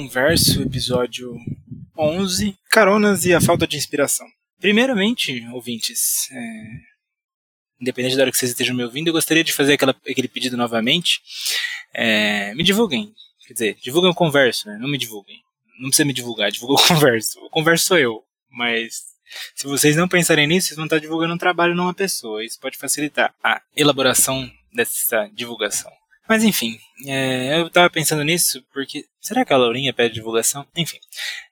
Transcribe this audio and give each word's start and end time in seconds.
Converso, 0.00 0.62
episódio 0.62 1.36
11, 1.94 2.56
Caronas 2.70 3.26
e 3.26 3.34
a 3.34 3.40
falta 3.40 3.66
de 3.66 3.76
inspiração. 3.76 4.26
Primeiramente, 4.58 5.46
ouvintes, 5.52 6.26
é... 6.32 6.64
independente 7.78 8.16
da 8.16 8.22
hora 8.22 8.30
que 8.30 8.38
vocês 8.38 8.50
estejam 8.50 8.74
me 8.74 8.82
ouvindo, 8.82 9.08
eu 9.08 9.12
gostaria 9.12 9.44
de 9.44 9.52
fazer 9.52 9.74
aquela, 9.74 9.94
aquele 10.08 10.26
pedido 10.26 10.56
novamente. 10.56 11.20
É... 11.92 12.54
Me 12.54 12.62
divulguem, 12.62 13.12
quer 13.46 13.52
dizer, 13.52 13.76
divulguem 13.82 14.10
o 14.10 14.14
Converso, 14.14 14.68
né? 14.68 14.78
não 14.80 14.88
me 14.88 14.96
divulguem. 14.96 15.36
Não 15.78 15.90
precisa 15.90 16.06
me 16.06 16.14
divulgar, 16.14 16.50
divulga 16.50 16.82
o 16.82 16.88
Converso. 16.88 17.38
O 17.40 17.50
Converso 17.50 17.84
sou 17.84 17.98
eu, 17.98 18.24
mas 18.50 19.02
se 19.54 19.66
vocês 19.66 19.96
não 19.96 20.08
pensarem 20.08 20.46
nisso, 20.46 20.68
vocês 20.68 20.76
vão 20.76 20.86
estar 20.86 20.98
divulgando 20.98 21.34
um 21.34 21.38
trabalho 21.38 21.74
numa 21.74 21.92
pessoa. 21.92 22.42
Isso 22.42 22.58
pode 22.58 22.78
facilitar 22.78 23.34
a 23.44 23.60
elaboração 23.76 24.50
dessa 24.72 25.28
divulgação. 25.34 25.92
Mas 26.30 26.44
enfim, 26.44 26.78
é, 27.08 27.58
eu 27.58 27.68
tava 27.68 27.90
pensando 27.90 28.22
nisso 28.22 28.64
porque 28.72 29.04
será 29.20 29.44
que 29.44 29.52
a 29.52 29.56
Laurinha 29.56 29.92
pede 29.92 30.14
divulgação? 30.14 30.64
Enfim, 30.76 31.00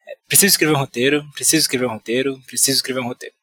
é, 0.06 0.16
preciso 0.28 0.52
escrever 0.52 0.73
um 0.73 0.78
roteiro, 0.78 1.28
preciso 1.32 1.62
escrever 1.62 1.87
um 1.87 1.95
roteiro, 1.95 2.41
preciso 2.46 2.77
escrever 2.77 3.01
um 3.01 3.09
roteiro. 3.09 3.34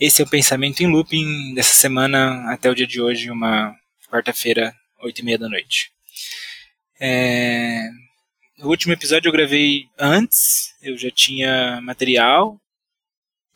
Esse 0.00 0.20
é 0.20 0.24
o 0.24 0.28
pensamento 0.28 0.80
em 0.80 0.88
looping 0.88 1.54
dessa 1.54 1.74
semana 1.74 2.52
até 2.52 2.68
o 2.68 2.74
dia 2.74 2.88
de 2.88 3.00
hoje, 3.00 3.30
uma 3.30 3.72
quarta-feira, 4.10 4.74
oito 5.04 5.20
e 5.20 5.24
meia 5.24 5.38
da 5.38 5.48
noite. 5.48 5.92
É, 7.00 7.88
o 8.58 8.66
último 8.66 8.92
episódio 8.92 9.28
eu 9.28 9.32
gravei 9.32 9.84
antes, 9.96 10.74
eu 10.82 10.98
já 10.98 11.08
tinha 11.12 11.80
material, 11.82 12.60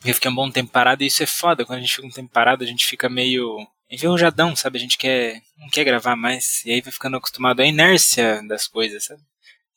eu 0.05 0.13
fiquei 0.13 0.31
um 0.31 0.35
bom 0.35 0.49
tempo 0.49 0.71
parado 0.71 1.03
e 1.03 1.07
isso 1.07 1.21
é 1.21 1.25
foda, 1.25 1.65
quando 1.65 1.79
a 1.79 1.81
gente 1.81 1.95
fica 1.95 2.07
um 2.07 2.11
tempo 2.11 2.31
parado 2.31 2.63
a 2.63 2.67
gente 2.67 2.85
fica 2.85 3.09
meio 3.09 3.57
enferrujadão, 3.93 4.55
sabe? 4.55 4.77
A 4.77 4.81
gente 4.81 4.97
quer, 4.97 5.41
não 5.57 5.69
quer 5.69 5.83
gravar 5.83 6.15
mais. 6.15 6.63
E 6.65 6.71
aí 6.71 6.81
vai 6.81 6.91
ficando 6.91 7.17
acostumado 7.17 7.61
à 7.61 7.65
inércia 7.65 8.41
das 8.47 8.67
coisas, 8.67 9.05
sabe? 9.05 9.21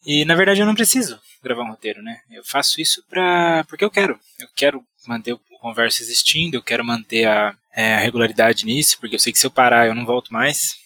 E 0.05 0.25
na 0.25 0.35
verdade 0.35 0.61
eu 0.61 0.67
não 0.67 0.75
preciso 0.75 1.21
gravar 1.43 1.63
um 1.63 1.71
roteiro, 1.71 2.03
né? 2.03 2.21
Eu 2.31 2.45
faço 2.45 2.81
isso 2.81 3.05
pra, 3.09 3.65
porque 3.65 3.85
eu 3.85 3.91
quero. 3.91 4.19
Eu 4.39 4.49
quero 4.55 4.83
manter 5.07 5.33
o 5.33 5.41
converso 5.61 6.03
existindo, 6.03 6.57
eu 6.57 6.63
quero 6.63 6.85
manter 6.85 7.27
a, 7.27 7.57
é, 7.75 7.95
a 7.95 8.01
regularidade 8.01 8.65
nisso, 8.65 8.99
porque 9.01 9.17
eu 9.17 9.19
sei 9.19 9.33
que 9.33 9.39
se 9.39 9.47
eu 9.47 9.51
parar 9.51 9.87
eu 9.87 9.95
não 9.95 10.07
volto 10.07 10.33
mais. 10.33 10.77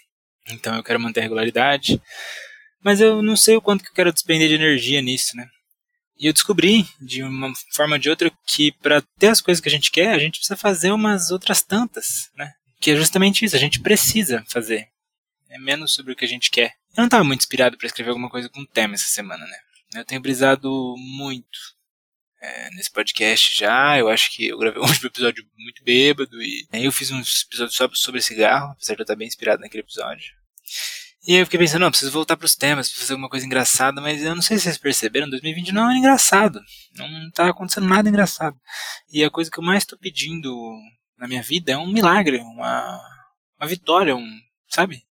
Então 0.49 0.75
eu 0.75 0.83
quero 0.83 0.99
manter 0.99 1.21
a 1.21 1.23
regularidade. 1.23 2.01
Mas 2.83 3.01
eu 3.01 3.23
não 3.23 3.37
sei 3.37 3.57
o 3.57 3.61
quanto 3.61 3.85
que 3.85 3.91
eu 3.91 3.95
quero 3.95 4.13
despender 4.13 4.49
de 4.49 4.55
energia 4.55 5.03
nisso, 5.03 5.37
né? 5.37 5.47
E 6.19 6.27
eu 6.27 6.33
descobri, 6.33 6.87
de 7.01 7.23
uma 7.23 7.53
forma 7.73 7.97
ou 7.97 7.99
de 7.99 8.11
outra, 8.11 8.31
que 8.47 8.73
para 8.73 9.03
ter 9.19 9.29
as 9.29 9.41
coisas 9.41 9.61
que 9.61 9.69
a 9.69 9.73
gente 9.73 9.91
quer, 9.91 10.13
a 10.13 10.19
gente 10.19 10.39
precisa 10.39 10.57
fazer 10.57 10.93
umas 10.93 11.31
outras 11.31 11.63
tantas, 11.63 12.31
né? 12.37 12.53
Que 12.81 12.91
é 12.91 12.97
justamente 12.97 13.45
isso, 13.45 13.55
a 13.55 13.59
gente 13.59 13.81
precisa 13.81 14.43
fazer. 14.49 14.89
É 15.49 15.59
menos 15.59 15.93
sobre 15.93 16.13
o 16.13 16.17
que 16.17 16.25
a 16.25 16.29
gente 16.29 16.51
quer. 16.51 16.75
Eu 16.97 17.03
não 17.03 17.05
estava 17.05 17.25
muito 17.25 17.41
inspirado 17.41 17.77
para 17.77 17.87
escrever 17.87 18.11
alguma 18.11 18.31
coisa 18.31 18.49
com 18.49 18.65
tema 18.65 18.95
essa 18.95 19.09
semana, 19.09 19.45
né? 19.45 19.57
Eu 19.97 20.05
tenho 20.05 20.21
brisado 20.21 20.95
muito 20.97 21.59
é, 22.41 22.71
nesse 22.71 22.91
podcast 22.91 23.57
já. 23.57 23.99
Eu 23.99 24.09
acho 24.09 24.31
que 24.31 24.47
eu 24.47 24.59
gravei 24.59 24.81
um 24.83 25.07
episódio 25.07 25.45
muito 25.59 25.85
bêbado 25.85 26.41
e 26.43 26.67
aí 26.73 26.85
eu 26.85 26.93
fiz 26.93 27.11
um 27.11 27.21
episódio 27.21 27.73
só 27.73 27.89
sobre 27.93 28.23
cigarro, 28.23 28.73
apesar 28.73 28.95
de 28.95 29.01
eu 29.01 29.05
estar 29.05 29.17
bem 29.17 29.29
inspirado 29.29 29.61
naquele 29.61 29.83
episódio. 29.83 30.33
E 31.27 31.35
aí 31.35 31.41
eu 31.41 31.45
fiquei 31.45 31.61
pensando, 31.61 31.83
não, 31.83 31.91
preciso 31.91 32.13
voltar 32.13 32.37
para 32.37 32.47
os 32.47 32.55
temas, 32.55 32.87
preciso 32.87 33.05
fazer 33.05 33.13
alguma 33.13 33.29
coisa 33.29 33.45
engraçada, 33.45 34.01
mas 34.01 34.23
eu 34.23 34.35
não 34.35 34.41
sei 34.41 34.57
se 34.57 34.65
vocês 34.65 34.79
perceberam, 34.79 35.29
2020 35.29 35.73
não 35.73 35.91
é 35.91 35.97
engraçado. 35.97 36.61
Não 36.97 37.29
está 37.29 37.49
acontecendo 37.49 37.87
nada 37.87 38.09
engraçado. 38.09 38.59
E 39.13 39.23
a 39.23 39.31
coisa 39.31 39.51
que 39.51 39.59
eu 39.59 39.65
mais 39.65 39.83
estou 39.83 39.99
pedindo 39.99 40.51
na 41.21 41.29
minha 41.29 41.43
vida 41.43 41.73
é 41.73 41.77
um 41.77 41.93
milagre, 41.93 42.39
uma, 42.39 42.99
uma 43.61 43.69
vitória, 43.69 44.17
um, 44.17 44.41
sabe? 44.67 45.05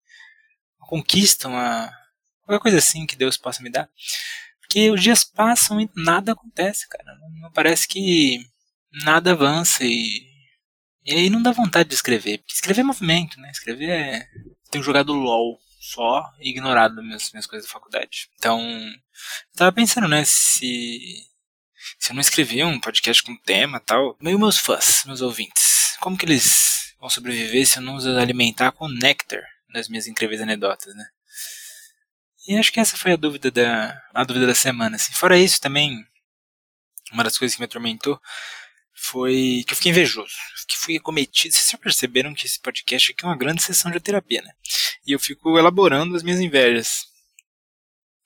Uma 0.80 0.88
conquista, 0.88 1.46
uma 1.46 1.92
qualquer 2.42 2.62
coisa 2.62 2.78
assim 2.78 3.06
que 3.06 3.14
Deus 3.14 3.36
possa 3.36 3.62
me 3.62 3.70
dar. 3.70 3.88
Porque 4.60 4.90
os 4.90 5.02
dias 5.02 5.22
passam 5.22 5.80
e 5.80 5.90
nada 5.94 6.32
acontece, 6.32 6.88
cara. 6.88 7.14
Não, 7.40 7.52
parece 7.52 7.86
que 7.86 8.40
nada 9.04 9.32
avança 9.32 9.84
e 9.84 10.26
e 11.04 11.12
aí 11.12 11.30
não 11.30 11.42
dá 11.42 11.52
vontade 11.52 11.88
de 11.88 11.94
escrever, 11.94 12.38
porque 12.38 12.52
escrever 12.52 12.82
é 12.82 12.84
movimento, 12.84 13.40
né? 13.40 13.50
Escrever 13.50 13.88
é. 13.88 14.28
Tenho 14.70 14.84
jogado 14.84 15.14
LOL 15.14 15.58
só 15.80 16.22
e 16.38 16.50
ignorado 16.50 17.02
minhas, 17.02 17.32
minhas 17.32 17.46
coisas 17.46 17.66
da 17.66 17.72
faculdade. 17.72 18.28
Então, 18.36 18.60
eu 18.60 19.56
tava 19.56 19.72
pensando, 19.72 20.08
né, 20.08 20.22
se. 20.24 21.26
Se 21.98 22.10
eu 22.10 22.14
não 22.14 22.20
escrever 22.20 22.64
um 22.64 22.78
podcast 22.78 23.22
com 23.22 23.34
tema 23.36 23.80
tal. 23.80 24.16
Meio 24.20 24.38
meus 24.38 24.58
fãs, 24.58 25.04
meus 25.06 25.22
ouvintes 25.22 25.67
como 26.00 26.16
que 26.16 26.24
eles 26.24 26.94
vão 27.00 27.10
sobreviver 27.10 27.66
se 27.66 27.78
eu 27.78 27.82
não 27.82 27.96
os 27.96 28.06
alimentar 28.06 28.72
com 28.72 28.88
néctar 28.88 29.42
nas 29.68 29.88
minhas 29.88 30.06
incríveis 30.06 30.40
anedotas, 30.40 30.94
né? 30.94 31.04
E 32.46 32.56
acho 32.56 32.72
que 32.72 32.80
essa 32.80 32.96
foi 32.96 33.12
a 33.12 33.16
dúvida 33.16 33.50
da 33.50 34.00
a 34.14 34.24
dúvida 34.24 34.46
da 34.46 34.54
semana, 34.54 34.96
assim. 34.96 35.12
Fora 35.12 35.38
isso 35.38 35.60
também, 35.60 36.02
uma 37.12 37.22
das 37.22 37.36
coisas 37.36 37.54
que 37.54 37.60
me 37.60 37.66
atormentou 37.66 38.18
foi 38.94 39.64
que 39.66 39.72
eu 39.72 39.76
fiquei 39.76 39.92
invejoso, 39.92 40.34
que 40.66 40.76
fui 40.76 40.96
acometido. 40.96 41.54
Vocês 41.54 41.70
já 41.70 41.78
perceberam 41.78 42.34
que 42.34 42.46
esse 42.46 42.60
podcast 42.60 43.12
aqui 43.12 43.24
é 43.24 43.28
uma 43.28 43.36
grande 43.36 43.62
sessão 43.62 43.90
de 43.90 44.00
terapia, 44.00 44.42
né? 44.42 44.52
E 45.06 45.12
eu 45.12 45.20
fico 45.20 45.58
elaborando 45.58 46.16
as 46.16 46.22
minhas 46.22 46.40
invejas 46.40 47.07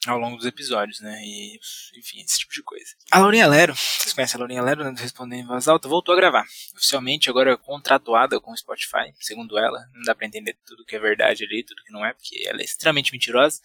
ao 0.06 0.18
longo 0.18 0.36
dos 0.36 0.46
episódios, 0.46 1.00
né? 1.00 1.20
E, 1.24 1.60
enfim, 1.96 2.20
esse 2.20 2.40
tipo 2.40 2.52
de 2.52 2.62
coisa. 2.62 2.86
A 3.10 3.18
Laurinha 3.18 3.46
Lero, 3.46 3.74
vocês 3.74 4.12
conhecem 4.12 4.36
a 4.36 4.40
Laurinha 4.40 4.62
Lero, 4.62 4.84
né? 4.84 4.94
respondendo 4.98 5.40
em 5.40 5.46
voz 5.46 5.68
alta, 5.68 5.88
voltou 5.88 6.12
a 6.12 6.16
gravar. 6.16 6.44
Oficialmente, 6.74 7.30
agora 7.30 7.56
contratuada 7.56 8.40
com 8.40 8.52
o 8.52 8.56
Spotify, 8.56 9.12
segundo 9.20 9.56
ela. 9.56 9.78
Não 9.94 10.02
dá 10.02 10.14
pra 10.14 10.26
entender 10.26 10.58
tudo 10.66 10.84
que 10.84 10.96
é 10.96 10.98
verdade 10.98 11.44
ali, 11.44 11.62
tudo 11.62 11.84
que 11.84 11.92
não 11.92 12.04
é, 12.04 12.12
porque 12.12 12.42
ela 12.46 12.60
é 12.60 12.64
extremamente 12.64 13.12
mentirosa. 13.12 13.60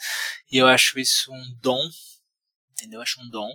E 0.52 0.58
eu 0.58 0.68
acho 0.68 1.00
isso 1.00 1.32
um 1.32 1.58
dom, 1.60 1.90
entendeu? 2.72 3.00
Eu 3.00 3.04
acho 3.04 3.20
um 3.20 3.30
dom, 3.30 3.50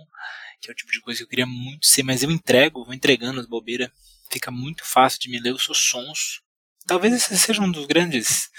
que 0.59 0.69
é 0.69 0.73
o 0.73 0.75
tipo 0.75 0.91
de 0.91 0.99
coisa 0.99 1.19
que 1.19 1.23
eu 1.23 1.29
queria 1.29 1.45
muito 1.45 1.85
ser, 1.85 2.03
mas 2.03 2.21
eu 2.21 2.31
entrego, 2.31 2.83
vou 2.83 2.93
entregando 2.93 3.39
as 3.39 3.45
bobeiras. 3.45 3.89
Fica 4.29 4.51
muito 4.51 4.83
fácil 4.83 5.19
de 5.21 5.29
me 5.29 5.39
ler, 5.39 5.51
eu 5.51 5.59
sou 5.59 5.75
sons. 5.75 6.42
Talvez 6.85 7.13
esse 7.13 7.37
seja 7.37 7.61
um 7.61 7.71
dos 7.71 7.85
grandes, 7.85 8.49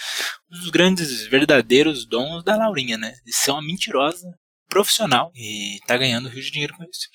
um 0.50 0.58
dos 0.58 0.70
grandes 0.70 1.26
verdadeiros 1.26 2.06
dons 2.06 2.42
da 2.42 2.56
Laurinha, 2.56 2.96
né? 2.96 3.14
De 3.24 3.32
ser 3.32 3.50
uma 3.50 3.62
mentirosa 3.62 4.26
profissional 4.68 5.30
e 5.34 5.78
tá 5.86 5.96
ganhando 5.96 6.28
rio 6.28 6.42
de 6.42 6.50
dinheiro 6.50 6.74
com 6.76 6.84
isso. 6.84 7.08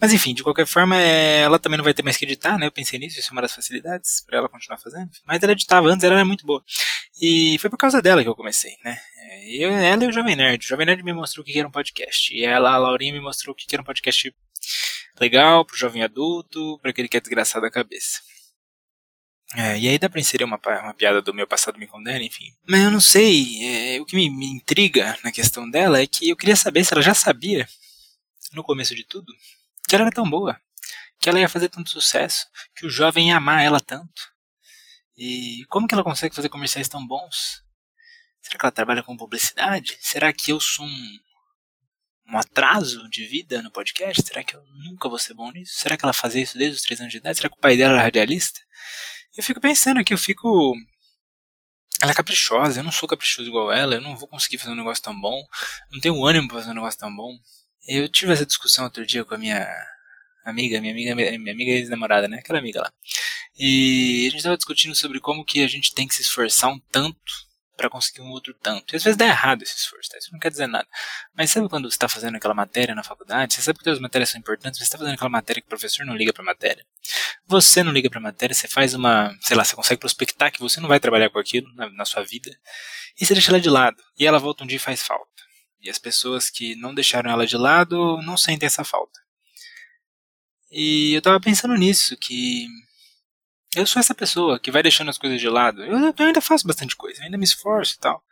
Mas 0.00 0.12
enfim, 0.12 0.34
de 0.34 0.42
qualquer 0.42 0.66
forma, 0.66 0.96
é, 1.00 1.42
ela 1.42 1.58
também 1.58 1.76
não 1.76 1.84
vai 1.84 1.94
ter 1.94 2.02
mais 2.02 2.16
que 2.16 2.24
editar, 2.24 2.58
né? 2.58 2.66
Eu 2.66 2.72
pensei 2.72 2.98
nisso, 2.98 3.18
isso 3.18 3.28
é 3.30 3.32
uma 3.32 3.42
das 3.42 3.54
facilidades 3.54 4.22
para 4.26 4.38
ela 4.38 4.48
continuar 4.48 4.78
fazendo. 4.78 5.10
Mas 5.26 5.42
ela 5.42 5.52
editava 5.52 5.88
antes, 5.88 6.04
ela 6.04 6.16
era 6.16 6.24
muito 6.24 6.44
boa. 6.44 6.62
E 7.20 7.56
foi 7.58 7.70
por 7.70 7.78
causa 7.78 8.02
dela 8.02 8.22
que 8.22 8.28
eu 8.28 8.34
comecei, 8.34 8.72
né? 8.84 8.98
É, 9.30 9.56
eu, 9.56 9.70
ela 9.70 10.04
e 10.04 10.08
o 10.08 10.12
Jovem 10.12 10.36
Nerd. 10.36 10.64
O 10.64 10.68
Jovem 10.68 10.86
Nerd 10.86 11.02
me 11.02 11.12
mostrou 11.12 11.42
o 11.42 11.46
que 11.46 11.58
era 11.58 11.66
um 11.66 11.70
podcast. 11.70 12.34
E 12.34 12.44
ela, 12.44 12.72
a 12.72 12.78
Laurinha, 12.78 13.12
me 13.12 13.20
mostrou 13.20 13.54
o 13.54 13.56
que 13.56 13.74
era 13.74 13.82
um 13.82 13.86
podcast 13.86 14.34
legal 15.18 15.64
pro 15.64 15.76
jovem 15.76 16.02
adulto, 16.02 16.78
para 16.80 16.90
aquele 16.90 17.08
que 17.08 17.16
é 17.16 17.20
desgraçado 17.20 17.64
da 17.64 17.70
cabeça. 17.70 18.20
É, 19.54 19.78
e 19.78 19.88
aí 19.88 19.98
dá 19.98 20.08
pra 20.10 20.20
inserir 20.20 20.44
uma, 20.44 20.60
uma 20.82 20.94
piada 20.94 21.22
do 21.22 21.32
meu 21.32 21.46
passado 21.46 21.78
me 21.78 21.86
condena, 21.86 22.22
enfim. 22.22 22.52
Mas 22.66 22.82
eu 22.82 22.90
não 22.90 23.00
sei, 23.00 23.94
é, 23.94 24.00
o 24.00 24.04
que 24.04 24.16
me, 24.16 24.28
me 24.28 24.46
intriga 24.46 25.16
na 25.22 25.30
questão 25.30 25.70
dela 25.70 26.00
é 26.00 26.06
que 26.06 26.28
eu 26.28 26.36
queria 26.36 26.56
saber 26.56 26.84
se 26.84 26.92
ela 26.92 27.02
já 27.02 27.14
sabia, 27.14 27.68
no 28.52 28.64
começo 28.64 28.94
de 28.94 29.04
tudo, 29.04 29.32
que 29.88 29.94
ela 29.94 30.04
era 30.04 30.12
tão 30.14 30.28
boa, 30.28 30.60
que 31.20 31.28
ela 31.28 31.38
ia 31.38 31.48
fazer 31.48 31.68
tanto 31.68 31.90
sucesso, 31.90 32.46
que 32.74 32.86
o 32.86 32.90
jovem 32.90 33.28
ia 33.28 33.36
amar 33.36 33.64
ela 33.64 33.80
tanto. 33.80 34.34
E 35.16 35.64
como 35.68 35.86
que 35.86 35.94
ela 35.94 36.04
consegue 36.04 36.34
fazer 36.34 36.48
comerciais 36.48 36.88
tão 36.88 37.06
bons? 37.06 37.62
Será 38.42 38.58
que 38.58 38.66
ela 38.66 38.72
trabalha 38.72 39.02
com 39.02 39.16
publicidade? 39.16 39.96
Será 40.00 40.32
que 40.32 40.52
eu 40.52 40.60
sou 40.60 40.84
um, 40.84 41.18
um 42.28 42.38
atraso 42.38 43.08
de 43.08 43.24
vida 43.26 43.62
no 43.62 43.70
podcast? 43.70 44.22
Será 44.22 44.44
que 44.44 44.54
eu 44.54 44.62
nunca 44.84 45.08
vou 45.08 45.18
ser 45.18 45.34
bom 45.34 45.50
nisso? 45.50 45.74
Será 45.78 45.96
que 45.96 46.04
ela 46.04 46.12
fazia 46.12 46.42
isso 46.42 46.58
desde 46.58 46.76
os 46.76 46.82
três 46.82 47.00
anos 47.00 47.12
de 47.12 47.18
idade? 47.18 47.38
Será 47.38 47.48
que 47.48 47.56
o 47.56 47.60
pai 47.60 47.76
dela 47.76 47.94
era 47.94 48.02
radialista? 48.02 48.60
Eu 49.36 49.42
fico 49.42 49.60
pensando 49.60 50.00
aqui, 50.00 50.14
eu 50.14 50.18
fico. 50.18 50.74
Ela 52.00 52.12
é 52.12 52.14
caprichosa, 52.14 52.80
eu 52.80 52.84
não 52.84 52.92
sou 52.92 53.08
caprichoso 53.08 53.48
igual 53.48 53.72
ela, 53.72 53.94
eu 53.94 54.00
não 54.00 54.16
vou 54.16 54.28
conseguir 54.28 54.58
fazer 54.58 54.72
um 54.72 54.76
negócio 54.76 55.02
tão 55.02 55.18
bom, 55.18 55.42
não 55.90 55.98
tenho 56.00 56.24
ânimo 56.24 56.46
pra 56.46 56.58
fazer 56.58 56.70
um 56.70 56.74
negócio 56.74 56.98
tão 57.00 57.14
bom. 57.14 57.38
Eu 57.86 58.08
tive 58.08 58.32
essa 58.32 58.44
discussão 58.44 58.84
outro 58.84 59.06
dia 59.06 59.24
com 59.24 59.34
a 59.34 59.38
minha 59.38 59.66
amiga, 60.44 60.80
minha 60.80 60.92
amiga, 60.92 61.14
minha 61.14 61.52
amiga 61.52 61.72
ex-namorada, 61.72 62.28
né? 62.28 62.38
Aquela 62.38 62.58
amiga 62.58 62.80
lá. 62.82 62.92
E 63.58 64.26
a 64.28 64.30
gente 64.30 64.42
tava 64.42 64.56
discutindo 64.56 64.94
sobre 64.94 65.20
como 65.20 65.44
que 65.44 65.62
a 65.62 65.68
gente 65.68 65.94
tem 65.94 66.06
que 66.06 66.14
se 66.14 66.22
esforçar 66.22 66.70
um 66.70 66.78
tanto 66.90 67.18
para 67.76 67.90
conseguir 67.90 68.22
um 68.22 68.30
outro 68.30 68.54
tanto. 68.54 68.94
E 68.94 68.96
às 68.96 69.04
vezes 69.04 69.16
dá 69.16 69.26
errado 69.26 69.62
esse 69.62 69.76
esforço, 69.76 70.10
tá? 70.10 70.18
isso 70.18 70.32
não 70.32 70.38
quer 70.38 70.50
dizer 70.50 70.66
nada. 70.66 70.88
Mas 71.36 71.50
sabe 71.50 71.68
quando 71.68 71.90
você 71.90 71.94
está 71.94 72.08
fazendo 72.08 72.36
aquela 72.36 72.54
matéria 72.54 72.94
na 72.94 73.04
faculdade? 73.04 73.54
Você 73.54 73.62
sabe 73.62 73.78
que 73.78 73.90
as 73.90 73.98
matérias 73.98 74.30
são 74.30 74.40
importantes, 74.40 74.78
você 74.78 74.84
está 74.84 74.98
fazendo 74.98 75.14
aquela 75.14 75.30
matéria 75.30 75.60
que 75.60 75.66
o 75.66 75.68
professor 75.68 76.06
não 76.06 76.16
liga 76.16 76.32
para 76.32 76.42
a 76.42 76.46
matéria. 76.46 76.84
Você 77.46 77.82
não 77.82 77.92
liga 77.92 78.08
para 78.08 78.18
a 78.18 78.22
matéria, 78.22 78.54
você 78.54 78.66
faz 78.66 78.94
uma, 78.94 79.36
sei 79.42 79.56
lá, 79.56 79.64
você 79.64 79.76
consegue 79.76 80.00
prospectar 80.00 80.50
que 80.50 80.60
você 80.60 80.80
não 80.80 80.88
vai 80.88 80.98
trabalhar 80.98 81.30
com 81.30 81.38
aquilo 81.38 81.72
na, 81.74 81.90
na 81.90 82.04
sua 82.04 82.24
vida, 82.24 82.50
e 83.20 83.26
você 83.26 83.34
deixa 83.34 83.50
ela 83.50 83.60
de 83.60 83.70
lado. 83.70 84.02
E 84.18 84.26
ela 84.26 84.38
volta 84.38 84.64
um 84.64 84.66
dia 84.66 84.76
e 84.76 84.80
faz 84.80 85.02
falta. 85.02 85.42
E 85.80 85.90
as 85.90 85.98
pessoas 85.98 86.50
que 86.50 86.74
não 86.76 86.94
deixaram 86.94 87.30
ela 87.30 87.46
de 87.46 87.56
lado 87.56 88.20
não 88.22 88.36
sentem 88.36 88.66
essa 88.66 88.84
falta. 88.84 89.20
E 90.70 91.14
eu 91.14 91.22
tava 91.22 91.40
pensando 91.40 91.74
nisso, 91.74 92.16
que 92.16 92.66
eu 93.76 93.86
sou 93.86 94.00
essa 94.00 94.14
pessoa 94.14 94.58
que 94.58 94.70
vai 94.70 94.82
deixando 94.82 95.10
as 95.10 95.18
coisas 95.18 95.40
de 95.40 95.48
lado. 95.48 95.84
Eu, 95.84 95.98
eu 95.98 96.26
ainda 96.26 96.40
faço 96.40 96.66
bastante 96.66 96.96
coisa, 96.96 97.22
ainda 97.22 97.36
me 97.36 97.44
esforço 97.44 97.94
e 97.94 97.98
tal. 97.98 98.24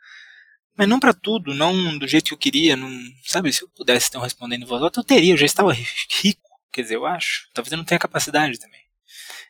Mas 0.75 0.89
não 0.89 0.99
para 0.99 1.13
tudo, 1.13 1.53
não 1.53 1.97
do 1.97 2.07
jeito 2.07 2.25
que 2.25 2.33
eu 2.33 2.37
queria, 2.37 2.75
não, 2.75 2.89
sabe? 3.23 3.53
Se 3.53 3.63
eu 3.63 3.69
pudesse 3.69 4.15
um 4.17 4.21
respondendo 4.21 4.65
voz 4.65 4.81
alta, 4.81 4.99
eu 4.99 5.03
teria, 5.03 5.33
eu 5.33 5.37
já 5.37 5.45
estava 5.45 5.71
rico, 5.71 6.49
quer 6.71 6.81
dizer, 6.81 6.95
eu 6.95 7.05
acho. 7.05 7.47
Talvez 7.53 7.71
eu 7.71 7.77
não 7.77 7.85
tenha 7.85 7.99
capacidade 7.99 8.59
também. 8.59 8.81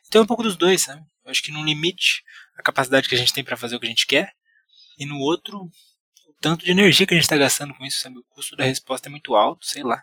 Então 0.06 0.20
é 0.20 0.24
um 0.24 0.26
pouco 0.26 0.42
dos 0.42 0.56
dois, 0.56 0.82
sabe? 0.82 1.02
Eu 1.24 1.30
acho 1.30 1.42
que 1.42 1.50
num 1.50 1.64
limite, 1.64 2.22
a 2.56 2.62
capacidade 2.62 3.08
que 3.08 3.14
a 3.14 3.18
gente 3.18 3.32
tem 3.32 3.42
para 3.42 3.56
fazer 3.56 3.74
o 3.74 3.80
que 3.80 3.86
a 3.86 3.88
gente 3.88 4.06
quer, 4.06 4.34
e 4.98 5.04
no 5.04 5.18
outro, 5.18 5.58
o 5.58 6.34
tanto 6.40 6.64
de 6.64 6.70
energia 6.70 7.06
que 7.06 7.14
a 7.14 7.16
gente 7.16 7.24
está 7.24 7.36
gastando 7.36 7.74
com 7.74 7.84
isso, 7.84 8.00
sabe? 8.00 8.18
O 8.18 8.24
custo 8.28 8.54
da 8.54 8.64
resposta 8.64 9.08
é 9.08 9.10
muito 9.10 9.34
alto, 9.34 9.66
sei 9.66 9.82
lá. 9.82 10.02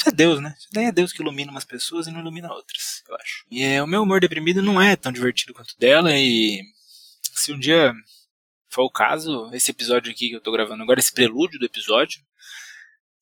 Isso 0.00 0.08
é 0.08 0.12
Deus, 0.12 0.40
né? 0.40 0.54
Isso 0.58 0.68
daí 0.72 0.86
é 0.86 0.92
Deus 0.92 1.12
que 1.12 1.20
ilumina 1.20 1.50
umas 1.50 1.66
pessoas 1.66 2.06
e 2.06 2.10
não 2.10 2.20
ilumina 2.20 2.50
outras, 2.50 3.02
eu 3.06 3.14
acho. 3.16 3.44
E 3.50 3.62
é, 3.62 3.82
o 3.82 3.86
meu 3.86 4.02
humor 4.02 4.18
deprimido 4.18 4.62
não 4.62 4.80
é 4.80 4.96
tão 4.96 5.12
divertido 5.12 5.52
quanto 5.52 5.78
dela, 5.78 6.16
e 6.16 6.62
se 7.34 7.52
um 7.52 7.58
dia 7.58 7.92
for 8.70 8.84
o 8.84 8.90
caso, 8.90 9.50
esse 9.52 9.70
episódio 9.70 10.10
aqui 10.10 10.30
que 10.30 10.36
eu 10.36 10.40
tô 10.40 10.50
gravando 10.50 10.82
agora, 10.82 10.98
esse 10.98 11.12
prelúdio 11.12 11.58
do 11.58 11.66
episódio, 11.66 12.18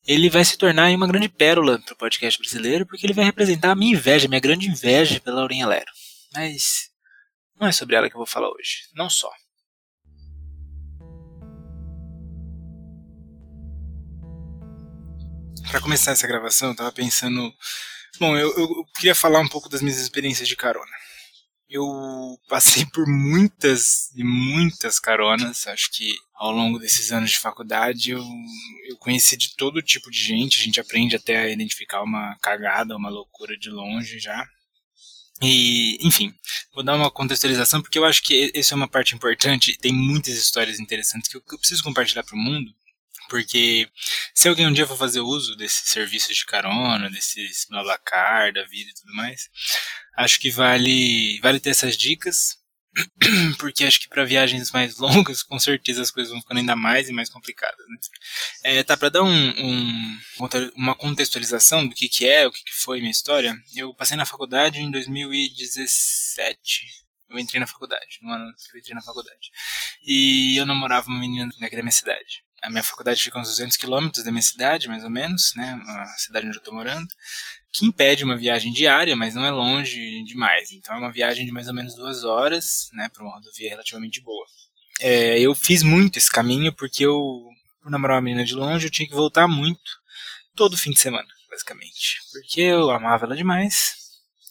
ele 0.06 0.30
vai 0.30 0.44
se 0.44 0.56
tornar 0.56 0.92
uma 0.92 1.08
grande 1.08 1.28
pérola 1.28 1.80
pro 1.84 1.96
podcast 1.96 2.38
brasileiro, 2.38 2.86
porque 2.86 3.04
ele 3.04 3.12
vai 3.12 3.24
representar 3.24 3.72
a 3.72 3.74
minha 3.74 3.96
inveja, 3.96 4.28
minha 4.28 4.40
grande 4.40 4.68
inveja 4.68 5.18
pela 5.18 5.38
Laurinha 5.38 5.66
Lero. 5.66 5.90
Mas 6.32 6.90
não 7.58 7.66
é 7.66 7.72
sobre 7.72 7.96
ela 7.96 8.08
que 8.08 8.14
eu 8.14 8.20
vou 8.20 8.26
falar 8.26 8.48
hoje, 8.50 8.84
não 8.94 9.10
só. 9.10 9.32
Para 15.70 15.80
começar 15.80 16.12
essa 16.12 16.26
gravação, 16.26 16.70
eu 16.70 16.76
tava 16.76 16.92
pensando. 16.92 17.52
Bom, 18.18 18.36
eu, 18.36 18.56
eu 18.58 18.84
queria 18.96 19.14
falar 19.14 19.40
um 19.40 19.48
pouco 19.48 19.68
das 19.68 19.82
minhas 19.82 19.98
experiências 19.98 20.48
de 20.48 20.56
carona 20.56 20.98
eu 21.68 22.40
passei 22.48 22.86
por 22.86 23.06
muitas 23.06 24.10
e 24.16 24.24
muitas 24.24 24.98
caronas. 24.98 25.66
Acho 25.66 25.90
que 25.90 26.14
ao 26.34 26.50
longo 26.50 26.78
desses 26.78 27.12
anos 27.12 27.30
de 27.30 27.38
faculdade 27.38 28.12
eu, 28.12 28.24
eu 28.88 28.96
conheci 28.96 29.36
de 29.36 29.54
todo 29.54 29.82
tipo 29.82 30.10
de 30.10 30.18
gente. 30.18 30.60
A 30.60 30.64
gente 30.64 30.80
aprende 30.80 31.14
até 31.14 31.36
a 31.36 31.50
identificar 31.50 32.02
uma 32.02 32.36
cagada, 32.40 32.96
uma 32.96 33.10
loucura 33.10 33.56
de 33.56 33.68
longe 33.68 34.18
já. 34.18 34.46
E, 35.40 35.98
enfim, 36.00 36.34
vou 36.74 36.82
dar 36.82 36.96
uma 36.96 37.10
contextualização 37.10 37.80
porque 37.80 37.98
eu 37.98 38.04
acho 38.04 38.22
que 38.22 38.50
essa 38.54 38.74
é 38.74 38.76
uma 38.76 38.88
parte 38.88 39.14
importante. 39.14 39.76
Tem 39.78 39.92
muitas 39.92 40.34
histórias 40.34 40.80
interessantes 40.80 41.28
que 41.28 41.36
eu, 41.36 41.42
que 41.42 41.54
eu 41.54 41.58
preciso 41.58 41.84
compartilhar 41.84 42.24
para 42.24 42.34
o 42.34 42.38
mundo. 42.38 42.74
Porque 43.28 43.88
se 44.34 44.48
alguém 44.48 44.66
um 44.66 44.72
dia 44.72 44.86
for 44.86 44.96
fazer 44.96 45.20
uso 45.20 45.56
desses 45.56 45.88
serviços 45.90 46.36
de 46.36 46.46
carona, 46.46 47.10
desses 47.10 47.66
blablacar 47.68 48.52
da 48.52 48.64
vida 48.64 48.90
e 48.90 48.94
tudo 48.94 49.14
mais, 49.14 49.48
acho 50.16 50.40
que 50.40 50.50
vale, 50.50 51.38
vale 51.40 51.60
ter 51.60 51.70
essas 51.70 51.96
dicas, 51.96 52.58
porque 53.58 53.84
acho 53.84 54.00
que 54.00 54.08
para 54.08 54.24
viagens 54.24 54.70
mais 54.70 54.96
longas, 54.98 55.42
com 55.42 55.58
certeza 55.58 56.02
as 56.02 56.10
coisas 56.10 56.32
vão 56.32 56.40
ficando 56.40 56.58
ainda 56.58 56.76
mais 56.76 57.08
e 57.08 57.12
mais 57.12 57.28
complicadas. 57.28 57.78
Né? 57.88 57.96
É, 58.64 58.82
tá, 58.82 58.96
para 58.96 59.10
dar 59.10 59.22
um, 59.22 59.50
um, 59.50 60.18
uma 60.74 60.94
contextualização 60.94 61.86
do 61.86 61.94
que, 61.94 62.08
que 62.08 62.28
é, 62.28 62.46
o 62.46 62.50
que, 62.50 62.64
que 62.64 62.74
foi 62.74 62.98
minha 62.98 63.10
história, 63.10 63.54
eu 63.76 63.94
passei 63.94 64.16
na 64.16 64.26
faculdade 64.26 64.80
em 64.80 64.90
2017. 64.90 66.86
Eu 67.30 67.38
entrei 67.38 67.60
na 67.60 67.66
faculdade, 67.66 68.18
no 68.22 68.32
ano 68.32 68.50
que 68.54 68.74
eu 68.74 68.80
entrei 68.80 68.94
na 68.94 69.02
faculdade. 69.02 69.50
E 70.02 70.56
eu 70.56 70.64
namorava 70.64 71.08
uma 71.08 71.20
menina 71.20 71.50
daqui 71.60 71.76
da 71.76 71.82
minha 71.82 71.92
cidade. 71.92 72.42
A 72.62 72.70
minha 72.70 72.82
faculdade 72.82 73.22
fica 73.22 73.38
uns 73.38 73.48
200 73.48 73.76
quilômetros 73.76 74.24
da 74.24 74.30
minha 74.30 74.42
cidade, 74.42 74.88
mais 74.88 75.04
ou 75.04 75.10
menos, 75.10 75.52
né? 75.54 75.80
A 75.86 76.06
cidade 76.18 76.46
onde 76.46 76.56
eu 76.56 76.60
estou 76.60 76.74
morando 76.74 77.08
que 77.72 77.86
impede 77.86 78.24
uma 78.24 78.36
viagem 78.36 78.72
diária, 78.72 79.14
mas 79.14 79.34
não 79.34 79.44
é 79.44 79.50
longe 79.50 80.22
demais. 80.24 80.72
Então 80.72 80.94
é 80.94 80.98
uma 80.98 81.12
viagem 81.12 81.46
de 81.46 81.52
mais 81.52 81.68
ou 81.68 81.74
menos 81.74 81.94
duas 81.94 82.24
horas, 82.24 82.88
né, 82.92 83.08
para 83.08 83.22
uma 83.22 83.34
rodovia 83.34 83.68
relativamente 83.68 84.20
boa. 84.20 84.46
É, 85.00 85.38
eu 85.38 85.54
fiz 85.54 85.82
muito 85.82 86.18
esse 86.18 86.30
caminho 86.30 86.72
porque 86.72 87.04
eu, 87.04 87.46
por 87.80 87.90
namorar 87.90 88.16
uma 88.16 88.22
menina 88.22 88.44
de 88.44 88.54
longe, 88.54 88.86
eu 88.86 88.90
tinha 88.90 89.08
que 89.08 89.14
voltar 89.14 89.46
muito, 89.46 89.90
todo 90.56 90.76
fim 90.76 90.90
de 90.90 90.98
semana, 90.98 91.28
basicamente. 91.48 92.18
Porque 92.32 92.60
eu 92.62 92.90
amava 92.90 93.26
ela 93.26 93.36
demais 93.36 93.94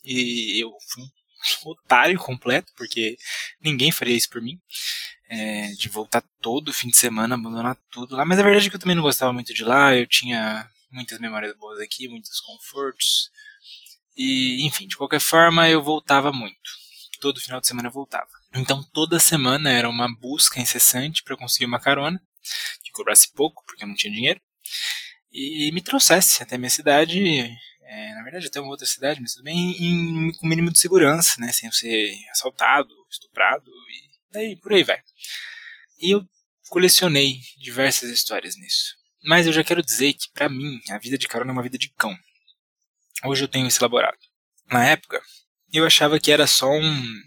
e 0.06 0.63
eu 0.63 0.71
fui 0.89 1.03
um 1.03 1.69
otário 1.71 2.18
completo, 2.18 2.71
porque 2.77 3.18
ninguém 3.62 3.92
faria 3.92 4.15
isso 4.15 4.30
por 4.30 4.42
mim. 4.42 4.57
É, 5.29 5.74
de 5.74 5.89
voltar 5.89 6.24
todo 6.41 6.74
fim 6.74 6.88
de 6.88 6.95
semana, 6.95 7.35
abandonar 7.35 7.75
tudo 7.91 8.15
lá. 8.15 8.24
Mas 8.24 8.39
a 8.39 8.44
verdade 8.44 8.68
é 8.68 8.69
que 8.69 8.75
eu 8.77 8.79
também 8.79 8.95
não 8.95 9.03
gostava 9.03 9.33
muito 9.33 9.53
de 9.53 9.63
lá, 9.63 9.94
eu 9.94 10.07
tinha 10.07 10.69
muitas 10.89 11.19
memórias 11.19 11.53
boas 11.57 11.79
aqui, 11.81 12.07
muitos 12.07 12.39
confortos. 12.39 13.29
E, 14.15 14.65
enfim, 14.65 14.88
de 14.88 14.95
qualquer 14.95 15.19
forma, 15.19 15.68
eu 15.69 15.83
voltava 15.83 16.31
muito. 16.31 16.71
Todo 17.19 17.41
final 17.41 17.59
de 17.59 17.68
semana 17.68 17.89
eu 17.89 17.91
voltava. 17.91 18.29
Então, 18.56 18.83
toda 18.94 19.19
semana 19.19 19.69
era 19.69 19.89
uma 19.89 20.07
busca 20.07 20.62
incessante 20.62 21.24
para 21.24 21.35
conseguir 21.35 21.65
uma 21.65 21.79
carona, 21.79 22.21
que 22.83 22.91
cobrasse 22.91 23.31
pouco, 23.33 23.63
porque 23.65 23.83
eu 23.83 23.88
não 23.88 23.95
tinha 23.95 24.13
dinheiro, 24.13 24.39
e 25.31 25.71
me 25.71 25.81
trouxesse 25.81 26.41
até 26.41 26.57
minha 26.57 26.69
cidade, 26.69 27.19
é, 27.83 28.15
na 28.15 28.24
verdade 28.24 28.47
até 28.47 28.59
uma 28.59 28.71
outra 28.71 28.85
cidade, 28.85 29.21
mas 29.21 29.33
tudo 29.33 29.44
bem, 29.44 29.71
em, 29.79 30.31
com 30.33 30.47
mínimo 30.47 30.71
de 30.71 30.79
segurança, 30.79 31.39
né, 31.39 31.51
sem 31.51 31.71
ser 31.71 32.12
assaltado, 32.31 32.89
estuprado, 33.09 33.69
e 33.69 34.06
daí 34.31 34.56
por 34.56 34.74
aí 34.74 34.83
vai. 34.83 35.01
E 36.00 36.12
eu 36.12 36.27
colecionei 36.69 37.39
diversas 37.57 38.09
histórias 38.09 38.56
nisso. 38.56 38.95
Mas 39.24 39.47
eu 39.47 39.53
já 39.53 39.63
quero 39.63 39.83
dizer 39.83 40.13
que, 40.13 40.29
para 40.33 40.47
mim, 40.47 40.79
a 40.89 40.97
vida 40.97 41.18
de 41.18 41.27
carona 41.27 41.51
é 41.51 41.53
uma 41.53 41.63
vida 41.63 41.77
de 41.77 41.89
cão. 41.89 42.18
Hoje 43.25 43.44
eu 43.44 43.47
tenho 43.47 43.68
isso 43.68 43.81
elaborado. 43.81 44.18
Na 44.71 44.85
época, 44.85 45.21
eu 45.71 45.85
achava 45.85 46.19
que 46.19 46.31
era 46.31 46.45
só 46.45 46.69
um, 46.69 47.21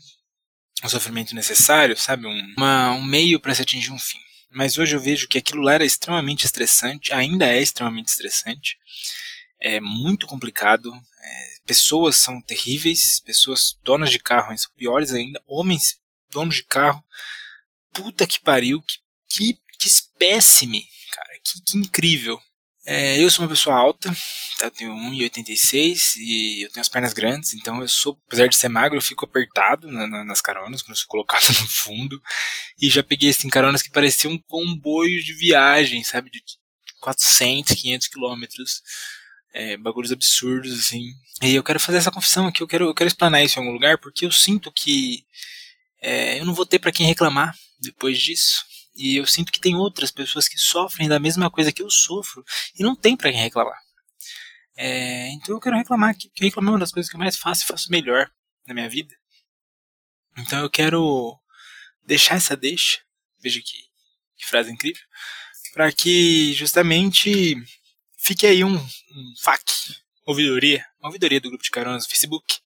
um 0.84 0.88
sofrimento 0.88 1.34
necessário, 1.34 1.96
sabe? 1.96 2.26
Um, 2.26 2.54
uma, 2.56 2.92
um 2.92 3.02
meio 3.02 3.40
para 3.40 3.54
se 3.54 3.62
atingir 3.62 3.92
um 3.92 3.98
fim. 3.98 4.20
Mas 4.50 4.78
hoje 4.78 4.96
eu 4.96 5.00
vejo 5.00 5.28
que 5.28 5.38
aquilo 5.38 5.62
lá 5.62 5.74
era 5.74 5.84
extremamente 5.84 6.44
estressante, 6.44 7.12
ainda 7.12 7.46
é 7.46 7.60
extremamente 7.60 8.08
estressante. 8.08 8.78
É 9.60 9.80
muito 9.80 10.26
complicado. 10.26 10.92
É, 11.22 11.54
pessoas 11.66 12.16
são 12.16 12.40
terríveis, 12.40 13.20
pessoas 13.20 13.78
donas 13.82 14.10
de 14.10 14.18
carro 14.18 14.56
são 14.56 14.72
piores 14.76 15.12
ainda. 15.12 15.42
Homens 15.46 15.99
donos 16.30 16.56
de 16.56 16.64
carro. 16.64 17.04
Puta 17.92 18.26
que 18.26 18.40
pariu, 18.40 18.82
que, 18.82 18.98
que, 19.28 19.60
que 19.78 19.88
espécime 19.88 20.84
que, 21.42 21.62
que 21.62 21.78
incrível. 21.78 22.40
É, 22.86 23.22
eu 23.22 23.30
sou 23.30 23.44
uma 23.44 23.50
pessoa 23.50 23.76
alta, 23.76 24.10
tá? 24.58 24.66
eu 24.66 24.70
tenho 24.70 24.92
1,86 24.92 26.16
e 26.16 26.64
eu 26.64 26.70
tenho 26.70 26.80
as 26.80 26.88
pernas 26.88 27.12
grandes, 27.12 27.52
então 27.52 27.80
eu 27.80 27.86
sou, 27.86 28.18
apesar 28.26 28.48
de 28.48 28.56
ser 28.56 28.68
magro, 28.68 28.96
eu 28.96 29.02
fico 29.02 29.24
apertado 29.24 29.86
na, 29.92 30.06
na, 30.06 30.24
nas 30.24 30.40
caronas, 30.40 30.80
quando 30.80 30.92
eu 30.92 30.96
sou 30.96 31.08
colocado 31.08 31.46
no 31.60 31.68
fundo. 31.68 32.20
E 32.80 32.88
já 32.88 33.02
peguei 33.02 33.30
assim, 33.30 33.50
caronas 33.50 33.82
que 33.82 33.90
pareciam 33.90 34.32
um 34.32 34.38
comboio 34.38 35.22
de 35.22 35.34
viagem, 35.34 36.02
sabe? 36.02 36.30
De 36.30 36.42
400, 37.00 37.74
500 37.74 38.08
quilômetros. 38.08 38.82
É, 39.52 39.76
bagulhos 39.76 40.12
absurdos, 40.12 40.72
assim. 40.78 41.12
E 41.42 41.54
eu 41.54 41.62
quero 41.62 41.80
fazer 41.80 41.98
essa 41.98 42.10
confissão 42.10 42.46
aqui, 42.46 42.62
eu 42.62 42.68
quero, 42.68 42.86
eu 42.86 42.94
quero 42.94 43.08
explanar 43.08 43.44
isso 43.44 43.58
em 43.58 43.62
algum 43.62 43.72
lugar, 43.72 43.98
porque 43.98 44.24
eu 44.24 44.30
sinto 44.30 44.70
que 44.70 45.24
é, 46.00 46.38
eu 46.40 46.44
não 46.44 46.54
vou 46.54 46.66
ter 46.66 46.78
para 46.78 46.92
quem 46.92 47.06
reclamar 47.06 47.56
depois 47.78 48.18
disso. 48.18 48.64
E 48.96 49.16
eu 49.16 49.26
sinto 49.26 49.52
que 49.52 49.60
tem 49.60 49.76
outras 49.76 50.10
pessoas 50.10 50.48
que 50.48 50.58
sofrem 50.58 51.08
da 51.08 51.18
mesma 51.18 51.50
coisa 51.50 51.72
que 51.72 51.82
eu 51.82 51.90
sofro 51.90 52.44
e 52.78 52.82
não 52.82 52.94
tem 52.94 53.16
para 53.16 53.30
quem 53.30 53.40
reclamar. 53.40 53.78
É, 54.76 55.28
então 55.32 55.54
eu 55.54 55.60
quero 55.60 55.76
reclamar, 55.76 56.16
que, 56.16 56.28
que 56.30 56.44
reclamar 56.44 56.70
é 56.70 56.72
uma 56.72 56.80
das 56.80 56.92
coisas 56.92 57.10
que 57.10 57.16
eu 57.16 57.20
mais 57.20 57.36
faço 57.36 57.62
e 57.62 57.66
faço 57.66 57.90
melhor 57.90 58.30
na 58.66 58.74
minha 58.74 58.88
vida. 58.88 59.14
Então 60.38 60.60
eu 60.60 60.70
quero 60.70 61.38
deixar 62.02 62.36
essa 62.36 62.56
deixa, 62.56 63.00
veja 63.42 63.60
que, 63.60 63.78
que 64.36 64.46
frase 64.46 64.72
incrível, 64.72 65.02
para 65.72 65.92
que 65.92 66.52
justamente 66.54 67.54
fique 68.16 68.46
aí 68.46 68.64
um, 68.64 68.74
um 68.74 69.34
FAQ, 69.40 69.64
ouvidoria, 70.26 70.84
uma 70.98 71.08
ouvidoria 71.08 71.40
do 71.40 71.48
grupo 71.48 71.64
de 71.64 71.70
caronas 71.70 72.04
no 72.04 72.10
Facebook, 72.10 72.58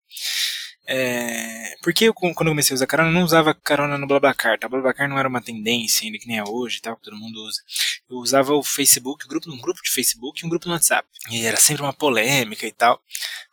é, 0.85 1.75
porque 1.81 2.05
eu, 2.05 2.13
quando 2.13 2.47
eu 2.47 2.51
comecei 2.51 2.73
a 2.73 2.75
usar 2.75 2.87
carona, 2.87 3.09
eu 3.09 3.13
não 3.13 3.23
usava 3.23 3.53
carona 3.53 3.97
no 3.97 4.07
BlaBlaCar, 4.07 4.59
tá? 4.59 4.67
BlaBlaCar 4.67 5.07
não 5.07 5.17
era 5.17 5.29
uma 5.29 5.41
tendência 5.41 6.05
ainda 6.05 6.17
que 6.17 6.27
nem 6.27 6.37
é 6.37 6.43
hoje, 6.43 6.81
tal, 6.81 6.97
que 6.97 7.03
todo 7.03 7.17
mundo 7.17 7.37
usa. 7.45 7.61
Eu 8.09 8.17
usava 8.17 8.53
o 8.53 8.63
Facebook, 8.63 9.25
um 9.25 9.29
grupo, 9.29 9.51
um 9.51 9.61
grupo 9.61 9.81
de 9.81 9.91
Facebook 9.91 10.41
e 10.41 10.45
um 10.45 10.49
grupo 10.49 10.67
no 10.67 10.73
WhatsApp. 10.73 11.07
E 11.31 11.45
era 11.45 11.57
sempre 11.57 11.83
uma 11.83 11.93
polêmica 11.93 12.67
e 12.67 12.71
tal, 12.71 13.01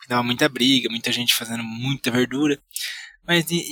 dava 0.09 0.23
muita 0.25 0.49
briga, 0.49 0.91
muita 0.91 1.13
gente 1.13 1.35
fazendo 1.35 1.63
muita 1.63 2.11
verdura. 2.11 2.61
Mas 3.27 3.49
e, 3.51 3.65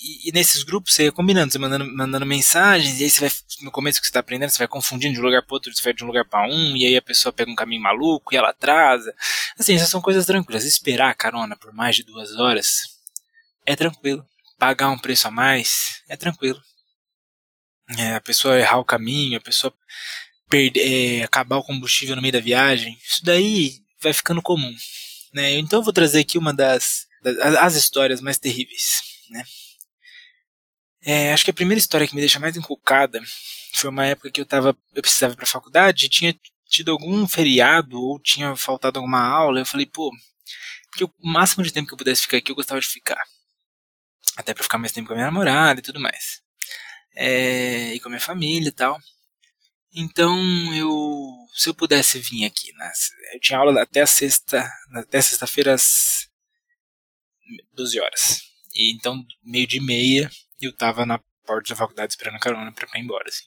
e, 0.00 0.32
nesses 0.32 0.62
grupos 0.62 0.94
você 0.94 1.04
ia 1.04 1.12
combinando, 1.12 1.52
você 1.52 1.58
mandando, 1.58 1.84
mandando 1.94 2.24
mensagens, 2.24 3.00
e 3.00 3.04
aí 3.04 3.10
você 3.10 3.20
vai, 3.20 3.30
no 3.62 3.70
começo 3.70 4.00
que 4.00 4.06
você 4.06 4.10
está 4.10 4.20
aprendendo, 4.20 4.50
você 4.50 4.58
vai 4.58 4.68
confundindo 4.68 5.14
de 5.14 5.20
um 5.20 5.24
lugar 5.24 5.42
para 5.42 5.54
outro, 5.54 5.74
você 5.74 5.82
vai 5.82 5.92
de 5.92 6.02
um 6.02 6.06
lugar 6.06 6.24
para 6.24 6.46
um, 6.46 6.76
e 6.76 6.86
aí 6.86 6.96
a 6.96 7.02
pessoa 7.02 7.32
pega 7.32 7.50
um 7.50 7.54
caminho 7.54 7.82
maluco 7.82 8.32
e 8.32 8.36
ela 8.36 8.50
atrasa. 8.50 9.14
Assim, 9.58 9.74
essas 9.74 9.90
são 9.90 10.00
coisas 10.00 10.24
tranquilas. 10.24 10.64
Esperar 10.64 11.10
a 11.10 11.14
carona 11.14 11.56
por 11.56 11.72
mais 11.72 11.96
de 11.96 12.02
duas 12.02 12.34
horas 12.36 12.98
é 13.66 13.76
tranquilo. 13.76 14.24
Pagar 14.58 14.90
um 14.90 14.98
preço 14.98 15.28
a 15.28 15.30
mais 15.30 16.02
é 16.08 16.16
tranquilo. 16.16 16.60
É, 17.98 18.14
a 18.14 18.20
pessoa 18.20 18.58
errar 18.58 18.78
o 18.78 18.84
caminho, 18.84 19.36
a 19.36 19.40
pessoa 19.40 19.74
perder, 20.48 21.20
é, 21.20 21.22
acabar 21.24 21.56
o 21.56 21.64
combustível 21.64 22.16
no 22.16 22.22
meio 22.22 22.32
da 22.32 22.40
viagem, 22.40 22.98
isso 23.04 23.24
daí 23.24 23.80
vai 24.00 24.12
ficando 24.12 24.40
comum. 24.40 24.74
Né? 25.32 25.58
Então 25.58 25.80
eu 25.80 25.84
vou 25.84 25.92
trazer 25.92 26.20
aqui 26.20 26.38
uma 26.38 26.54
das, 26.54 27.06
das 27.22 27.36
as 27.56 27.74
histórias 27.74 28.20
mais 28.20 28.38
terríveis. 28.38 29.02
Né? 29.30 29.44
É, 31.02 31.32
acho 31.32 31.44
que 31.44 31.50
a 31.50 31.54
primeira 31.54 31.78
história 31.78 32.06
que 32.06 32.14
me 32.14 32.20
deixa 32.20 32.38
mais 32.38 32.56
encucada 32.56 33.20
foi 33.72 33.88
uma 33.88 34.06
época 34.06 34.30
que 34.30 34.40
eu 34.40 34.46
tava, 34.46 34.76
eu 34.94 35.02
precisava 35.02 35.32
ir 35.32 35.36
pra 35.36 35.46
faculdade, 35.46 36.08
tinha 36.08 36.34
tido 36.68 36.90
algum 36.92 37.26
feriado 37.26 38.00
ou 38.00 38.20
tinha 38.20 38.54
faltado 38.54 38.98
alguma 38.98 39.22
aula, 39.22 39.60
eu 39.60 39.66
falei, 39.66 39.86
pô, 39.86 40.10
porque 40.90 41.04
o 41.04 41.12
máximo 41.22 41.64
de 41.64 41.72
tempo 41.72 41.88
que 41.88 41.94
eu 41.94 41.98
pudesse 41.98 42.22
ficar 42.22 42.36
aqui 42.36 42.52
eu 42.52 42.56
gostava 42.56 42.80
de 42.80 42.86
ficar. 42.86 43.22
Até 44.36 44.52
para 44.54 44.62
ficar 44.62 44.78
mais 44.78 44.92
tempo 44.92 45.08
com 45.08 45.14
a 45.14 45.16
minha 45.16 45.26
namorada 45.26 45.80
e 45.80 45.82
tudo 45.82 46.00
mais. 46.00 46.42
É, 47.14 47.94
e 47.94 48.00
com 48.00 48.08
a 48.08 48.10
minha 48.10 48.20
família 48.20 48.68
e 48.68 48.72
tal. 48.72 48.98
Então 49.92 50.36
eu, 50.74 50.90
se 51.54 51.68
eu 51.68 51.74
pudesse 51.74 52.18
vir 52.20 52.44
aqui, 52.44 52.72
eu 53.32 53.40
tinha 53.40 53.58
aula 53.58 53.82
até 53.82 54.02
a 54.02 54.06
sexta, 54.06 54.70
até 54.94 55.20
sexta-feira 55.20 55.74
às 55.74 56.28
12 57.72 58.00
horas. 58.00 58.42
E 58.74 58.92
então 58.92 59.24
meio 59.42 59.66
de 59.66 59.80
meia 59.80 60.30
eu 60.66 60.76
tava 60.76 61.06
na 61.06 61.20
porta 61.46 61.70
da 61.70 61.76
faculdade 61.76 62.12
esperando 62.12 62.36
a 62.36 62.40
carona 62.40 62.72
para 62.72 62.86
ir 62.98 63.02
embora, 63.02 63.28
assim. 63.28 63.46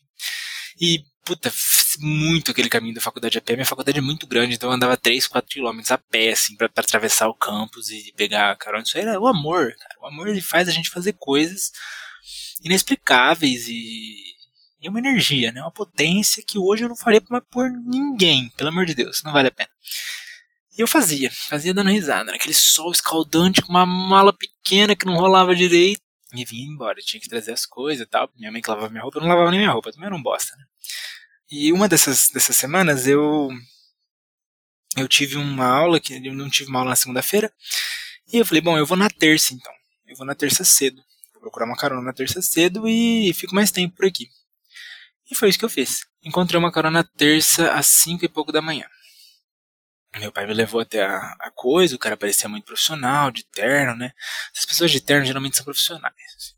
E 0.80 1.04
puta, 1.24 1.52
muito 2.00 2.52
aquele 2.52 2.70
caminho 2.70 2.96
da 2.96 3.02
faculdade 3.02 3.38
a 3.38 3.42
pé. 3.42 3.54
Minha 3.54 3.66
faculdade 3.66 3.98
é 3.98 4.02
muito 4.02 4.28
grande, 4.28 4.56
então 4.56 4.70
eu 4.70 4.76
andava 4.76 4.98
3, 4.98 5.28
4 5.28 5.50
quilômetros 5.50 5.92
a 5.92 5.98
pé, 5.98 6.32
assim, 6.32 6.56
pra, 6.56 6.68
pra, 6.68 6.84
atravessar 6.84 7.28
o 7.28 7.36
campus 7.36 7.90
e 7.90 8.14
pegar 8.16 8.52
a 8.52 8.56
carona. 8.56 8.84
Isso 8.84 8.98
era 8.98 9.20
o 9.20 9.28
amor, 9.28 9.74
cara. 9.76 9.96
O 10.02 10.08
amor 10.08 10.28
ele 10.28 10.42
faz 10.42 10.68
a 10.68 10.72
gente 10.72 10.90
fazer 10.90 11.14
coisas 11.14 11.72
inexplicáveis 12.64 13.68
e, 13.68 14.16
e 14.82 14.90
uma 14.90 15.00
energia, 15.00 15.52
né? 15.52 15.62
Uma 15.62 15.72
potência 15.72 16.44
que 16.46 16.58
hoje 16.58 16.84
eu 16.84 16.90
não 16.90 16.96
faria 16.96 17.22
por 17.22 17.70
ninguém, 17.70 18.50
pelo 18.58 18.70
amor 18.70 18.86
de 18.86 18.96
Deus, 18.96 19.22
não 19.24 19.32
vale 19.32 19.48
a 19.48 19.52
pena. 19.52 19.70
E 20.76 20.82
eu 20.82 20.88
fazia, 20.88 21.30
fazia 21.32 21.74
dando 21.74 21.92
risada, 21.92 22.32
naquele 22.32 22.54
sol 22.54 22.92
escaldante 22.92 23.62
com 23.62 23.70
uma 23.70 23.86
mala 23.86 24.34
pequena 24.34 24.96
que 24.96 25.06
não 25.06 25.16
rolava 25.16 25.56
direito. 25.56 26.02
E 26.34 26.46
vinha 26.46 26.68
embora, 26.68 27.00
tinha 27.00 27.22
que 27.22 27.30
trazer 27.30 27.52
as 27.52 27.66
coisas 27.66 28.06
e 28.06 28.10
tal. 28.10 28.30
Minha 28.36 28.52
mãe 28.52 28.62
que 28.62 28.70
lavava 28.70 28.90
minha 28.90 29.04
roupa, 29.04 29.18
eu 29.18 29.22
não 29.22 29.30
lavava 29.30 29.52
nem 29.52 29.60
minha 29.60 29.72
roupa, 29.72 29.92
também 29.92 30.08
era 30.08 30.16
um 30.16 30.22
bosta, 30.22 30.56
né? 30.58 30.64
E 31.52 31.72
uma 31.72 31.88
dessas, 31.88 32.30
dessas 32.34 32.56
semanas 32.56 33.06
eu 33.06 33.50
eu 34.98 35.08
tive 35.08 35.38
uma 35.38 35.66
aula, 35.66 36.00
que 36.00 36.14
eu 36.14 36.34
não 36.34 36.50
tive 36.50 36.70
uma 36.70 36.80
aula 36.80 36.92
na 36.92 36.96
segunda-feira, 36.96 37.52
e 38.32 38.38
eu 38.38 38.46
falei, 38.46 38.62
bom, 38.62 38.78
eu 38.78 38.86
vou 38.86 38.98
na 38.98 39.10
terça 39.10 39.54
então. 39.54 39.72
Eu 40.08 40.16
vou 40.16 40.26
na 40.26 40.36
terça 40.36 40.64
cedo. 40.64 41.04
Vou 41.34 41.42
procurar 41.42 41.66
uma 41.66 41.76
carona 41.76 42.02
na 42.02 42.14
terça 42.14 42.42
cedo 42.42 42.88
e 42.88 43.34
fico 43.34 43.56
mais 43.56 43.72
tempo 43.72 43.96
por 43.96 44.06
aqui. 44.06 44.30
E 45.30 45.36
foi 45.36 45.50
isso 45.50 45.60
que 45.60 45.66
eu 45.66 45.70
fiz. 45.70 46.06
Encontrei 46.24 46.60
uma 46.60 46.72
carona 46.72 47.04
terça 47.04 47.72
às 47.72 47.88
cinco 47.88 48.24
e 48.26 48.30
pouco 48.30 48.52
da 48.52 48.62
manhã. 48.62 48.86
Meu 50.20 50.32
pai 50.32 50.46
me 50.46 50.54
levou 50.54 50.82
até 50.82 51.04
a, 51.04 51.18
a, 51.40 51.52
coisa, 51.52 51.96
o 51.96 52.00
cara 52.00 52.16
parecia 52.16 52.48
muito 52.48 52.66
profissional, 52.66 53.32
de 53.32 53.44
terno, 53.46 53.96
né? 53.96 54.14
As 54.56 54.66
pessoas 54.66 54.92
de 54.92 55.02
terno 55.02 55.26
geralmente 55.26 55.56
são 55.56 55.66
profissionais. 55.66 56.14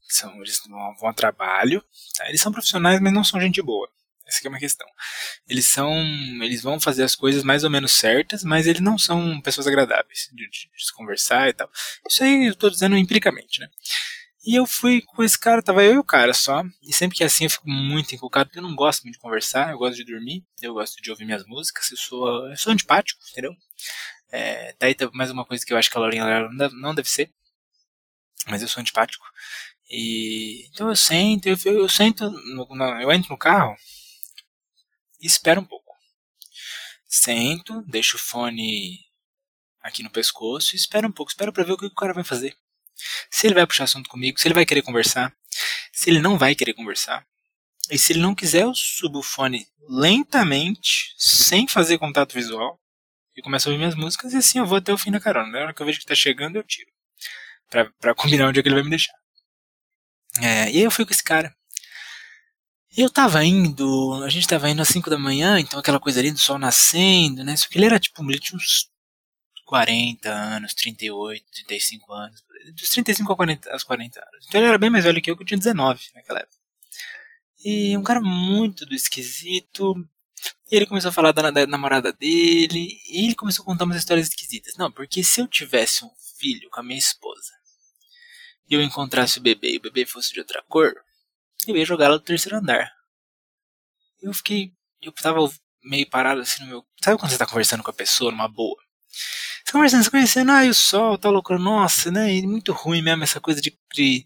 São, 0.10 0.36
eles 0.42 0.60
vão, 0.68 0.96
vão 0.98 1.10
a 1.10 1.14
trabalho, 1.14 1.84
tá? 2.18 2.28
eles 2.28 2.42
são 2.42 2.52
profissionais, 2.52 3.00
mas 3.00 3.14
não 3.14 3.24
são 3.24 3.40
gente 3.40 3.62
boa. 3.62 3.90
Essa 4.28 4.42
é 4.46 4.50
uma 4.50 4.60
questão. 4.60 4.88
Eles 5.48 5.68
são. 5.68 5.94
Eles 6.42 6.64
vão 6.64 6.80
fazer 6.80 7.04
as 7.04 7.16
coisas 7.16 7.44
mais 7.44 7.64
ou 7.64 7.70
menos 7.70 7.92
certas, 7.94 8.44
mas 8.44 8.66
eles 8.66 8.82
não 8.82 8.98
são 8.98 9.40
pessoas 9.40 9.68
agradáveis 9.68 10.30
de, 10.34 10.50
de, 10.50 10.70
de 10.76 10.94
conversar 10.94 11.48
e 11.48 11.54
tal. 11.54 11.70
Isso 12.10 12.24
aí 12.24 12.48
eu 12.48 12.56
tô 12.56 12.70
dizendo 12.70 12.98
empiricamente, 12.98 13.60
né? 13.60 13.70
E 14.46 14.56
eu 14.56 14.66
fui 14.68 15.02
com 15.02 15.24
esse 15.24 15.40
cara, 15.40 15.62
tava 15.62 15.84
eu 15.84 15.96
e 15.96 15.98
o 15.98 16.04
cara 16.04 16.34
só. 16.34 16.64
E 16.84 16.94
sempre 16.94 17.18
que 17.18 17.24
é 17.24 17.26
assim 17.26 17.46
eu 17.46 17.50
fico 17.50 17.68
muito 17.68 18.14
encucado, 18.14 18.48
porque 18.48 18.60
eu 18.60 18.64
não 18.64 18.76
gosto 18.76 19.04
muito 19.04 19.16
de 19.16 19.22
conversar, 19.22 19.72
eu 19.72 19.78
gosto 19.78 19.96
de 19.96 20.04
dormir, 20.04 20.46
eu 20.62 20.74
gosto 20.74 21.02
de 21.02 21.10
ouvir 21.10 21.26
minhas 21.26 21.46
músicas, 21.46 21.90
eu 21.92 21.98
sou, 21.98 22.48
eu 22.50 22.58
sou 22.58 22.72
antipático, 22.72 23.20
entendeu? 23.32 23.56
É, 24.32 24.76
daí 24.80 24.94
tá 24.94 25.10
mais 25.14 25.32
uma 25.32 25.46
coisa 25.46 25.66
que 25.66 25.74
eu 25.74 25.78
acho 25.78 25.90
que 25.90 25.98
a 25.98 26.00
Laurinha 26.00 26.50
não 26.74 26.94
deve 26.94 27.10
ser, 27.10 27.32
mas 28.48 28.62
eu 28.62 28.68
sou 28.68 28.82
antipático. 28.82 29.26
E 29.90 30.68
então 30.68 30.90
eu 30.90 30.96
sento, 30.96 31.48
eu, 31.48 31.58
eu 31.66 31.90
sento, 31.90 32.30
no, 32.30 32.68
eu 33.02 33.12
entro 33.12 33.32
no 33.32 33.38
carro, 33.38 33.76
e 35.22 35.26
espero 35.28 35.62
um 35.62 35.66
pouco. 35.66 35.96
Sento, 37.08 37.82
deixo 37.88 38.18
o 38.18 38.20
fone 38.20 39.00
aqui 39.82 40.04
no 40.04 40.10
pescoço 40.12 40.76
e 40.76 40.78
espero 40.78 41.08
um 41.08 41.12
pouco. 41.12 41.32
Espero 41.32 41.52
para 41.54 41.64
ver 41.64 41.74
o 41.74 41.78
que 41.78 41.86
o 41.86 41.96
cara 41.96 42.14
vai 42.14 42.24
fazer. 42.24 42.56
Se 43.30 43.48
ele 43.48 43.56
vai 43.56 43.66
puxar 43.68 43.86
assunto 43.86 44.10
comigo, 44.10 44.40
se 44.40 44.48
ele 44.48 44.56
vai 44.56 44.66
querer 44.66 44.82
conversar, 44.82 45.34
se 45.92 46.10
ele 46.10 46.20
não 46.20 46.38
vai 46.38 46.56
querer 46.56 46.74
conversar. 46.74 47.26
E 47.90 47.98
se 47.98 48.14
ele 48.14 48.20
não 48.20 48.34
quiser, 48.34 48.64
eu 48.64 48.74
subo 48.74 49.20
o 49.20 49.24
fone 49.24 49.68
lentamente, 49.88 51.14
sem 51.18 51.68
fazer 51.68 51.98
contato 51.98 52.34
visual, 52.34 52.80
e 53.36 53.42
começo 53.42 53.68
a 53.68 53.72
ouvir 53.72 53.80
minhas 53.80 53.96
músicas, 53.96 54.34
e 54.34 54.38
assim 54.38 54.60
eu 54.60 54.66
vou 54.66 54.78
até 54.78 54.94
o 54.94 54.98
fim 54.98 55.12
da 55.12 55.20
carona. 55.20 55.52
Na 55.52 55.60
hora 55.60 55.74
que 55.74 55.82
eu 55.82 55.86
vejo 55.86 56.00
que 56.00 56.06
tá 56.06 56.16
chegando, 56.16 56.56
eu 56.56 56.64
tiro. 56.64 56.90
Pra, 57.70 57.86
pra 58.00 58.16
combinar 58.16 58.48
onde 58.48 58.60
é 58.60 58.64
que 58.64 58.70
ele 58.70 58.76
vai 58.76 58.84
me 58.84 58.90
deixar. 58.90 59.14
É, 60.42 60.72
e 60.72 60.78
aí 60.78 60.84
eu 60.84 60.92
fui 60.92 61.06
com 61.06 61.12
esse 61.12 61.24
cara. 61.24 61.56
Eu 62.98 63.10
tava 63.10 63.44
indo, 63.44 64.24
a 64.24 64.30
gente 64.30 64.48
tava 64.48 64.70
indo 64.70 64.82
às 64.82 64.88
5 64.88 65.10
da 65.10 65.18
manhã, 65.18 65.60
então 65.60 65.78
aquela 65.80 66.00
coisa 66.00 66.20
ali 66.20 66.32
do 66.32 66.40
sol 66.40 66.58
nascendo, 66.58 67.44
né? 67.44 67.56
Só 67.58 67.68
que 67.68 67.78
ele 67.78 67.86
era 67.86 68.00
tipo, 68.00 68.24
ele 68.24 68.40
tinha 68.40 68.58
uns 68.58 68.90
40 69.66 70.30
anos, 70.30 70.74
38, 70.74 71.44
35 71.52 72.14
anos, 72.14 72.44
dos 72.74 72.90
35 72.90 73.34
a 73.34 73.36
40, 73.36 73.72
aos 73.72 73.84
40 73.84 74.20
anos. 74.20 74.46
Então 74.48 74.62
ele 74.62 74.68
era 74.70 74.78
bem 74.78 74.90
mais 74.90 75.04
velho 75.04 75.22
que 75.22 75.30
eu, 75.30 75.36
que 75.36 75.44
eu 75.44 75.48
tinha 75.48 75.58
19 75.58 76.00
naquela 76.14 76.40
época. 76.40 76.56
E 77.64 77.98
um 77.98 78.04
cara 78.04 78.22
muito 78.22 78.86
do 78.86 78.94
esquisito. 78.94 79.96
E 80.72 80.76
ele 80.76 80.86
começou 80.86 81.10
a 81.10 81.12
falar 81.12 81.32
da, 81.32 81.50
da 81.50 81.66
namorada 81.66 82.14
dele, 82.14 83.00
e 83.10 83.26
ele 83.26 83.36
começou 83.36 83.64
a 83.64 83.66
contar 83.66 83.86
umas 83.86 83.98
histórias 83.98 84.28
esquisitas. 84.28 84.76
Não, 84.78 84.92
porque 84.92 85.24
se 85.24 85.42
eu 85.42 85.48
tivesse 85.48 86.06
um 86.06 86.12
filho 86.38 86.70
com 86.70 86.80
a 86.80 86.84
minha 86.84 87.00
esposa, 87.00 87.52
e 88.70 88.74
eu 88.76 88.82
encontrasse 88.82 89.40
o 89.40 89.42
bebê 89.42 89.74
e 89.74 89.78
o 89.78 89.82
bebê 89.82 90.06
fosse 90.06 90.34
de 90.34 90.40
outra 90.40 90.62
cor, 90.64 90.94
eu 91.68 91.76
ia 91.76 91.86
jogar 91.86 92.06
ela 92.06 92.20
do 92.20 92.24
terceiro 92.24 92.58
andar. 92.58 92.92
Eu 94.22 94.34
fiquei. 94.34 94.72
Eu 95.02 95.12
tava 95.12 95.40
meio 95.84 96.08
parado 96.10 96.42
assim 96.42 96.64
no 96.64 96.70
meu. 96.70 96.86
Sabe 97.04 97.20
quando 97.20 97.32
você 97.32 97.38
tá 97.38 97.46
conversando 97.46 97.84
com 97.84 97.92
a 97.92 97.94
pessoa 97.94 98.32
numa 98.32 98.48
boa? 98.48 98.78
Você 99.66 99.72
conversando, 99.72 100.04
você 100.04 100.12
conhecendo, 100.12 100.52
ah, 100.52 100.64
e 100.64 100.70
o 100.70 100.76
sol, 100.76 101.18
tá 101.18 101.28
loucura, 101.28 101.58
nossa, 101.58 102.12
né? 102.12 102.32
E 102.32 102.46
muito 102.46 102.72
ruim 102.72 103.02
mesmo 103.02 103.24
essa 103.24 103.42
coisa 103.42 103.60
de, 103.60 103.76
de, 103.92 104.24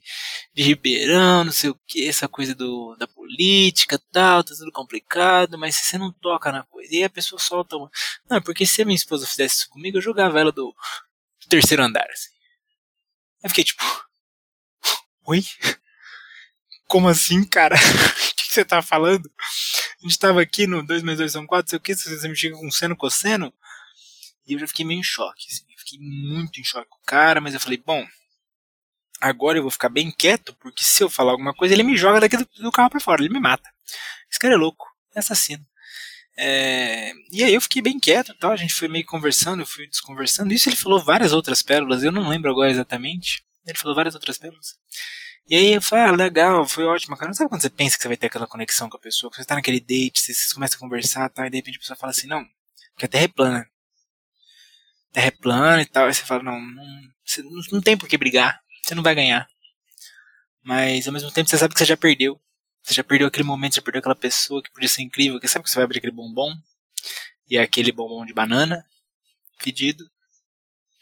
de 0.53 0.63
Ribeirão, 0.63 1.45
não 1.45 1.51
sei 1.53 1.69
o 1.69 1.79
que, 1.87 2.05
essa 2.05 2.27
coisa 2.27 2.53
do, 2.53 2.93
da 2.99 3.07
política 3.07 3.97
tal, 4.11 4.43
tá 4.43 4.53
tudo 4.53 4.69
complicado, 4.71 5.57
mas 5.57 5.75
você 5.75 5.97
não 5.97 6.11
toca 6.11 6.51
na 6.51 6.63
coisa. 6.63 6.93
E 6.93 6.97
aí 6.97 7.03
a 7.05 7.09
pessoa 7.09 7.39
solta 7.39 7.77
uma. 7.77 7.89
Não, 8.29 8.41
porque 8.41 8.65
se 8.65 8.81
a 8.81 8.85
minha 8.85 8.97
esposa 8.97 9.25
fizesse 9.25 9.59
isso 9.59 9.69
comigo, 9.69 9.97
eu 9.97 10.01
jogava 10.01 10.39
ela 10.41 10.51
do, 10.51 10.75
do 11.41 11.47
terceiro 11.47 11.83
andar, 11.83 12.07
assim. 12.11 12.31
Eu 13.41 13.49
fiquei 13.49 13.63
tipo. 13.63 13.83
Oi? 15.25 15.41
como 16.89 17.07
assim, 17.07 17.45
cara? 17.45 17.75
o 17.79 18.35
que 18.35 18.51
você 18.51 18.65
tá 18.65 18.81
falando? 18.81 19.31
A 20.03 20.07
gente 20.07 20.19
tava 20.19 20.41
aqui 20.41 20.67
no 20.67 20.85
2 20.85 21.03
mais 21.03 21.19
2 21.19 21.31
são 21.31 21.45
4, 21.45 21.69
sei 21.69 21.77
o 21.77 21.81
que, 21.81 21.95
você 21.95 22.27
me 22.27 22.35
chega 22.35 22.57
com 22.57 22.69
seno, 22.71 22.97
cosseno. 22.97 23.53
E 24.49 24.53
eu 24.53 24.59
já 24.59 24.67
fiquei 24.67 24.85
meio 24.85 24.99
em 24.99 25.03
choque, 25.03 25.47
assim. 25.49 25.63
Fiquei 25.77 25.99
muito 25.99 26.59
em 26.59 26.63
choque 26.63 26.89
com 26.89 26.97
o 26.97 27.05
cara, 27.05 27.39
mas 27.39 27.53
eu 27.53 27.59
falei, 27.59 27.81
bom, 27.83 28.05
agora 29.21 29.57
eu 29.57 29.61
vou 29.61 29.71
ficar 29.71 29.89
bem 29.89 30.11
quieto, 30.11 30.55
porque 30.59 30.83
se 30.83 31.03
eu 31.03 31.09
falar 31.09 31.31
alguma 31.31 31.53
coisa, 31.53 31.73
ele 31.73 31.83
me 31.83 31.95
joga 31.95 32.19
daqui 32.19 32.37
do, 32.37 32.47
do 32.59 32.71
carro 32.71 32.89
pra 32.89 32.99
fora, 32.99 33.21
ele 33.21 33.33
me 33.33 33.39
mata. 33.39 33.69
Esse 34.29 34.39
cara 34.39 34.53
é 34.53 34.57
louco, 34.57 34.85
é 35.15 35.19
assassino. 35.19 35.65
É, 36.37 37.11
e 37.31 37.43
aí 37.43 37.53
eu 37.53 37.59
fiquei 37.59 37.81
bem 37.81 37.99
quieto 37.99 38.33
tal, 38.39 38.51
a 38.51 38.55
gente 38.55 38.73
foi 38.73 38.87
meio 38.87 39.05
conversando, 39.05 39.61
eu 39.61 39.65
fui 39.65 39.87
desconversando. 39.87 40.53
Isso 40.53 40.69
ele 40.69 40.75
falou 40.75 41.03
várias 41.03 41.33
outras 41.33 41.61
pérolas, 41.61 42.01
eu 42.01 42.11
não 42.11 42.29
lembro 42.29 42.49
agora 42.49 42.71
exatamente. 42.71 43.43
Ele 43.67 43.77
falou 43.77 43.95
várias 43.95 44.15
outras 44.15 44.37
pérolas. 44.37 44.77
E 45.47 45.55
aí 45.55 45.73
eu 45.73 45.81
falei, 45.81 46.05
ah, 46.05 46.11
legal, 46.11 46.65
foi 46.65 46.85
ótimo, 46.85 47.17
cara. 47.17 47.27
Não 47.27 47.33
sabe 47.33 47.49
quando 47.49 47.61
você 47.61 47.69
pensa 47.69 47.97
que 47.97 48.03
você 48.03 48.07
vai 48.07 48.15
ter 48.17 48.27
aquela 48.27 48.47
conexão 48.47 48.89
com 48.89 48.97
a 48.97 48.99
pessoa, 48.99 49.29
que 49.29 49.37
você 49.37 49.45
tá 49.45 49.55
naquele 49.55 49.79
date, 49.79 50.21
vocês 50.21 50.53
começam 50.53 50.77
a 50.77 50.79
conversar 50.79 51.27
tá, 51.29 51.45
e 51.47 51.49
de 51.49 51.57
repente 51.57 51.77
a 51.77 51.79
pessoa 51.79 51.97
fala 51.97 52.11
assim, 52.11 52.27
não, 52.27 52.45
que 52.97 53.05
a 53.05 53.07
Terra 53.07 53.25
é 53.25 53.27
plana. 53.27 53.69
Terra 55.11 55.27
é 55.27 55.31
plana 55.31 55.81
e 55.81 55.85
tal, 55.85 56.05
aí 56.05 56.13
você 56.13 56.23
fala, 56.23 56.43
não, 56.43 56.59
não, 56.59 57.01
você 57.25 57.41
não, 57.71 57.81
tem 57.81 57.97
por 57.97 58.07
que 58.07 58.17
brigar, 58.17 58.61
você 58.83 58.93
não 58.93 59.03
vai 59.03 59.15
ganhar. 59.15 59.47
Mas 60.63 61.07
ao 61.07 61.13
mesmo 61.13 61.31
tempo 61.31 61.49
você 61.49 61.57
sabe 61.57 61.73
que 61.73 61.79
você 61.79 61.85
já 61.85 61.97
perdeu. 61.97 62.39
Você 62.83 62.93
já 62.93 63.03
perdeu 63.03 63.27
aquele 63.27 63.43
momento, 63.43 63.75
já 63.75 63.81
perdeu 63.81 63.99
aquela 63.99 64.15
pessoa 64.15 64.63
que 64.63 64.71
podia 64.71 64.87
ser 64.87 65.01
incrível, 65.01 65.39
que 65.39 65.47
sabe 65.47 65.63
que 65.63 65.69
você 65.69 65.75
vai 65.75 65.83
abrir 65.83 65.97
aquele 65.97 66.13
bombom, 66.13 66.53
e 67.49 67.57
é 67.57 67.61
aquele 67.61 67.91
bombom 67.91 68.25
de 68.25 68.33
banana, 68.33 68.85
pedido, 69.63 70.09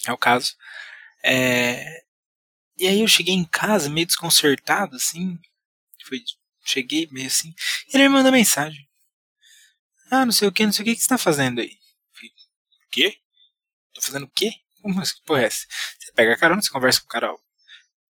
é 0.05 0.11
o 0.11 0.17
caso. 0.17 0.55
É, 1.23 2.03
e 2.77 2.87
aí 2.87 3.01
eu 3.01 3.07
cheguei 3.07 3.33
em 3.33 3.45
casa 3.45 3.89
meio 3.89 4.05
desconcertado, 4.05 4.95
assim. 4.95 5.37
Foi, 6.05 6.21
cheguei 6.63 7.07
meio 7.11 7.27
assim. 7.27 7.53
E 7.87 7.97
ele 7.97 8.03
me 8.03 8.09
manda 8.09 8.31
mensagem. 8.31 8.87
Ah, 10.11 10.25
não 10.25 10.31
sei 10.31 10.47
o 10.47 10.51
que, 10.51 10.65
não 10.65 10.71
sei 10.71 10.83
o 10.83 10.85
que, 10.85 10.95
que 10.95 11.01
você 11.01 11.07
tá 11.07 11.17
fazendo 11.17 11.59
aí? 11.59 11.77
Falei, 12.13 12.29
o 12.29 12.89
quê? 12.91 13.17
Tô 13.97 14.01
fazendo 14.03 14.25
o 14.25 14.29
quê? 14.29 14.51
Como 14.79 15.01
assim? 15.01 15.15
Porra, 15.25 15.41
é 15.41 15.45
essa? 15.45 15.65
Você 15.99 16.11
pega 16.11 16.33
a 16.33 16.37
carona, 16.37 16.61
você 16.61 16.69
conversa 16.69 16.99
com 17.01 17.07
o 17.07 17.09
cara, 17.09 17.33
ó. 17.33 17.37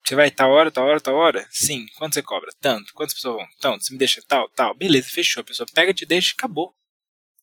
Você 0.05 0.15
vai 0.15 0.31
tal 0.31 0.51
hora, 0.51 0.71
tal 0.71 0.85
hora, 0.87 1.01
tal 1.01 1.15
hora? 1.15 1.49
Sim. 1.51 1.87
Quanto 1.97 2.15
você 2.15 2.23
cobra? 2.23 2.51
Tanto. 2.61 2.93
Quantas 2.93 3.15
pessoas 3.15 3.37
vão? 3.37 3.47
Tanto. 3.61 3.85
Você 3.85 3.93
me 3.93 3.99
deixa 3.99 4.21
tal, 4.29 4.49
tal. 4.51 4.75
Beleza, 4.75 5.09
fechou. 5.09 5.41
A 5.41 5.45
pessoa 5.45 5.67
pega, 5.73 5.95
te 5.95 6.05
deixa 6.05 6.35
acabou. 6.35 6.75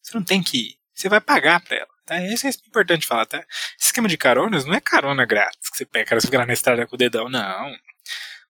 Você 0.03 0.13
não 0.15 0.23
tem 0.23 0.43
que 0.43 0.57
ir. 0.57 0.79
Você 0.93 1.09
vai 1.09 1.19
pagar 1.19 1.61
pra 1.61 1.77
ela. 1.77 1.97
Tá? 2.05 2.23
Isso 2.23 2.45
é 2.47 2.51
importante 2.67 3.07
falar, 3.07 3.25
tá? 3.25 3.39
Esse 3.77 3.87
esquema 3.87 4.07
de 4.07 4.17
caronas 4.17 4.65
não 4.65 4.73
é 4.73 4.79
carona 4.79 5.25
grátis 5.25 5.69
que 5.69 5.77
você 5.77 5.85
pega, 5.85 6.05
cara, 6.05 6.21
você 6.21 6.27
fica 6.27 6.37
lá 6.37 6.45
na 6.45 6.53
estrada 6.53 6.87
com 6.87 6.95
o 6.95 6.97
dedão, 6.97 7.27
não. 7.27 7.71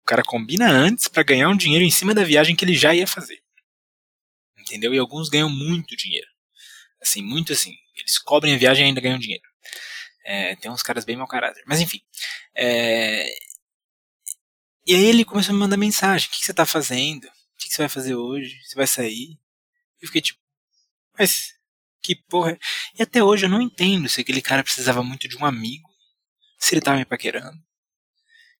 O 0.01 0.05
cara 0.05 0.23
combina 0.23 0.69
antes 0.69 1.07
para 1.07 1.23
ganhar 1.23 1.49
um 1.49 1.57
dinheiro 1.57 1.83
em 1.83 1.91
cima 1.91 2.13
da 2.13 2.23
viagem 2.23 2.55
que 2.55 2.63
ele 2.63 2.75
já 2.75 2.93
ia 2.93 3.05
fazer. 3.05 3.41
entendeu? 4.57 4.93
E 4.93 4.99
alguns 4.99 5.27
ganham 5.27 5.49
muito 5.49 5.97
dinheiro. 5.97 6.27
Assim, 7.01 7.21
muito 7.21 7.51
assim. 7.51 7.75
Eles 7.97 8.17
cobrem 8.17 8.55
a 8.55 8.57
viagem 8.57 8.85
e 8.85 8.87
ainda 8.87 9.01
ganham 9.01 9.19
dinheiro. 9.19 9.50
É, 10.23 10.55
tem 10.55 10.71
uns 10.71 10.83
caras 10.83 11.05
bem 11.05 11.17
mau 11.17 11.27
caráter. 11.27 11.63
Mas 11.65 11.79
enfim. 11.79 12.01
É... 12.55 13.27
E 14.85 14.95
aí 14.95 15.05
ele 15.05 15.25
começou 15.25 15.51
a 15.51 15.53
me 15.53 15.59
mandar 15.59 15.77
mensagem. 15.77 16.27
O 16.27 16.31
que, 16.31 16.39
que 16.39 16.45
você 16.45 16.53
tá 16.53 16.65
fazendo? 16.65 17.25
O 17.25 17.57
que, 17.57 17.67
que 17.67 17.75
você 17.75 17.81
vai 17.81 17.89
fazer 17.89 18.15
hoje? 18.15 18.59
Você 18.63 18.75
vai 18.75 18.87
sair? 18.87 19.39
Eu 20.01 20.07
fiquei 20.07 20.21
tipo, 20.21 20.39
mas 21.17 21.53
que 22.01 22.15
porra. 22.15 22.57
E 22.97 23.03
até 23.03 23.23
hoje 23.23 23.45
eu 23.45 23.49
não 23.49 23.61
entendo 23.61 24.09
se 24.09 24.21
aquele 24.21 24.41
cara 24.41 24.63
precisava 24.63 25.03
muito 25.03 25.27
de 25.27 25.37
um 25.37 25.45
amigo. 25.45 25.89
Se 26.57 26.73
ele 26.73 26.81
tava 26.81 26.97
me 26.97 27.05
paquerando. 27.05 27.57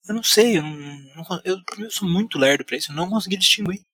Eu 0.08 0.16
não 0.16 0.24
sei, 0.24 0.58
eu, 0.58 0.64
não, 0.64 0.72
não, 1.16 1.42
eu, 1.46 1.58
eu 1.78 1.92
sou 1.92 2.10
muito 2.10 2.38
lerdo 2.38 2.66
pra 2.66 2.76
isso, 2.76 2.92
eu 2.92 2.96
não 2.96 3.10
consegui 3.10 3.38
distinguir. 3.38 3.86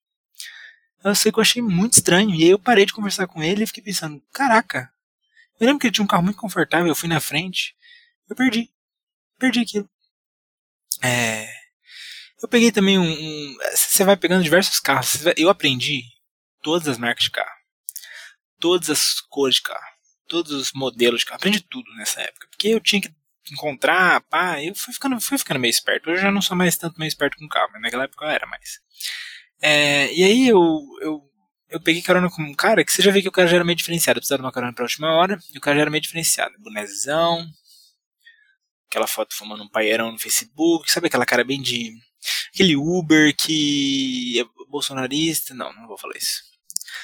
Eu 1.03 1.13
sei 1.13 1.31
que 1.31 1.37
eu 1.37 1.41
achei 1.41 1.61
muito 1.61 1.93
estranho. 1.93 2.33
E 2.33 2.43
aí 2.43 2.49
eu 2.49 2.59
parei 2.59 2.85
de 2.85 2.93
conversar 2.93 3.27
com 3.27 3.43
ele 3.43 3.63
e 3.63 3.67
fiquei 3.67 3.83
pensando, 3.83 4.21
caraca. 4.33 4.91
Eu 5.59 5.67
lembro 5.67 5.79
que 5.79 5.87
ele 5.87 5.93
tinha 5.93 6.03
um 6.03 6.07
carro 6.07 6.23
muito 6.23 6.37
confortável, 6.37 6.87
eu 6.87 6.95
fui 6.95 7.09
na 7.09 7.19
frente. 7.19 7.75
Eu 8.29 8.35
perdi. 8.35 8.69
Perdi 9.39 9.59
aquilo. 9.61 9.89
É. 11.03 11.47
Eu 12.41 12.47
peguei 12.47 12.71
também 12.71 12.99
um. 12.99 13.57
Você 13.73 14.03
vai 14.03 14.15
pegando 14.15 14.43
diversos 14.43 14.79
carros. 14.79 15.17
Eu 15.35 15.49
aprendi 15.49 16.03
todas 16.61 16.87
as 16.87 16.97
marcas 16.97 17.25
de 17.25 17.31
carro. 17.31 17.57
Todas 18.59 18.89
as 18.89 19.21
cores 19.21 19.55
de 19.55 19.63
carro. 19.63 19.97
Todos 20.27 20.51
os 20.51 20.71
modelos 20.73 21.21
de 21.21 21.25
carro. 21.25 21.37
Aprendi 21.37 21.61
tudo 21.61 21.91
nessa 21.95 22.21
época. 22.21 22.47
Porque 22.49 22.67
eu 22.67 22.79
tinha 22.79 23.01
que 23.01 23.11
encontrar, 23.51 24.21
pá, 24.21 24.61
eu 24.61 24.75
fui 24.75 24.93
ficando, 24.93 25.19
fui 25.19 25.37
ficando 25.37 25.59
meio 25.59 25.71
esperto. 25.71 26.09
Hoje 26.09 26.19
eu 26.19 26.23
já 26.23 26.31
não 26.31 26.41
sou 26.41 26.55
mais 26.55 26.77
tanto 26.77 26.99
meio 26.99 27.07
esperto 27.07 27.37
com 27.37 27.47
carro, 27.47 27.69
mas 27.73 27.81
naquela 27.81 28.03
época 28.03 28.25
eu 28.25 28.29
era 28.29 28.45
mais. 28.45 28.79
É, 29.61 30.13
e 30.13 30.23
aí 30.23 30.47
eu, 30.47 30.81
eu, 31.01 31.26
eu 31.69 31.81
peguei 31.81 32.01
carona 32.01 32.29
com 32.29 32.41
um 32.41 32.53
cara 32.53 32.83
que 32.83 32.91
você 32.91 33.01
já 33.01 33.11
vê 33.11 33.21
que 33.21 33.27
o 33.27 33.31
cara 33.31 33.47
já 33.47 33.55
era 33.57 33.65
meio 33.65 33.75
diferenciado. 33.75 34.19
Precisava 34.19 34.41
de 34.41 34.45
uma 34.45 34.51
carona 34.51 34.73
pra 34.73 34.83
última 34.83 35.13
hora, 35.13 35.39
e 35.53 35.57
o 35.57 35.61
cara 35.61 35.75
já 35.75 35.81
era 35.81 35.91
meio 35.91 36.01
diferenciado. 36.01 36.57
Bonezão, 36.59 37.45
aquela 38.89 39.07
foto 39.07 39.35
fumando 39.35 39.63
um 39.63 39.69
paeirão 39.69 40.11
no 40.11 40.19
Facebook, 40.19 40.89
sabe 40.89 41.07
aquela 41.07 41.25
cara 41.25 41.43
bem 41.43 41.61
de. 41.61 41.93
aquele 42.53 42.75
Uber 42.75 43.35
que 43.35 44.39
é 44.39 44.45
bolsonarista? 44.69 45.53
Não, 45.53 45.73
não 45.73 45.87
vou 45.87 45.97
falar 45.97 46.17
isso. 46.17 46.43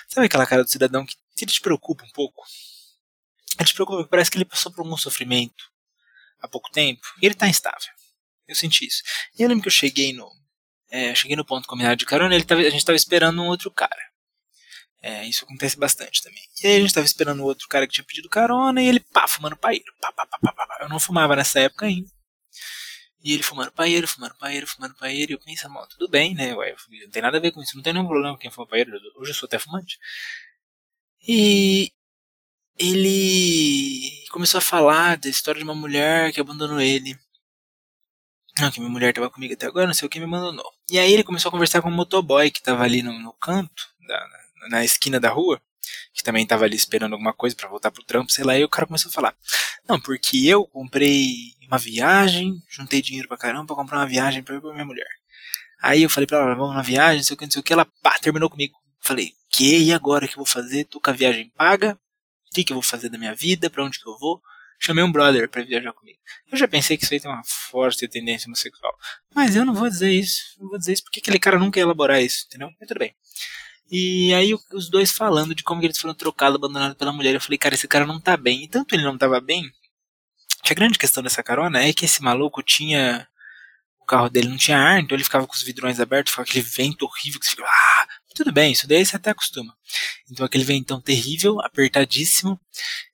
Sabe 0.07 0.27
aquela 0.27 0.45
cara 0.45 0.63
do 0.63 0.69
cidadão 0.69 1.05
que, 1.05 1.15
que 1.35 1.45
te 1.45 1.61
preocupa 1.61 2.05
um 2.05 2.11
pouco? 2.11 2.43
Ele 3.59 3.67
te 3.67 3.73
preocupa, 3.73 4.07
parece 4.07 4.31
que 4.31 4.37
ele 4.37 4.45
passou 4.45 4.71
por 4.71 4.81
algum 4.81 4.97
sofrimento 4.97 5.71
há 6.39 6.47
pouco 6.47 6.71
tempo, 6.71 7.01
e 7.21 7.25
ele 7.25 7.35
tá 7.35 7.47
instável. 7.47 7.93
Eu 8.47 8.55
senti 8.55 8.85
isso. 8.85 9.01
E 9.37 9.41
eu 9.41 9.47
lembro 9.47 9.63
que 9.63 9.67
eu 9.67 9.73
cheguei 9.73 10.13
no. 10.13 10.29
É, 10.89 11.15
cheguei 11.15 11.35
no 11.35 11.45
ponto 11.45 11.67
combinado 11.67 11.95
de 11.95 12.05
carona, 12.05 12.35
ele 12.35 12.43
tava, 12.43 12.61
a 12.61 12.69
gente 12.69 12.85
tava 12.85 12.95
esperando 12.95 13.41
um 13.41 13.47
outro 13.47 13.71
cara. 13.71 14.12
É, 15.05 15.27
isso 15.27 15.43
acontece 15.43 15.77
bastante 15.77 16.23
também. 16.23 16.41
E 16.63 16.67
aí 16.67 16.77
a 16.77 16.79
gente 16.79 16.93
tava 16.93 17.05
esperando 17.05 17.41
o 17.41 17.43
outro 17.43 17.67
cara 17.67 17.85
que 17.85 17.91
tinha 17.91 18.05
pedido 18.05 18.29
carona 18.29 18.81
e 18.81 18.87
ele, 18.87 19.01
pá, 19.01 19.27
fumando 19.27 19.57
paeiro. 19.57 19.93
Pá, 19.99 20.13
pá, 20.13 20.25
pá, 20.25 20.39
pá, 20.39 20.53
pá. 20.53 20.77
Eu 20.79 20.87
não 20.87 20.97
fumava 20.97 21.35
nessa 21.35 21.59
época 21.59 21.85
ainda. 21.85 22.09
E 23.21 23.33
ele 23.33 23.43
fumando 23.43 23.71
paeiro, 23.73 24.07
fumando 24.07 24.33
paeiro, 24.35 24.65
fumando 24.65 24.95
paeiro. 24.95 25.33
E 25.33 25.35
eu 25.35 25.39
pensando, 25.39 25.73
mano, 25.73 25.87
tudo 25.89 26.07
bem, 26.09 26.33
né? 26.33 26.55
Ué, 26.55 26.73
não 27.03 27.09
tem 27.09 27.21
nada 27.21 27.37
a 27.37 27.41
ver 27.41 27.51
com 27.51 27.61
isso. 27.61 27.75
Não 27.75 27.83
tem 27.83 27.91
nenhum 27.91 28.07
problema 28.07 28.33
com 28.33 28.39
quem 28.39 28.49
fuma 28.49 28.65
paeiro. 28.65 28.91
Hoje 29.17 29.31
eu 29.31 29.35
sou 29.35 29.45
até 29.45 29.59
fumante. 29.59 29.99
E 31.27 31.91
ele 32.79 34.25
começou 34.31 34.59
a 34.59 34.61
falar 34.61 35.17
da 35.17 35.29
história 35.29 35.59
de 35.59 35.65
uma 35.65 35.75
mulher 35.75 36.31
que 36.31 36.39
abandonou 36.39 36.79
ele. 36.79 37.17
Não, 38.59 38.71
que 38.71 38.79
minha 38.79 38.91
mulher 38.91 39.09
estava 39.09 39.29
comigo 39.29 39.53
até 39.53 39.65
agora, 39.65 39.87
não 39.87 39.93
sei 39.93 40.05
o 40.05 40.09
que 40.09 40.19
me 40.19 40.25
abandonou. 40.25 40.71
E 40.89 40.99
aí 40.99 41.11
ele 41.11 41.23
começou 41.23 41.49
a 41.49 41.51
conversar 41.51 41.81
com 41.81 41.89
um 41.89 41.95
motoboy 41.95 42.51
que 42.51 42.59
estava 42.59 42.83
ali 42.83 43.01
no, 43.01 43.17
no 43.19 43.33
canto, 43.33 43.83
da, 44.07 44.42
na 44.69 44.83
esquina 44.83 45.19
da 45.19 45.29
rua, 45.29 45.61
que 46.13 46.23
também 46.23 46.43
estava 46.43 46.65
ali 46.65 46.75
esperando 46.75 47.13
alguma 47.13 47.33
coisa 47.33 47.55
para 47.55 47.69
voltar 47.69 47.91
pro 47.91 48.03
trampo, 48.03 48.31
sei 48.31 48.43
lá, 48.43 48.57
e 48.57 48.63
o 48.63 48.69
cara 48.69 48.87
começou 48.87 49.09
a 49.09 49.13
falar: 49.13 49.35
Não, 49.87 49.99
porque 49.99 50.45
eu 50.45 50.65
comprei 50.67 51.53
uma 51.67 51.77
viagem, 51.77 52.61
juntei 52.69 53.01
dinheiro 53.01 53.27
pra 53.27 53.37
caramba 53.37 53.67
pra 53.67 53.75
comprar 53.75 53.99
uma 53.99 54.07
viagem 54.07 54.43
pra, 54.43 54.59
pra 54.59 54.73
minha 54.73 54.85
mulher. 54.85 55.07
Aí 55.81 56.03
eu 56.03 56.09
falei 56.09 56.27
pra 56.27 56.39
ela: 56.39 56.55
Vamos 56.55 56.75
na 56.75 56.81
viagem, 56.81 57.17
não 57.17 57.23
sei 57.23 57.33
o 57.33 57.37
que, 57.37 57.45
não 57.45 57.51
sei 57.51 57.59
o 57.59 57.63
que, 57.63 57.73
ela 57.73 57.85
pá, 58.01 58.17
terminou 58.19 58.49
comigo. 58.49 58.75
Falei: 58.99 59.33
Que? 59.49 59.79
E 59.79 59.93
agora? 59.93 60.27
Que 60.27 60.33
eu 60.33 60.37
vou 60.37 60.45
fazer? 60.45 60.85
Tô 60.85 60.99
com 60.99 61.09
a 61.09 61.13
viagem 61.13 61.51
paga, 61.55 61.97
o 62.51 62.55
que, 62.55 62.63
que 62.63 62.71
eu 62.71 62.75
vou 62.75 62.83
fazer 62.83 63.09
da 63.09 63.17
minha 63.17 63.35
vida, 63.35 63.69
para 63.69 63.83
onde 63.83 63.99
que 63.99 64.07
eu 64.07 64.17
vou. 64.17 64.41
Chamei 64.79 65.03
um 65.03 65.11
brother 65.11 65.49
para 65.49 65.63
viajar 65.63 65.93
comigo. 65.93 66.19
Eu 66.51 66.57
já 66.57 66.67
pensei 66.67 66.97
que 66.97 67.05
isso 67.05 67.13
aí 67.13 67.19
tem 67.19 67.31
uma 67.31 67.41
forte 67.45 68.05
tendência 68.07 68.47
homossexual. 68.47 68.93
Mas 69.33 69.55
eu 69.55 69.63
não 69.63 69.73
vou 69.73 69.89
dizer 69.89 70.11
isso. 70.11 70.57
Não 70.59 70.67
vou 70.67 70.77
dizer 70.77 70.93
isso 70.93 71.03
porque 71.03 71.19
aquele 71.21 71.39
cara 71.39 71.57
nunca 71.57 71.79
ia 71.79 71.83
elaborar 71.83 72.21
isso, 72.21 72.45
entendeu? 72.47 72.69
Mas 72.77 72.87
tudo 72.89 72.99
bem. 72.99 73.15
E 73.91 74.33
aí 74.33 74.53
os 74.73 74.89
dois 74.89 75.11
falando 75.11 75.53
de 75.53 75.63
como 75.63 75.83
eles 75.83 75.99
foram 75.99 76.13
trocados, 76.13 76.55
abandonados 76.55 76.97
pela 76.97 77.11
mulher. 77.11 77.33
Eu 77.35 77.41
falei, 77.41 77.57
cara, 77.57 77.75
esse 77.75 77.87
cara 77.87 78.05
não 78.05 78.19
tá 78.19 78.35
bem. 78.35 78.63
E 78.63 78.67
tanto 78.67 78.95
ele 78.95 79.03
não 79.03 79.17
tava 79.17 79.39
bem, 79.39 79.71
que 80.63 80.71
a 80.71 80.75
grande 80.75 80.97
questão 80.97 81.21
dessa 81.21 81.43
carona 81.43 81.83
é 81.83 81.93
que 81.93 82.05
esse 82.05 82.21
maluco 82.21 82.63
tinha. 82.63 83.27
O 83.99 84.05
carro 84.05 84.29
dele 84.29 84.49
não 84.49 84.57
tinha 84.57 84.77
ar, 84.77 84.99
então 84.99 85.15
ele 85.15 85.23
ficava 85.23 85.47
com 85.47 85.53
os 85.53 85.63
vidrões 85.63 85.97
abertos, 85.97 86.31
ficava 86.31 86.47
aquele 86.47 86.63
vento 86.63 87.03
horrível 87.03 87.39
que 87.39 87.45
você 87.45 87.51
fica. 87.51 87.63
Ah! 87.65 88.07
Tudo 88.35 88.51
bem, 88.51 88.73
isso 88.73 88.87
daí 88.87 89.05
você 89.05 89.15
até 89.15 89.29
acostuma. 89.29 89.73
Então 90.29 90.45
aquele 90.45 90.63
ventão 90.63 90.99
terrível, 90.99 91.61
apertadíssimo. 91.61 92.59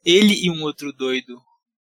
Ele 0.04 0.34
e 0.34 0.50
um 0.50 0.64
outro 0.64 0.92
doido 0.94 1.40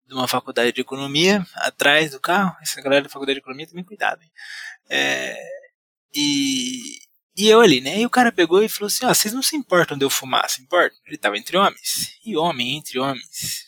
de 0.08 0.13
uma 0.13 0.28
faculdade 0.28 0.72
de 0.72 0.82
economia 0.82 1.46
atrás 1.58 2.12
do 2.12 2.20
carro. 2.20 2.56
Essa 2.62 2.82
galera 2.82 3.04
da 3.04 3.10
faculdade 3.10 3.36
de 3.36 3.42
economia 3.42 3.68
também 3.68 3.84
cuidado. 3.84 4.22
Hein? 4.24 4.32
É, 4.90 5.38
e, 6.16 6.98
e 7.38 7.47
eu 7.47 7.62
ali, 7.62 7.80
né? 7.80 8.00
E 8.00 8.06
o 8.06 8.10
cara 8.10 8.32
pegou 8.32 8.63
e 8.63 8.69
falou 8.69 8.88
assim: 8.88 9.06
Ó, 9.06 9.13
vocês 9.13 9.34
não 9.34 9.43
se 9.43 9.56
importam 9.56 9.97
de 9.97 10.04
eu 10.04 10.10
fumar, 10.10 10.50
se 10.50 10.62
importam? 10.62 10.97
Ele 11.06 11.17
tava 11.17 11.38
entre 11.38 11.56
homens. 11.56 12.17
E 12.26 12.36
homem 12.36 12.78
entre 12.78 12.97
homens, 13.00 13.65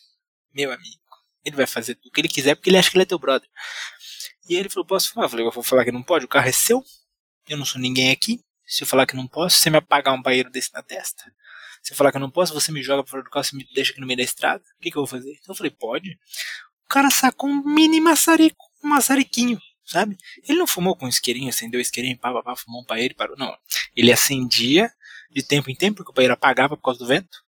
meu 0.54 0.72
amigo, 0.72 1.00
ele 1.46 1.56
vai 1.56 1.68
fazer 1.68 1.98
o 2.06 2.12
que 2.12 2.20
ele 2.20 2.28
quiser 2.28 2.56
porque 2.56 2.70
ele 2.70 2.78
acha 2.78 2.90
que 2.90 2.98
ele 2.98 3.04
é 3.04 3.06
teu 3.06 3.20
brother. 3.20 3.48
E 4.50 4.56
ele 4.56 4.70
falou: 4.70 4.86
Posso 4.86 5.12
fumar? 5.12 5.26
Eu 5.26 5.30
falei: 5.30 5.46
Eu 5.46 5.52
vou 5.52 5.64
falar 5.64 5.86
que 5.86 5.92
não 5.92 6.02
pode, 6.02 6.26
o 6.26 6.28
carro 6.28 6.48
é 6.48 6.52
seu, 6.52 6.84
eu 7.48 7.58
não 7.58 7.66
sou 7.66 7.80
ninguém 7.80 8.12
aqui. 8.12 8.44
Se 8.66 8.84
eu 8.84 8.88
falar 8.88 9.06
que 9.06 9.16
não 9.16 9.28
posso, 9.28 9.58
você 9.58 9.70
me 9.70 9.78
apagar 9.78 10.14
um 10.14 10.22
paeiro 10.22 10.50
desse 10.50 10.74
na 10.74 10.82
testa. 10.82 11.24
Se 11.82 11.94
eu 11.94 11.98
falar 11.98 12.12
que 12.12 12.18
eu 12.18 12.22
não 12.22 12.30
posso, 12.30 12.54
você 12.54 12.72
me 12.72 12.84
joga 12.84 13.08
fora 13.08 13.24
do 13.24 13.30
carro, 13.30 13.44
você 13.44 13.56
me 13.56 13.68
deixa 13.74 13.92
aqui 13.92 14.02
no 14.02 14.08
meio 14.08 14.18
da 14.18 14.24
estrada. 14.24 14.64
O 14.78 14.82
que, 14.82 14.92
que 14.92 14.98
eu 14.98 15.02
vou 15.02 15.08
fazer? 15.08 15.32
Então 15.32 15.54
eu 15.54 15.56
falei, 15.56 15.72
pode. 15.72 16.12
O 16.86 16.88
cara 16.90 17.10
sacou 17.10 17.50
um 17.50 17.64
mini 17.64 18.00
maçarico, 18.00 18.66
um 18.84 18.90
maçariquinho, 18.90 19.60
sabe? 19.90 20.18
Ele 20.48 20.58
não 20.58 20.68
fumou 20.68 20.96
com 20.96 21.08
isqueirinho, 21.08 21.50
acendeu 21.50 21.80
o 21.80 21.82
isqueirinho, 21.82 22.18
pá, 22.18 22.32
pá, 22.32 22.44
pá, 22.44 22.56
fumou 22.56 22.82
um 22.82 22.86
paeiro 22.86 23.14
e 23.14 23.16
parou. 23.16 23.38
Não. 23.38 23.56
Ele 23.96 24.12
acendia 24.12 24.92
de 25.32 25.44
tempo 25.44 25.70
em 25.70 25.76
tempo, 25.76 25.98
porque 25.98 26.12
o 26.12 26.14
paeiro 26.14 26.34
apagava 26.34 26.76
por 26.76 26.84
causa 26.84 27.00
do 27.00 27.08
vento. 27.08 27.44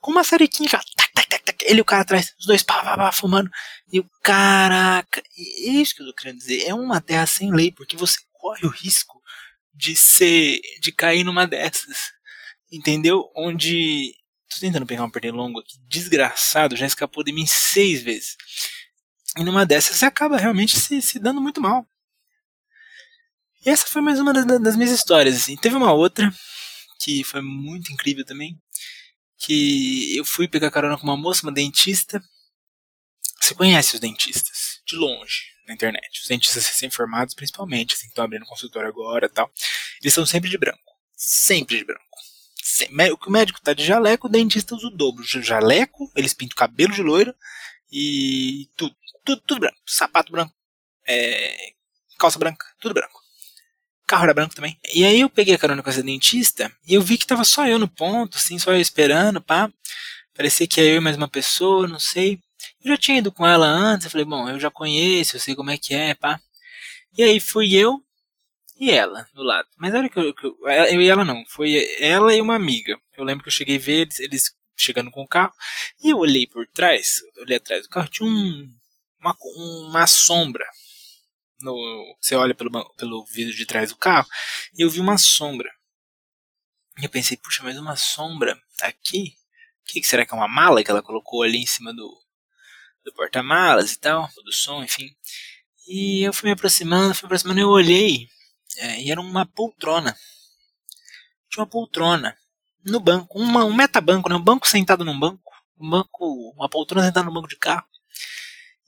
Com 0.00 0.12
um 0.12 0.14
maçariquinho, 0.14 0.68
já, 0.68 0.78
tac, 0.96 1.12
tac, 1.12 1.28
tac, 1.28 1.44
tac, 1.44 1.62
ele 1.64 1.78
e 1.78 1.82
o 1.82 1.84
cara 1.84 2.02
atrás, 2.02 2.34
os 2.38 2.46
dois 2.46 2.62
pá, 2.62 2.82
pá, 2.82 2.96
pá, 2.96 3.12
fumando. 3.12 3.50
E 3.92 4.00
o 4.00 4.10
caraca, 4.22 5.20
é 5.20 5.70
isso 5.70 5.94
que 5.94 6.02
eu 6.02 6.06
tô 6.06 6.14
querendo 6.14 6.38
dizer. 6.38 6.66
É 6.66 6.74
uma 6.74 7.00
terra 7.00 7.26
sem 7.26 7.52
lei, 7.52 7.70
porque 7.70 7.96
você 7.96 8.18
corre 8.32 8.66
o 8.66 8.70
risco 8.70 9.20
de 9.74 9.94
ser. 9.96 10.60
de 10.80 10.92
cair 10.92 11.24
numa 11.24 11.46
dessas. 11.46 12.12
Entendeu? 12.72 13.30
Onde. 13.34 14.14
Tô 14.52 14.60
tentando 14.60 14.86
pegar 14.86 15.04
um 15.04 15.10
pernilongo 15.10 15.60
aqui. 15.60 15.78
Desgraçado, 15.86 16.76
já 16.76 16.86
escapou 16.86 17.22
de 17.22 17.32
mim 17.32 17.46
seis 17.46 18.02
vezes. 18.02 18.36
E 19.38 19.44
numa 19.44 19.64
dessas 19.64 19.96
você 19.96 20.04
acaba 20.04 20.36
realmente 20.36 20.78
se, 20.78 21.00
se 21.00 21.18
dando 21.18 21.40
muito 21.40 21.60
mal. 21.60 21.86
E 23.64 23.68
essa 23.68 23.86
foi 23.86 24.00
mais 24.00 24.18
uma 24.18 24.32
das, 24.32 24.46
das 24.60 24.76
minhas 24.76 24.90
histórias. 24.90 25.36
Assim. 25.36 25.56
Teve 25.56 25.76
uma 25.76 25.92
outra 25.92 26.32
que 26.98 27.22
foi 27.24 27.40
muito 27.40 27.92
incrível 27.92 28.24
também. 28.24 28.58
Que 29.38 30.16
eu 30.16 30.24
fui 30.24 30.48
pegar 30.48 30.70
carona 30.70 30.98
com 30.98 31.04
uma 31.04 31.16
moça, 31.16 31.46
uma 31.46 31.52
dentista. 31.52 32.22
Você 33.40 33.54
conhece 33.54 33.94
os 33.94 34.00
dentistas, 34.00 34.80
de 34.86 34.96
longe 34.96 35.44
na 35.66 35.74
internet. 35.74 36.20
Os 36.20 36.28
dentistas 36.28 36.66
recém-formados, 36.66 37.34
principalmente, 37.34 37.94
assim, 37.94 38.02
que 38.02 38.08
estão 38.08 38.24
abrindo 38.24 38.44
consultório 38.44 38.88
agora 38.88 39.28
tal, 39.28 39.50
eles 40.02 40.12
são 40.12 40.26
sempre 40.26 40.50
de 40.50 40.58
branco. 40.58 40.78
Sempre 41.16 41.78
de 41.78 41.84
branco. 41.84 42.04
O 43.26 43.30
médico 43.30 43.60
tá 43.60 43.72
de 43.72 43.84
jaleco, 43.84 44.26
o 44.26 44.30
dentista 44.30 44.74
usa 44.74 44.86
o 44.86 44.90
dobro. 44.90 45.24
Jaleco, 45.24 46.10
eles 46.16 46.34
pintam 46.34 46.54
o 46.54 46.58
cabelo 46.58 46.92
de 46.92 47.02
loiro 47.02 47.34
e 47.90 48.68
tudo, 48.76 48.94
tudo, 49.24 49.42
tudo 49.46 49.60
branco. 49.60 49.76
Sapato 49.86 50.32
branco, 50.32 50.54
é, 51.06 51.72
calça 52.18 52.38
branca, 52.38 52.66
tudo 52.80 52.94
branco. 52.94 53.20
Carro 54.06 54.24
era 54.24 54.34
branco 54.34 54.54
também. 54.54 54.78
E 54.92 55.04
aí 55.04 55.20
eu 55.20 55.30
peguei 55.30 55.54
a 55.54 55.58
carona 55.58 55.82
com 55.82 55.90
essa 55.90 56.02
dentista 56.02 56.72
e 56.86 56.94
eu 56.94 57.02
vi 57.02 57.16
que 57.16 57.26
tava 57.26 57.44
só 57.44 57.66
eu 57.66 57.78
no 57.78 57.88
ponto, 57.88 58.38
assim, 58.38 58.58
só 58.58 58.72
eu 58.72 58.80
esperando, 58.80 59.40
pá. 59.40 59.70
Parecia 60.34 60.66
que 60.66 60.80
ia 60.80 60.90
eu 60.90 60.96
e 60.96 61.00
mais 61.00 61.16
uma 61.16 61.28
pessoa, 61.28 61.86
não 61.86 61.98
sei. 61.98 62.40
Eu 62.82 62.92
já 62.92 62.96
tinha 62.96 63.18
ido 63.18 63.30
com 63.30 63.46
ela 63.46 63.66
antes, 63.66 64.06
eu 64.06 64.10
falei, 64.10 64.24
bom, 64.24 64.48
eu 64.48 64.58
já 64.58 64.70
conheço, 64.70 65.36
eu 65.36 65.40
sei 65.40 65.54
como 65.54 65.70
é 65.70 65.78
que 65.78 65.94
é, 65.94 66.14
pá. 66.14 66.40
E 67.16 67.22
aí 67.22 67.38
fui 67.40 67.74
eu 67.74 68.02
e 68.78 68.90
ela 68.90 69.26
do 69.34 69.42
lado. 69.42 69.68
Mas 69.76 69.94
era 69.94 70.08
que 70.08 70.18
eu, 70.18 70.34
que 70.34 70.46
eu, 70.46 70.56
eu 70.90 71.00
e 71.00 71.08
ela 71.08 71.24
não, 71.24 71.44
foi 71.46 71.76
ela 72.00 72.34
e 72.34 72.40
uma 72.40 72.56
amiga. 72.56 72.98
Eu 73.16 73.24
lembro 73.24 73.42
que 73.42 73.48
eu 73.48 73.52
cheguei 73.52 73.76
a 73.76 73.80
ver 73.80 74.00
eles, 74.02 74.20
eles 74.20 74.54
chegando 74.80 75.10
com 75.10 75.22
o 75.22 75.28
carro 75.28 75.52
e 76.02 76.10
eu 76.10 76.18
olhei 76.18 76.46
por 76.46 76.66
trás, 76.68 77.20
olhei 77.38 77.56
atrás 77.56 77.82
do 77.82 77.88
carro, 77.88 78.08
tinha 78.08 78.28
um, 78.28 78.74
uma, 79.20 79.36
uma 79.56 80.06
sombra. 80.06 80.66
No, 81.60 81.76
você 82.20 82.34
olha 82.34 82.54
pelo, 82.54 82.70
pelo 82.94 83.24
vidro 83.26 83.54
de 83.54 83.66
trás 83.66 83.90
do 83.90 83.96
carro 83.96 84.26
e 84.74 84.82
eu 84.82 84.90
vi 84.90 85.00
uma 85.00 85.18
sombra. 85.18 85.70
E 86.98 87.04
eu 87.04 87.10
pensei, 87.10 87.36
puxa, 87.36 87.62
mas 87.62 87.78
uma 87.78 87.96
sombra 87.96 88.58
aqui? 88.80 89.34
O 89.82 89.92
que, 89.92 90.00
que 90.00 90.06
será 90.06 90.24
que 90.24 90.32
é 90.32 90.36
uma 90.36 90.48
mala 90.48 90.82
que 90.82 90.90
ela 90.90 91.02
colocou 91.02 91.42
ali 91.42 91.58
em 91.58 91.66
cima 91.66 91.92
do, 91.92 92.20
do 93.04 93.12
porta-malas 93.12 93.92
e 93.92 93.98
tal, 93.98 94.28
do 94.44 94.52
som, 94.52 94.82
enfim. 94.82 95.08
E 95.86 96.22
eu 96.22 96.32
fui 96.32 96.48
me 96.48 96.52
aproximando, 96.52 97.14
fui 97.14 97.24
me 97.24 97.26
aproximando, 97.28 97.60
eu 97.60 97.68
olhei 97.68 98.28
é, 98.78 99.00
e 99.00 99.10
era 99.10 99.20
uma 99.20 99.46
poltrona. 99.46 100.16
Tinha 101.50 101.64
uma 101.64 101.70
poltrona 101.70 102.36
no 102.84 103.00
banco, 103.00 103.38
uma, 103.38 103.64
um 103.64 103.74
metabanco, 103.74 104.28
né? 104.28 104.34
um 104.34 104.42
banco 104.42 104.68
sentado 104.68 105.04
num 105.04 105.18
banco, 105.18 105.52
um 105.78 105.88
banco, 105.88 106.54
uma 106.56 106.68
poltrona 106.68 107.06
sentada 107.06 107.26
no 107.26 107.32
banco 107.32 107.48
de 107.48 107.56
carro. 107.56 107.84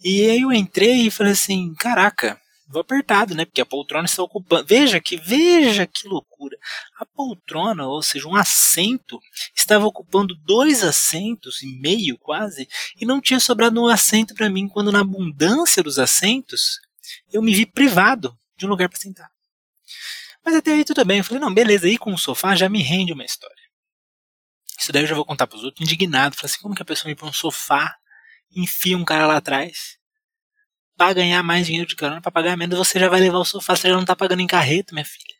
E 0.05 0.29
aí 0.29 0.41
eu 0.41 0.53
entrei 0.53 1.07
e 1.07 1.11
falei 1.11 1.33
assim, 1.33 1.75
caraca, 1.75 2.41
vou 2.73 2.81
apertado, 2.81 3.35
né? 3.35 3.45
Porque 3.45 3.61
a 3.61 3.67
poltrona 3.67 4.07
está 4.07 4.23
ocupando. 4.23 4.67
Veja 4.67 5.01
que, 5.01 5.17
veja 5.17 5.87
que 5.87 6.09
loucura. 6.09 6.57
A 6.99 7.07
poltrona, 7.07 7.87
ou 7.87 8.03
seja, 8.03 8.27
um 8.27 8.35
assento, 8.35 9.21
estava 9.55 9.87
ocupando 9.87 10.35
dois 10.35 10.83
assentos 10.83 11.63
e 11.63 11.79
meio 11.79 12.19
quase, 12.19 12.67
e 13.01 13.05
não 13.05 13.21
tinha 13.21 13.39
sobrado 13.39 13.81
um 13.81 13.87
assento 13.87 14.35
para 14.35 14.51
mim, 14.51 14.67
quando 14.67 14.91
na 14.91 15.01
abundância 15.01 15.83
dos 15.83 15.99
assentos, 15.99 16.81
eu 17.33 17.43
me 17.43 17.55
vi 17.55 17.67
privado 17.67 18.37
de 18.57 18.67
um 18.67 18.71
lugar 18.71 18.89
para 18.89 18.99
sentar. 18.99 19.31
Mas 20.45 20.57
até 20.57 20.73
aí 20.73 20.85
tudo 20.85 21.05
bem. 21.05 21.19
Eu 21.19 21.25
falei, 21.25 21.41
não, 21.41 21.53
beleza, 21.53 21.87
aí 21.87 21.99
com 21.99 22.13
o 22.13 22.19
sofá 22.19 22.57
já 22.57 22.69
me 22.69 22.83
rende 22.83 23.13
uma 23.13 23.25
história. 23.25 23.62
Isso 24.83 24.91
daí 24.91 25.05
eu 25.05 25.07
já 25.07 25.15
vou 25.15 25.25
contar 25.25 25.47
para 25.47 25.57
os 25.57 25.63
outros, 25.63 25.81
indignado. 25.81 26.35
Falei 26.35 26.51
assim, 26.51 26.61
como 26.61 26.75
que 26.75 26.83
a 26.83 26.85
pessoa 26.85 27.09
me 27.09 27.15
põe 27.15 27.29
um 27.29 27.33
sofá, 27.33 27.95
enfia 28.53 28.99
um 28.99 29.05
cara 29.05 29.29
lá 29.29 29.37
atrás, 29.37 29.97
para 30.97 31.13
ganhar 31.13 31.41
mais 31.45 31.67
dinheiro 31.67 31.89
de 31.89 31.95
carona, 31.95 32.21
para 32.21 32.33
pagar 32.33 32.57
menos, 32.57 32.77
você 32.77 32.99
já 32.99 33.09
vai 33.09 33.21
levar 33.21 33.39
o 33.39 33.45
sofá, 33.45 33.77
você 33.77 33.89
já 33.89 33.95
não 33.95 34.05
tá 34.05 34.17
pagando 34.17 34.41
em 34.41 34.47
carreto, 34.47 34.93
minha 34.93 35.05
filha. 35.05 35.37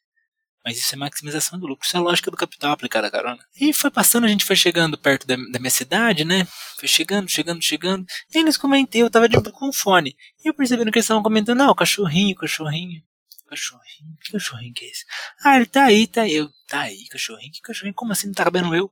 Mas 0.65 0.79
isso 0.79 0.95
é 0.95 0.97
maximização 0.97 1.59
do 1.59 1.67
lucro, 1.67 1.85
isso 1.85 1.97
é 1.97 1.99
a 1.99 2.03
lógica 2.03 2.31
do 2.31 2.37
capital 2.37 2.71
aplicada 2.71 3.09
à 3.09 3.11
carona. 3.11 3.45
E 3.61 3.73
foi 3.73 3.91
passando, 3.91 4.27
a 4.27 4.29
gente 4.29 4.45
foi 4.45 4.55
chegando 4.55 4.97
perto 4.97 5.27
da, 5.27 5.35
da 5.35 5.59
minha 5.59 5.71
cidade, 5.71 6.25
né? 6.25 6.47
Foi 6.79 6.87
chegando, 6.87 7.29
chegando, 7.29 7.61
chegando. 7.61 8.07
E 8.33 8.39
eles 8.39 8.57
comentei, 8.57 9.03
eu 9.03 9.11
tava 9.11 9.29
de, 9.29 9.43
com 9.51 9.73
fone. 9.73 10.15
E 10.45 10.49
eu 10.49 10.55
percebendo 10.55 10.93
que 10.93 10.99
eles 10.99 11.05
estavam 11.05 11.21
comentando, 11.23 11.59
não, 11.59 11.75
cachorrinho, 11.75 12.37
cachorrinho. 12.37 13.03
Cachorrinho, 13.49 14.17
que 14.23 14.33
cachorrinho 14.33 14.73
que 14.73 14.85
é 14.85 14.89
esse? 14.89 15.05
Ah, 15.45 15.57
ele 15.57 15.67
tá 15.67 15.85
aí, 15.85 16.07
tá 16.07 16.23
aí. 16.23 16.33
Eu, 16.33 16.49
tá 16.69 16.83
aí, 16.83 17.09
cachorrinho, 17.09 17.51
que 17.51 17.61
cachorrinho? 17.61 17.95
Como 17.95 18.13
assim 18.13 18.29
não 18.29 18.35
tá 18.35 18.45
cabendo 18.45 18.73
eu? 18.73 18.91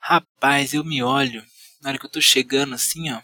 Rapaz, 0.00 0.72
eu 0.72 0.84
me 0.84 1.02
olho, 1.02 1.44
na 1.82 1.90
hora 1.90 1.98
que 1.98 2.06
eu 2.06 2.10
tô 2.10 2.20
chegando 2.20 2.74
assim, 2.74 3.10
ó, 3.10 3.20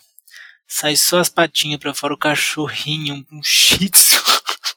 sai 0.66 0.96
só 0.96 1.18
as 1.18 1.28
patinhas 1.28 1.80
pra 1.80 1.94
fora, 1.94 2.14
o 2.14 2.18
cachorrinho, 2.18 3.26
um, 3.32 3.42
shih 3.42 3.90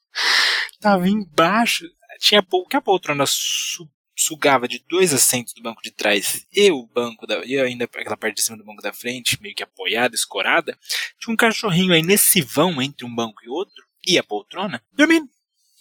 tava 0.80 1.10
embaixo, 1.10 1.86
tinha 2.20 2.42
pouco 2.42 2.70
que 2.70 2.78
a 2.78 2.82
poltrona 2.82 3.26
su, 3.26 3.90
sugava 4.16 4.68
de 4.68 4.84
dois 4.88 5.14
assentos 5.14 5.54
do 5.54 5.62
banco 5.62 5.82
de 5.82 5.92
trás 5.92 6.46
e 6.54 6.72
o 6.72 6.86
banco 6.88 7.28
da, 7.28 7.44
e 7.44 7.60
ainda 7.60 7.86
aquela 7.86 8.16
parte 8.16 8.38
de 8.38 8.44
cima 8.44 8.58
do 8.58 8.64
banco 8.64 8.82
da 8.82 8.94
frente, 8.94 9.42
meio 9.42 9.56
que 9.56 9.64
apoiada, 9.64 10.16
escorada, 10.16 10.78
tinha 11.20 11.34
um 11.34 11.38
cachorrinho 11.38 11.94
aí 11.94 12.02
nesse 12.02 12.42
vão 12.42 12.82
entre 12.82 13.06
um 13.06 13.14
banco 13.14 13.44
e 13.44 13.50
outro, 13.50 13.84
e 14.06 14.18
a 14.18 14.24
poltrona, 14.24 14.82
dormindo, 14.94 15.30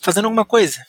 fazendo 0.00 0.24
alguma 0.24 0.44
coisa 0.44 0.85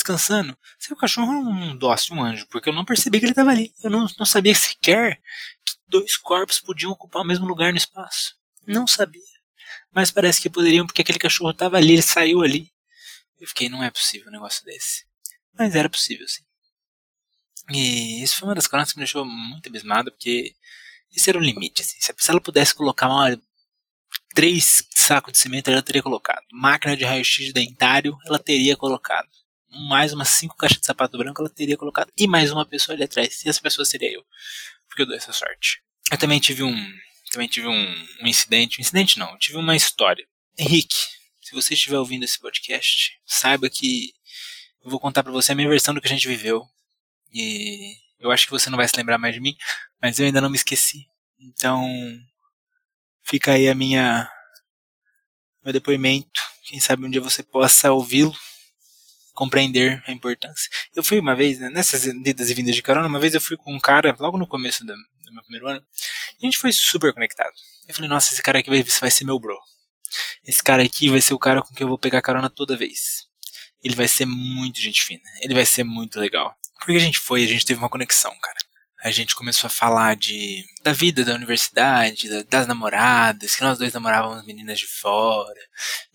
descansando. 0.00 0.56
Seu 0.78 0.96
cachorro 0.96 1.32
é 1.32 1.36
um 1.36 1.76
dócil, 1.76 2.16
um 2.16 2.24
anjo, 2.24 2.46
porque 2.48 2.68
eu 2.68 2.72
não 2.72 2.84
percebi 2.84 3.18
que 3.18 3.26
ele 3.26 3.32
estava 3.32 3.50
ali. 3.50 3.72
Eu 3.82 3.90
não, 3.90 4.06
não 4.18 4.26
sabia 4.26 4.54
sequer 4.54 5.20
que 5.64 5.74
dois 5.86 6.16
corpos 6.16 6.60
podiam 6.60 6.90
ocupar 6.90 7.22
o 7.22 7.24
mesmo 7.24 7.46
lugar 7.46 7.72
no 7.72 7.78
espaço. 7.78 8.34
Não 8.66 8.86
sabia. 8.86 9.22
Mas 9.92 10.10
parece 10.10 10.40
que 10.40 10.50
poderiam, 10.50 10.86
porque 10.86 11.02
aquele 11.02 11.18
cachorro 11.18 11.50
estava 11.50 11.76
ali, 11.76 11.94
ele 11.94 12.02
saiu 12.02 12.42
ali. 12.42 12.72
Eu 13.38 13.46
fiquei, 13.48 13.68
não 13.68 13.82
é 13.82 13.90
possível 13.90 14.28
um 14.28 14.32
negócio 14.32 14.64
desse. 14.64 15.04
Mas 15.58 15.74
era 15.74 15.88
possível, 15.88 16.26
sim. 16.28 16.42
E 17.70 18.22
isso 18.22 18.36
foi 18.36 18.48
uma 18.48 18.54
das 18.54 18.66
coisas 18.66 18.92
que 18.92 18.98
me 18.98 19.04
deixou 19.04 19.24
muito 19.24 19.68
abismado, 19.68 20.10
porque 20.10 20.54
esse 21.14 21.28
era 21.30 21.38
o 21.38 21.42
limite. 21.42 21.82
Assim. 21.82 21.96
Se 22.00 22.30
ela 22.30 22.40
pudesse 22.40 22.74
colocar 22.74 23.08
uma, 23.08 23.40
três 24.34 24.84
sacos 24.94 25.32
de 25.32 25.38
cimento, 25.38 25.70
ela 25.70 25.82
teria 25.82 26.02
colocado. 26.02 26.44
Máquina 26.52 26.96
de 26.96 27.04
raio-x 27.04 27.52
dentário, 27.52 28.16
ela 28.26 28.38
teria 28.38 28.76
colocado 28.76 29.28
mais 29.70 30.12
umas 30.12 30.28
cinco 30.30 30.56
caixas 30.56 30.80
de 30.80 30.86
sapato 30.86 31.16
branco 31.16 31.40
ela 31.40 31.50
teria 31.50 31.76
colocado 31.76 32.12
e 32.16 32.26
mais 32.26 32.50
uma 32.50 32.66
pessoa 32.66 32.94
ali 32.94 33.04
atrás. 33.04 33.44
E 33.44 33.48
essa 33.48 33.60
pessoa 33.60 33.84
seria 33.84 34.12
eu, 34.12 34.24
porque 34.88 35.02
eu 35.02 35.06
dou 35.06 35.16
essa 35.16 35.32
sorte. 35.32 35.82
Eu 36.10 36.18
também 36.18 36.40
tive 36.40 36.62
um, 36.62 36.92
também 37.30 37.48
tive 37.48 37.68
um, 37.68 38.06
um 38.22 38.26
incidente, 38.26 38.80
um 38.80 38.82
incidente 38.82 39.18
não, 39.18 39.38
tive 39.38 39.56
uma 39.56 39.76
história. 39.76 40.26
Henrique, 40.58 40.96
se 41.40 41.54
você 41.54 41.74
estiver 41.74 41.98
ouvindo 41.98 42.24
esse 42.24 42.38
podcast, 42.38 43.12
saiba 43.24 43.70
que 43.70 44.12
eu 44.82 44.90
vou 44.90 45.00
contar 45.00 45.22
para 45.22 45.32
você 45.32 45.52
a 45.52 45.54
minha 45.54 45.68
versão 45.68 45.94
do 45.94 46.00
que 46.00 46.08
a 46.08 46.10
gente 46.10 46.26
viveu. 46.26 46.66
E 47.32 47.94
eu 48.18 48.30
acho 48.30 48.46
que 48.46 48.50
você 48.50 48.68
não 48.68 48.76
vai 48.76 48.88
se 48.88 48.96
lembrar 48.96 49.18
mais 49.18 49.34
de 49.34 49.40
mim, 49.40 49.56
mas 50.02 50.18
eu 50.18 50.26
ainda 50.26 50.40
não 50.40 50.50
me 50.50 50.56
esqueci. 50.56 51.06
Então, 51.38 51.88
fica 53.22 53.52
aí 53.52 53.68
a 53.68 53.74
minha 53.74 54.28
meu 55.62 55.72
depoimento. 55.72 56.40
Quem 56.64 56.80
sabe 56.80 57.04
um 57.04 57.10
dia 57.10 57.20
você 57.20 57.42
possa 57.42 57.92
ouvi-lo 57.92 58.34
compreender 59.40 60.02
a 60.06 60.12
importância. 60.12 60.68
Eu 60.94 61.02
fui 61.02 61.18
uma 61.18 61.34
vez, 61.34 61.58
né, 61.58 61.70
nessas 61.70 62.04
idas 62.04 62.50
e 62.50 62.54
vindas 62.54 62.74
de 62.74 62.82
carona, 62.82 63.08
uma 63.08 63.18
vez 63.18 63.32
eu 63.32 63.40
fui 63.40 63.56
com 63.56 63.74
um 63.74 63.80
cara, 63.80 64.14
logo 64.20 64.36
no 64.36 64.46
começo 64.46 64.84
do, 64.84 64.92
do 64.92 65.32
meu 65.32 65.42
primeiro 65.42 65.66
ano, 65.66 65.82
e 66.38 66.44
a 66.44 66.46
gente 66.46 66.58
foi 66.58 66.70
super 66.72 67.14
conectado. 67.14 67.54
Eu 67.88 67.94
falei, 67.94 68.10
nossa, 68.10 68.34
esse 68.34 68.42
cara 68.42 68.58
aqui 68.58 68.68
vai, 68.68 68.82
vai 68.82 69.10
ser 69.10 69.24
meu 69.24 69.38
bro. 69.38 69.58
Esse 70.44 70.62
cara 70.62 70.82
aqui 70.82 71.08
vai 71.08 71.22
ser 71.22 71.32
o 71.32 71.38
cara 71.38 71.62
com 71.62 71.74
quem 71.74 71.84
eu 71.84 71.88
vou 71.88 71.96
pegar 71.96 72.20
carona 72.20 72.50
toda 72.50 72.76
vez. 72.76 73.26
Ele 73.82 73.94
vai 73.94 74.06
ser 74.06 74.26
muito 74.26 74.78
gente 74.78 75.02
fina. 75.02 75.22
Ele 75.40 75.54
vai 75.54 75.64
ser 75.64 75.84
muito 75.84 76.20
legal. 76.20 76.54
Porque 76.78 76.92
a 76.92 76.98
gente 76.98 77.18
foi, 77.18 77.42
a 77.42 77.46
gente 77.46 77.64
teve 77.64 77.80
uma 77.80 77.88
conexão, 77.88 78.30
cara 78.42 78.58
a 79.02 79.10
gente 79.10 79.34
começou 79.34 79.68
a 79.68 79.70
falar 79.70 80.16
de 80.16 80.64
da 80.82 80.92
vida 80.92 81.24
da 81.24 81.34
universidade, 81.34 82.28
da, 82.28 82.42
das 82.42 82.66
namoradas, 82.66 83.54
que 83.54 83.62
nós 83.62 83.78
dois 83.78 83.92
namorávamos 83.92 84.44
meninas 84.46 84.78
de 84.78 84.86
fora, 84.86 85.60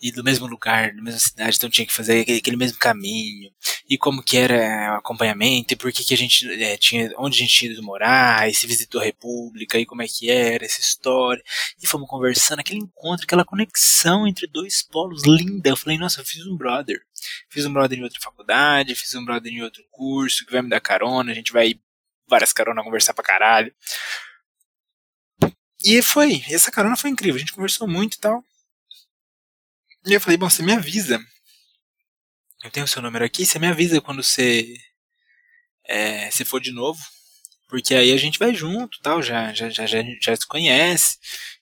e 0.02 0.12
do 0.12 0.24
mesmo 0.24 0.48
lugar, 0.48 0.93
da 0.93 1.02
mesma 1.02 1.19
cidade, 1.19 1.58
então 1.58 1.69
tinha 1.69 1.86
que 1.86 1.93
fazer 1.93 2.21
aquele, 2.21 2.39
aquele 2.39 2.58
mesmo 2.58 2.80
caminho, 2.80 3.52
e 3.88 3.98
como 3.98 4.24
que 4.24 4.38
era 4.38 4.93
o 4.93 4.98
acompanhamento, 4.98 5.74
e 5.74 5.76
por 5.78 5.91
que, 5.91 6.04
que 6.04 6.13
a 6.13 6.17
gente 6.17 6.50
é, 6.63 6.78
tinha, 6.78 7.12
onde 7.17 7.36
a 7.36 7.39
gente 7.39 7.54
tinha 7.54 7.71
ido 7.71 7.84
morar, 7.84 8.50
e 8.50 8.54
se 8.54 8.65
visitou 8.65 9.02
a 9.02 9.04
República, 9.04 9.78
e 9.78 9.86
como 9.86 10.02
é 10.02 10.08
que 10.08 10.30
era 10.30 10.65
essa 10.65 10.82
história, 10.82 11.43
e 11.82 11.88
fomos 11.88 12.10
conversando, 12.10 12.60
aquele 12.60 12.80
encontro, 12.80 13.26
aquela 13.26 13.45
conexão 13.45 14.28
entre 14.28 14.48
dois 14.48 14.82
polos 14.82 15.24
linda. 15.26 15.69
Eu 15.69 15.78
falei, 15.78 15.98
nossa, 15.98 16.21
eu 16.21 16.26
fiz 16.26 16.45
um 16.45 16.58
brother. 16.58 17.00
Fiz 17.50 17.65
um 17.65 17.74
brother 17.74 17.98
em 17.98 18.04
outra 18.04 18.19
faculdade, 18.21 18.95
fiz 18.95 19.13
um 19.15 19.26
brother 19.26 19.52
em 19.52 19.62
outro 19.62 19.84
curso, 19.91 20.45
que 20.45 20.52
vai 20.52 20.62
me 20.62 20.69
dar 20.69 20.80
carona, 20.80 21.32
a 21.32 21.36
gente 21.36 21.52
vai 21.52 21.80
várias 22.27 22.53
caronas, 22.53 22.83
conversar 22.83 23.13
pra 23.13 23.23
caralho. 23.23 23.73
E 25.83 26.01
foi, 26.01 26.43
essa 26.49 26.71
carona 26.71 26.97
foi 26.97 27.09
incrível, 27.09 27.35
a 27.35 27.39
gente 27.39 27.53
conversou 27.53 27.88
muito 27.88 28.15
e 28.15 28.19
tal. 28.19 28.43
E 30.05 30.13
eu 30.13 30.21
falei, 30.21 30.38
bom, 30.38 30.49
você 30.49 30.63
me 30.63 30.73
avisa. 30.73 31.19
Eu 32.63 32.71
tenho 32.71 32.85
o 32.85 32.89
seu 32.89 33.01
número 33.01 33.23
aqui, 33.23 33.45
você 33.45 33.59
me 33.59 33.67
avisa 33.67 34.01
quando 34.01 34.23
você 34.23 34.75
é, 35.88 36.29
se 36.31 36.43
for 36.45 36.59
de 36.59 36.71
novo. 36.71 36.99
Porque 37.67 37.95
aí 37.95 38.11
a 38.11 38.17
gente 38.17 38.38
vai 38.39 38.53
junto 38.53 38.99
tal, 39.01 39.21
já, 39.21 39.51
já, 39.53 39.69
já, 39.69 39.85
já, 39.85 39.97
já 40.21 40.35
se 40.35 40.47
conhece. 40.47 41.17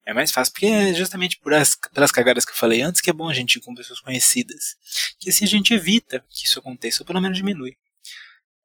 É 0.06 0.13
mais 0.13 0.32
fácil, 0.32 0.54
porque 0.54 0.65
é 0.65 0.93
justamente 0.93 1.38
por 1.39 1.54
as, 1.54 1.78
pelas 1.93 2.12
cagadas 2.12 2.43
que 2.43 2.52
eu 2.52 2.56
falei 2.56 2.82
antes 2.82 2.99
que 2.99 3.10
é 3.10 3.13
bom 3.13 3.30
a 3.30 3.34
gente 3.34 3.56
ir 3.56 3.62
com 3.62 3.73
pessoas 3.73 4.02
conhecidas. 4.02 4.76
Que 5.19 5.30
assim 5.30 5.45
a 5.45 5.47
gente 5.47 5.73
evita 5.73 6.23
que 6.30 6.45
isso 6.45 6.60
aconteça, 6.60 7.02
ou 7.04 7.08
pelo 7.08 7.21
menos 7.21 7.38
diminui. 7.38 7.78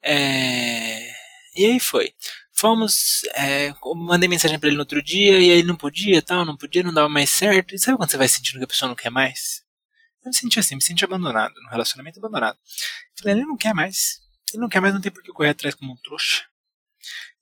É, 0.03 1.08
e 1.59 1.67
aí 1.67 1.81
foi. 1.81 2.15
Fomos, 2.53 3.23
é, 3.35 3.75
mandei 3.97 4.29
mensagem 4.29 4.59
para 4.59 4.69
ele 4.69 4.77
no 4.77 4.83
outro 4.83 5.03
dia, 5.03 5.39
e 5.41 5.51
aí 5.51 5.63
não 5.63 5.77
podia, 5.77 6.23
tal, 6.23 6.45
não 6.45 6.57
podia, 6.57 6.83
não 6.83 6.95
dava 6.95 7.09
mais 7.09 7.31
certo. 7.31 7.75
E 7.75 7.79
sabe 7.79 7.97
quando 7.97 8.11
você 8.11 8.17
vai 8.17 8.29
sentindo 8.29 8.59
que 8.59 8.65
a 8.65 8.69
pessoa 8.69 8.89
não 8.89 8.97
quer 8.97 9.11
mais? 9.11 9.65
Eu 10.25 10.29
me 10.29 10.35
senti 10.35 10.59
assim, 10.59 10.75
me 10.75 10.83
senti 10.83 11.05
abandonado, 11.05 11.55
no 11.63 11.71
relacionamento 11.71 12.19
abandonado. 12.19 12.59
Falei, 13.19 13.35
ele 13.35 13.45
não 13.45 13.57
quer 13.57 13.75
mais. 13.75 14.21
Ele 14.53 14.61
não 14.61 14.69
quer 14.69 14.81
mais, 14.81 14.95
não 14.95 15.01
tem 15.01 15.11
por 15.11 15.23
que 15.23 15.33
correr 15.33 15.51
atrás 15.51 15.75
como 15.75 15.93
um 15.93 15.97
trouxa. 15.97 16.45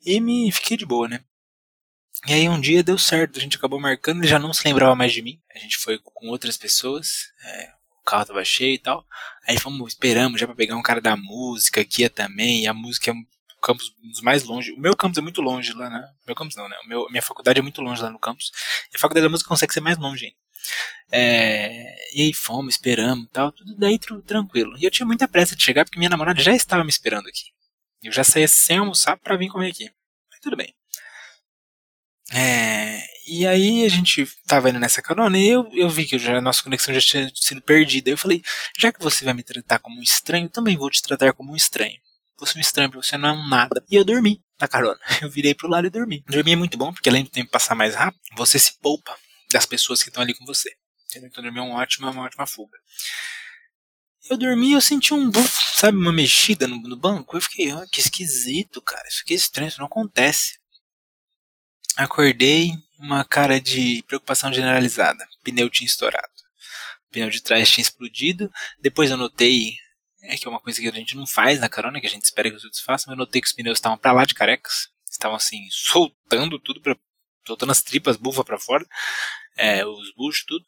E 0.04 0.20
me 0.20 0.50
fiquei 0.52 0.76
de 0.76 0.86
boa, 0.86 1.08
né? 1.08 1.24
E 2.26 2.32
aí 2.32 2.48
um 2.48 2.60
dia 2.60 2.82
deu 2.82 2.98
certo, 2.98 3.38
a 3.38 3.40
gente 3.40 3.56
acabou 3.56 3.78
marcando, 3.78 4.20
ele 4.20 4.28
já 4.28 4.38
não 4.38 4.52
se 4.52 4.66
lembrava 4.66 4.94
mais 4.94 5.12
de 5.12 5.22
mim. 5.22 5.40
A 5.54 5.58
gente 5.58 5.76
foi 5.76 5.98
com 6.02 6.28
outras 6.28 6.56
pessoas, 6.56 7.30
é, 7.44 7.72
o 8.00 8.02
carro 8.04 8.24
tava 8.24 8.44
cheio 8.44 8.74
e 8.74 8.78
tal. 8.78 9.06
Aí 9.46 9.58
fomos, 9.58 9.92
esperamos 9.92 10.40
já 10.40 10.46
para 10.46 10.56
pegar 10.56 10.76
um 10.76 10.82
cara 10.82 11.00
da 11.00 11.16
música 11.16 11.84
que 11.84 12.02
ia 12.02 12.10
também, 12.10 12.62
e 12.62 12.66
a 12.66 12.74
música 12.74 13.12
campus 13.66 13.92
dos 14.00 14.20
mais 14.20 14.44
longe. 14.44 14.70
O 14.72 14.78
meu 14.78 14.96
campus 14.96 15.18
é 15.18 15.20
muito 15.20 15.42
longe 15.42 15.72
lá, 15.72 15.90
né? 15.90 16.08
Meu 16.24 16.36
campus 16.36 16.54
não, 16.54 16.68
né? 16.68 16.76
O 16.84 16.88
meu, 16.88 17.06
minha 17.10 17.22
faculdade 17.22 17.58
é 17.58 17.62
muito 17.62 17.82
longe 17.82 18.00
lá 18.00 18.10
no 18.10 18.18
campus. 18.18 18.52
E 18.92 18.96
a 18.96 18.98
faculdade 19.00 19.24
da 19.24 19.28
música 19.28 19.48
consegue 19.48 19.72
ser 19.72 19.80
mais 19.80 19.98
longe 19.98 20.26
ainda. 20.26 20.36
É, 21.10 21.94
e 22.14 22.22
aí 22.22 22.32
fomos, 22.32 22.74
esperamos 22.74 23.28
tal, 23.32 23.50
tudo 23.50 23.74
daí 23.76 23.98
tranquilo. 23.98 24.76
E 24.78 24.84
eu 24.84 24.90
tinha 24.90 25.06
muita 25.06 25.26
pressa 25.26 25.56
de 25.56 25.62
chegar 25.62 25.84
porque 25.84 25.98
minha 25.98 26.10
namorada 26.10 26.40
já 26.40 26.54
estava 26.54 26.84
me 26.84 26.90
esperando 26.90 27.28
aqui. 27.28 27.46
Eu 28.02 28.12
já 28.12 28.22
saía 28.22 28.46
sem 28.46 28.78
almoçar 28.78 29.16
para 29.16 29.36
vir 29.36 29.48
comer 29.48 29.70
aqui. 29.70 29.90
Mas 30.30 30.40
tudo 30.40 30.56
bem. 30.56 30.72
É, 32.32 33.00
e 33.26 33.46
aí 33.46 33.84
a 33.84 33.88
gente 33.88 34.26
tava 34.46 34.70
indo 34.70 34.78
nessa 34.78 35.02
carona 35.02 35.38
e 35.38 35.48
eu, 35.48 35.68
eu 35.72 35.88
vi 35.88 36.04
que 36.04 36.18
já, 36.18 36.38
a 36.38 36.40
nossa 36.40 36.62
conexão 36.62 36.94
já 36.94 37.00
tinha 37.00 37.30
sido 37.34 37.62
perdida. 37.62 38.10
Eu 38.10 38.18
falei, 38.18 38.42
já 38.78 38.92
que 38.92 39.02
você 39.02 39.24
vai 39.24 39.34
me 39.34 39.42
tratar 39.42 39.80
como 39.80 39.98
um 39.98 40.02
estranho, 40.02 40.48
também 40.48 40.76
vou 40.76 40.90
te 40.90 41.02
tratar 41.02 41.32
como 41.32 41.52
um 41.52 41.56
estranho. 41.56 41.98
Você 42.38 42.56
é 42.56 42.58
um 42.58 42.60
estranho, 42.60 42.90
você 42.90 43.16
não 43.16 43.28
é 43.28 43.32
um 43.32 43.48
nada. 43.48 43.84
E 43.90 43.94
eu 43.96 44.04
dormi 44.04 44.42
na 44.60 44.68
carona. 44.68 44.98
Eu 45.22 45.30
virei 45.30 45.54
pro 45.54 45.68
lado 45.68 45.86
e 45.86 45.90
dormi. 45.90 46.24
Dormir 46.26 46.52
é 46.52 46.56
muito 46.56 46.78
bom, 46.78 46.92
porque 46.92 47.08
além 47.08 47.24
do 47.24 47.30
tempo 47.30 47.50
passar 47.50 47.74
mais 47.74 47.94
rápido, 47.94 48.22
você 48.36 48.58
se 48.58 48.78
poupa 48.80 49.16
das 49.52 49.66
pessoas 49.66 50.02
que 50.02 50.08
estão 50.08 50.22
ali 50.22 50.34
com 50.34 50.44
você. 50.44 50.70
Então 51.14 51.42
dormir 51.42 51.58
é 51.58 51.62
uma 51.62 51.76
ótima, 51.76 52.10
uma 52.10 52.22
ótima 52.22 52.46
fuga. 52.46 52.78
Eu 54.28 54.36
dormi 54.36 54.72
eu 54.72 54.80
senti 54.80 55.14
um, 55.14 55.30
sabe, 55.74 55.96
uma 55.96 56.12
mexida 56.12 56.66
no, 56.66 56.76
no 56.80 56.96
banco. 56.96 57.36
Eu 57.36 57.40
fiquei, 57.40 57.72
oh, 57.72 57.86
que 57.88 58.00
esquisito, 58.00 58.82
cara. 58.82 59.06
Isso 59.08 59.22
aqui 59.22 59.34
é 59.34 59.36
estranho, 59.36 59.68
isso 59.68 59.78
não 59.78 59.86
acontece. 59.86 60.58
Acordei, 61.96 62.72
uma 62.98 63.24
cara 63.24 63.60
de 63.60 64.02
preocupação 64.06 64.52
generalizada. 64.52 65.26
Pneu 65.42 65.70
tinha 65.70 65.86
estourado. 65.86 66.28
O 67.08 67.12
pneu 67.12 67.30
de 67.30 67.42
trás 67.42 67.70
tinha 67.70 67.82
explodido. 67.82 68.50
Depois 68.80 69.10
eu 69.10 69.16
notei, 69.16 69.76
é 70.28 70.36
que 70.36 70.46
é 70.46 70.50
uma 70.50 70.60
coisa 70.60 70.80
que 70.80 70.88
a 70.88 70.92
gente 70.92 71.16
não 71.16 71.26
faz 71.26 71.60
na 71.60 71.68
carona, 71.68 72.00
que 72.00 72.06
a 72.06 72.10
gente 72.10 72.24
espera 72.24 72.50
que 72.50 72.56
os 72.56 72.64
outros 72.64 72.82
façam, 72.82 73.12
eu 73.12 73.16
notei 73.16 73.40
que 73.40 73.46
os 73.46 73.52
pneus 73.52 73.78
estavam 73.78 73.98
para 73.98 74.12
lá 74.12 74.24
de 74.24 74.34
carecas. 74.34 74.88
Estavam 75.10 75.36
assim, 75.36 75.66
soltando 75.70 76.58
tudo, 76.58 76.80
pra, 76.80 76.96
soltando 77.46 77.72
as 77.72 77.82
tripas, 77.82 78.16
bufa 78.16 78.44
para 78.44 78.58
fora, 78.58 78.86
é, 79.56 79.84
os 79.86 80.12
buchos, 80.14 80.44
tudo. 80.44 80.64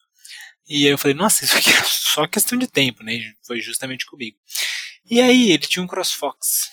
E 0.67 0.87
aí 0.87 0.93
eu 0.93 0.99
falei, 0.99 1.15
nossa, 1.15 1.45
isso 1.45 1.57
aqui 1.57 1.71
é 1.71 1.83
só 1.85 2.27
questão 2.27 2.59
de 2.59 2.67
tempo, 2.67 3.03
né? 3.03 3.13
Foi 3.47 3.61
justamente 3.61 4.07
comigo. 4.07 4.39
E 5.11 5.21
aí 5.21 5.51
ele 5.51 5.67
tinha 5.67 5.83
um 5.83 5.87
CrossFox. 5.87 6.71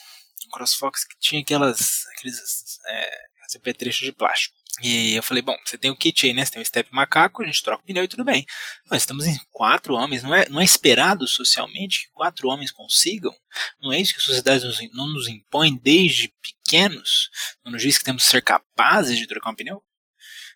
Um 0.48 0.50
CrossFox 0.52 1.06
que 1.06 1.18
tinha 1.20 1.42
aquelas, 1.42 2.06
aqueles 2.14 2.80
é, 2.88 3.22
apetrechos 3.56 4.06
de 4.06 4.12
plástico. 4.12 4.56
E 4.82 5.16
eu 5.16 5.24
falei, 5.24 5.42
bom, 5.42 5.56
você 5.64 5.78
tem 5.78 5.90
o 5.90 5.96
kit 5.96 6.26
aí, 6.26 6.34
né? 6.34 6.44
Você 6.44 6.52
tem 6.52 6.62
o 6.62 6.66
step 6.66 6.90
macaco, 6.94 7.42
a 7.42 7.46
gente 7.46 7.64
troca 7.64 7.82
o 7.82 7.86
pneu 7.86 8.04
e 8.04 8.08
tudo 8.08 8.26
bem. 8.26 8.46
Nós 8.92 9.02
estamos 9.02 9.26
em 9.26 9.38
quatro 9.50 9.94
homens, 9.94 10.22
não 10.22 10.36
é, 10.36 10.50
não 10.50 10.60
é 10.60 10.66
esperado 10.66 11.26
socialmente 11.28 12.04
que 12.04 12.12
quatro 12.12 12.50
homens 12.50 12.72
consigam? 12.72 13.34
Não 13.82 13.94
é 13.94 14.00
isso 14.00 14.14
que 14.14 14.20
a 14.20 14.24
sociedade 14.24 14.66
nos, 14.66 14.78
não 14.92 15.08
nos 15.08 15.30
impõe 15.30 15.78
desde 15.78 16.34
pequenos? 16.42 17.30
Não 17.64 17.72
nos 17.72 17.82
diz 17.82 17.98
que 17.98 18.04
temos 18.04 18.26
que 18.26 18.32
ser 18.32 18.42
capazes 18.42 19.18
de 19.18 19.28
trocar 19.28 19.52
um 19.52 19.56
pneu? 19.56 19.82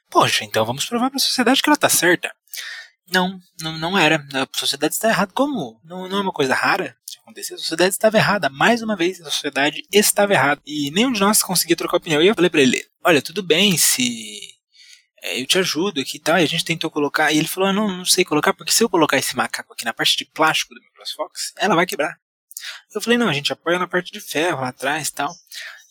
Poxa, 0.09 0.43
então 0.43 0.65
vamos 0.65 0.85
provar 0.85 1.09
para 1.09 1.17
a 1.17 1.21
sociedade 1.21 1.61
que 1.61 1.69
ela 1.69 1.75
está 1.75 1.87
certa. 1.87 2.33
Não, 3.11 3.39
não, 3.61 3.77
não 3.77 3.97
era. 3.97 4.25
A 4.33 4.57
sociedade 4.57 4.93
está 4.93 5.07
errada. 5.09 5.31
Como? 5.33 5.79
Não, 5.83 6.09
não 6.09 6.17
é 6.17 6.21
uma 6.21 6.33
coisa 6.33 6.53
rara 6.53 6.98
acontecer. 7.29 7.53
A 7.53 7.57
sociedade 7.57 7.93
estava 7.93 8.17
errada. 8.17 8.49
Mais 8.49 8.81
uma 8.81 8.95
vez, 8.95 9.21
a 9.21 9.25
sociedade 9.25 9.85
estava 9.91 10.33
errada. 10.33 10.61
E 10.65 10.91
nenhum 10.91 11.11
de 11.11 11.19
nós 11.19 11.41
conseguia 11.41 11.75
trocar 11.75 11.97
opinião. 11.97 12.21
E 12.21 12.27
eu 12.27 12.35
falei 12.35 12.49
para 12.49 12.61
ele: 12.61 12.85
Olha, 13.03 13.21
tudo 13.21 13.41
bem 13.41 13.77
se 13.77 14.39
é, 15.21 15.41
eu 15.41 15.45
te 15.45 15.57
ajudo 15.59 16.01
aqui 16.01 16.17
e 16.17 16.19
tal. 16.19 16.37
E 16.37 16.43
a 16.43 16.47
gente 16.47 16.65
tentou 16.65 16.89
colocar. 16.91 17.31
E 17.31 17.37
ele 17.37 17.47
falou: 17.47 17.69
ah, 17.69 17.73
Não, 17.73 17.87
não 17.97 18.05
sei 18.05 18.25
colocar, 18.25 18.53
porque 18.53 18.71
se 18.71 18.83
eu 18.83 18.89
colocar 18.89 19.17
esse 19.17 19.35
macaco 19.35 19.73
aqui 19.73 19.85
na 19.85 19.93
parte 19.93 20.17
de 20.17 20.25
plástico 20.25 20.73
do 20.73 20.81
meu 20.81 20.91
CrossFox, 20.91 21.53
ela 21.57 21.75
vai 21.75 21.85
quebrar. 21.85 22.17
Eu 22.93 23.01
falei: 23.01 23.17
Não, 23.17 23.29
a 23.29 23.33
gente 23.33 23.53
apoia 23.53 23.79
na 23.79 23.87
parte 23.87 24.11
de 24.11 24.19
ferro 24.19 24.61
lá 24.61 24.69
atrás 24.69 25.07
e 25.07 25.13
tal. 25.13 25.33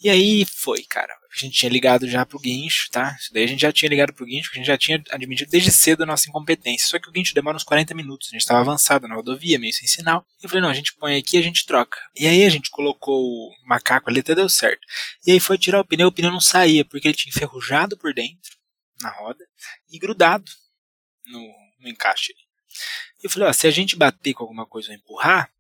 E 0.01 0.09
aí 0.09 0.45
foi, 0.45 0.85
cara. 0.85 1.13
A 1.13 1.39
gente 1.39 1.59
tinha 1.59 1.71
ligado 1.71 2.09
já 2.09 2.25
pro 2.25 2.39
guincho, 2.39 2.89
tá? 2.91 3.17
Isso 3.19 3.33
daí 3.33 3.43
a 3.43 3.47
gente 3.49 3.61
já 3.61 3.73
tinha 3.73 3.89
ligado 3.89 4.13
pro 4.13 4.25
guincho, 4.25 4.51
a 4.53 4.57
gente 4.57 4.67
já 4.67 4.79
tinha 4.79 5.03
admitido 5.11 5.51
desde 5.51 5.73
cedo 5.73 6.03
a 6.03 6.07
nossa 6.07 6.29
incompetência. 6.29 6.87
Só 6.87 6.99
que 7.01 7.09
o 7.09 7.13
guincho 7.13 7.35
demora 7.35 7.57
uns 7.57 7.65
40 7.65 7.95
minutos. 7.95 8.29
A 8.29 8.31
gente 8.31 8.43
estava 8.43 8.61
avançado 8.61 9.09
na 9.09 9.17
rodovia, 9.17 9.59
meio 9.59 9.73
sem 9.73 9.89
sinal. 9.89 10.25
Eu 10.41 10.49
falei, 10.49 10.63
não, 10.63 10.71
a 10.71 10.75
gente 10.75 10.95
põe 10.95 11.17
aqui 11.17 11.37
e 11.37 11.41
a 11.41 11.43
gente 11.43 11.67
troca. 11.67 11.99
E 12.15 12.29
aí 12.29 12.45
a 12.45 12.49
gente 12.49 12.71
colocou 12.71 13.21
o 13.21 13.53
macaco 13.67 14.09
ali, 14.09 14.21
até 14.21 14.37
deu 14.37 14.49
certo. 14.49 14.87
E 15.27 15.33
aí 15.33 15.41
foi 15.41 15.59
tirar 15.59 15.81
o 15.81 15.85
pneu, 15.85 16.09
o 16.09 16.13
pneu 16.13 16.31
não 16.31 16.41
saía, 16.41 16.85
porque 16.85 17.09
ele 17.09 17.17
tinha 17.17 17.31
enferrujado 17.31 17.97
por 17.99 18.15
dentro, 18.15 18.57
na 19.03 19.11
roda, 19.11 19.45
e 19.91 19.99
grudado 19.99 20.51
no, 21.27 21.41
no 21.81 21.89
encaixe. 21.89 22.33
E 23.21 23.27
eu 23.27 23.31
falei, 23.31 23.49
ó, 23.49 23.53
se 23.53 23.67
a 23.67 23.71
gente 23.71 23.97
bater 23.97 24.33
com 24.33 24.45
alguma 24.45 24.65
coisa 24.65 24.91
ou 24.91 24.95
empurrar, 24.95 25.51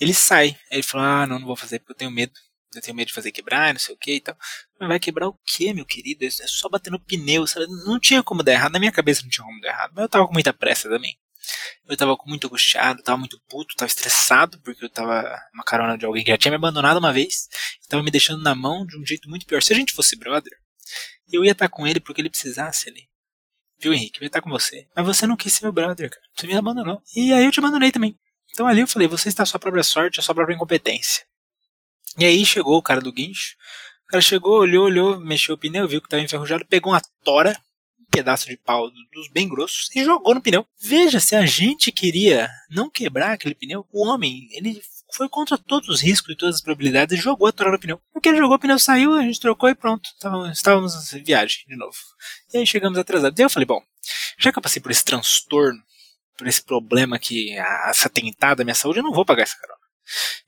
ele 0.00 0.14
sai. 0.14 0.56
Aí 0.70 0.76
ele 0.78 0.82
falou, 0.82 1.06
ah, 1.06 1.26
não, 1.26 1.40
não 1.40 1.46
vou 1.46 1.56
fazer 1.56 1.80
porque 1.80 1.92
eu 1.92 1.96
tenho 1.96 2.10
medo 2.10 2.32
eu 2.74 2.82
tenho 2.82 2.96
medo 2.96 3.08
de 3.08 3.14
fazer 3.14 3.32
quebrar, 3.32 3.72
não 3.72 3.80
sei 3.80 3.94
o 3.94 3.98
que 3.98 4.14
e 4.14 4.20
tal. 4.20 4.36
Mas 4.78 4.88
vai 4.88 4.98
quebrar 4.98 5.28
o 5.28 5.38
que, 5.44 5.72
meu 5.72 5.84
querido? 5.84 6.24
É 6.24 6.30
só 6.30 6.68
bater 6.68 6.90
no 6.90 7.00
pneu, 7.00 7.46
sabe? 7.46 7.66
Não 7.84 7.98
tinha 7.98 8.22
como 8.22 8.42
dar 8.42 8.52
errado, 8.52 8.72
na 8.72 8.78
minha 8.78 8.92
cabeça 8.92 9.22
não 9.22 9.30
tinha 9.30 9.44
como 9.44 9.60
dar 9.60 9.68
errado, 9.68 9.92
mas 9.94 10.02
eu 10.02 10.08
tava 10.08 10.26
com 10.26 10.32
muita 10.32 10.52
pressa 10.52 10.88
também. 10.88 11.18
Eu 11.86 11.96
tava 11.96 12.16
muito 12.26 12.46
angustiado, 12.46 13.02
tava 13.02 13.18
muito 13.18 13.38
puto, 13.48 13.74
tava 13.76 13.88
estressado, 13.88 14.58
porque 14.62 14.84
eu 14.84 14.88
tava 14.88 15.38
uma 15.52 15.64
carona 15.64 15.98
de 15.98 16.06
alguém 16.06 16.24
que 16.24 16.30
já 16.30 16.38
tinha 16.38 16.50
me 16.50 16.56
abandonado 16.56 16.96
uma 16.96 17.12
vez, 17.12 17.48
tava 17.88 18.02
me 18.02 18.10
deixando 18.10 18.42
na 18.42 18.54
mão 18.54 18.86
de 18.86 18.98
um 18.98 19.04
jeito 19.04 19.28
muito 19.28 19.44
pior. 19.44 19.62
Se 19.62 19.72
a 19.72 19.76
gente 19.76 19.92
fosse 19.92 20.16
brother, 20.16 20.52
eu 21.30 21.44
ia 21.44 21.52
estar 21.52 21.68
com 21.68 21.86
ele 21.86 22.00
porque 22.00 22.20
ele 22.20 22.30
precisasse 22.30 22.88
ali. 22.88 23.08
Viu, 23.78 23.92
Henrique? 23.92 24.20
Eu 24.20 24.24
ia 24.24 24.28
estar 24.28 24.40
com 24.40 24.48
você. 24.48 24.86
Mas 24.96 25.04
você 25.04 25.26
não 25.26 25.36
quis 25.36 25.52
ser 25.52 25.64
meu 25.64 25.72
brother, 25.72 26.08
cara. 26.08 26.22
Você 26.34 26.46
me 26.46 26.56
abandonou. 26.56 27.02
E 27.14 27.32
aí 27.32 27.44
eu 27.44 27.50
te 27.50 27.58
abandonei 27.58 27.92
também. 27.92 28.18
Então 28.52 28.66
ali 28.66 28.80
eu 28.80 28.86
falei, 28.86 29.08
você 29.08 29.28
está 29.28 29.42
a 29.42 29.46
sua 29.46 29.60
própria 29.60 29.82
sorte, 29.82 30.20
a 30.20 30.22
sua 30.22 30.34
própria 30.34 30.54
incompetência. 30.54 31.26
E 32.18 32.24
aí 32.24 32.44
chegou 32.44 32.76
o 32.76 32.82
cara 32.82 33.00
do 33.00 33.12
guincho. 33.12 33.56
O 34.04 34.06
cara 34.08 34.20
chegou, 34.20 34.60
olhou, 34.60 34.84
olhou, 34.84 35.20
mexeu 35.20 35.54
o 35.54 35.58
pneu, 35.58 35.88
viu 35.88 36.00
que 36.00 36.06
estava 36.06 36.22
enferrujado, 36.22 36.66
pegou 36.66 36.92
uma 36.92 37.02
tora, 37.24 37.58
um 37.98 38.04
pedaço 38.10 38.46
de 38.46 38.56
pau 38.56 38.90
dos 39.12 39.28
bem 39.32 39.48
grossos 39.48 39.88
e 39.94 40.04
jogou 40.04 40.34
no 40.34 40.42
pneu. 40.42 40.66
Veja, 40.80 41.18
se 41.18 41.34
a 41.34 41.44
gente 41.46 41.90
queria 41.90 42.48
não 42.70 42.90
quebrar 42.90 43.32
aquele 43.32 43.54
pneu, 43.54 43.86
o 43.92 44.06
homem, 44.06 44.46
ele 44.52 44.80
foi 45.14 45.28
contra 45.28 45.56
todos 45.56 45.88
os 45.88 46.00
riscos 46.00 46.32
e 46.32 46.36
todas 46.36 46.56
as 46.56 46.60
probabilidades 46.60 47.18
e 47.18 47.22
jogou 47.22 47.48
a 47.48 47.52
tora 47.52 47.72
no 47.72 47.78
pneu. 47.78 48.00
Porque 48.12 48.28
ele 48.28 48.38
jogou, 48.38 48.56
o 48.56 48.58
pneu 48.58 48.78
saiu, 48.78 49.14
a 49.14 49.22
gente 49.22 49.40
trocou 49.40 49.68
e 49.68 49.74
pronto. 49.74 50.08
Estávamos 50.52 51.12
em 51.12 51.22
viagem 51.22 51.64
de 51.66 51.76
novo. 51.76 51.96
E 52.52 52.58
aí 52.58 52.66
chegamos 52.66 52.98
atrasados. 52.98 53.38
E 53.38 53.42
eu 53.42 53.50
falei, 53.50 53.66
bom, 53.66 53.80
já 54.38 54.52
que 54.52 54.58
eu 54.58 54.62
passei 54.62 54.82
por 54.82 54.90
esse 54.90 55.04
transtorno, 55.04 55.80
por 56.36 56.46
esse 56.46 56.62
problema 56.62 57.18
que 57.18 57.52
essa 57.52 58.08
tentada 58.08 58.62
à 58.62 58.64
minha 58.64 58.74
saúde, 58.74 58.98
eu 58.98 59.04
não 59.04 59.12
vou 59.12 59.24
pagar 59.24 59.44
essa 59.44 59.56
carona. 59.56 59.80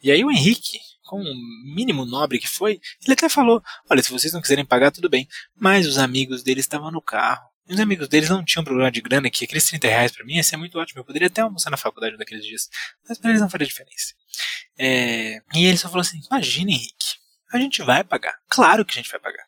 E 0.03 0.11
aí 0.11 0.25
o 0.25 0.31
Henrique, 0.31 0.79
com 1.07 1.21
o 1.21 1.35
mínimo 1.75 2.05
nobre 2.05 2.39
que 2.39 2.49
foi, 2.49 2.81
ele 3.03 3.13
até 3.15 3.29
falou: 3.29 3.63
Olha, 3.89 4.03
se 4.03 4.11
vocês 4.11 4.33
não 4.33 4.43
quiserem 4.43 4.65
pagar, 4.65 4.91
tudo 4.91 5.09
bem. 5.09 5.27
Mas 5.55 5.87
os 5.87 5.97
amigos 5.97 6.43
deles 6.43 6.65
estavam 6.65 6.91
no 6.91 7.01
carro. 7.01 7.49
E 7.69 7.75
os 7.75 7.81
amigos 7.81 8.09
deles 8.09 8.29
não 8.29 8.45
tinham 8.45 8.63
problema 8.63 8.93
de 8.93 9.01
grana, 9.01 9.29
que 9.29 9.45
aqueles 9.45 9.65
30 9.65 9.89
reais 9.89 10.13
pra 10.13 10.25
mim 10.25 10.35
ia 10.35 10.43
ser 10.43 10.57
muito 10.57 10.79
ótimo. 10.79 11.01
Eu 11.01 11.05
poderia 11.05 11.27
até 11.27 11.41
almoçar 11.41 11.71
na 11.71 11.77
faculdade 11.77 12.15
um 12.15 12.19
daqueles 12.19 12.45
dias. 12.45 12.69
Mas 13.09 13.19
pra 13.19 13.31
eles 13.31 13.41
não 13.41 13.51
faria 13.51 13.67
diferença. 13.67 14.15
É... 14.79 15.41
E 15.55 15.65
ele 15.65 15.77
só 15.77 15.89
falou 15.89 16.03
assim: 16.03 16.21
Imagina, 16.31 16.71
Henrique, 16.71 17.17
a 17.53 17.59
gente 17.59 17.83
vai 17.83 18.05
pagar. 18.05 18.37
Claro 18.49 18.85
que 18.85 18.93
a 18.93 18.97
gente 18.97 19.11
vai 19.11 19.21
pagar. 19.21 19.45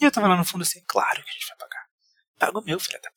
E 0.00 0.04
eu 0.04 0.10
tava 0.10 0.26
lá 0.26 0.36
no 0.36 0.44
fundo 0.44 0.62
assim: 0.62 0.82
Claro 0.86 1.22
que 1.22 1.30
a 1.30 1.32
gente 1.32 1.46
vai 1.48 1.56
pagar. 1.56 1.82
Pago 2.38 2.62
meu, 2.62 2.80
filha 2.80 3.00
da 3.00 3.10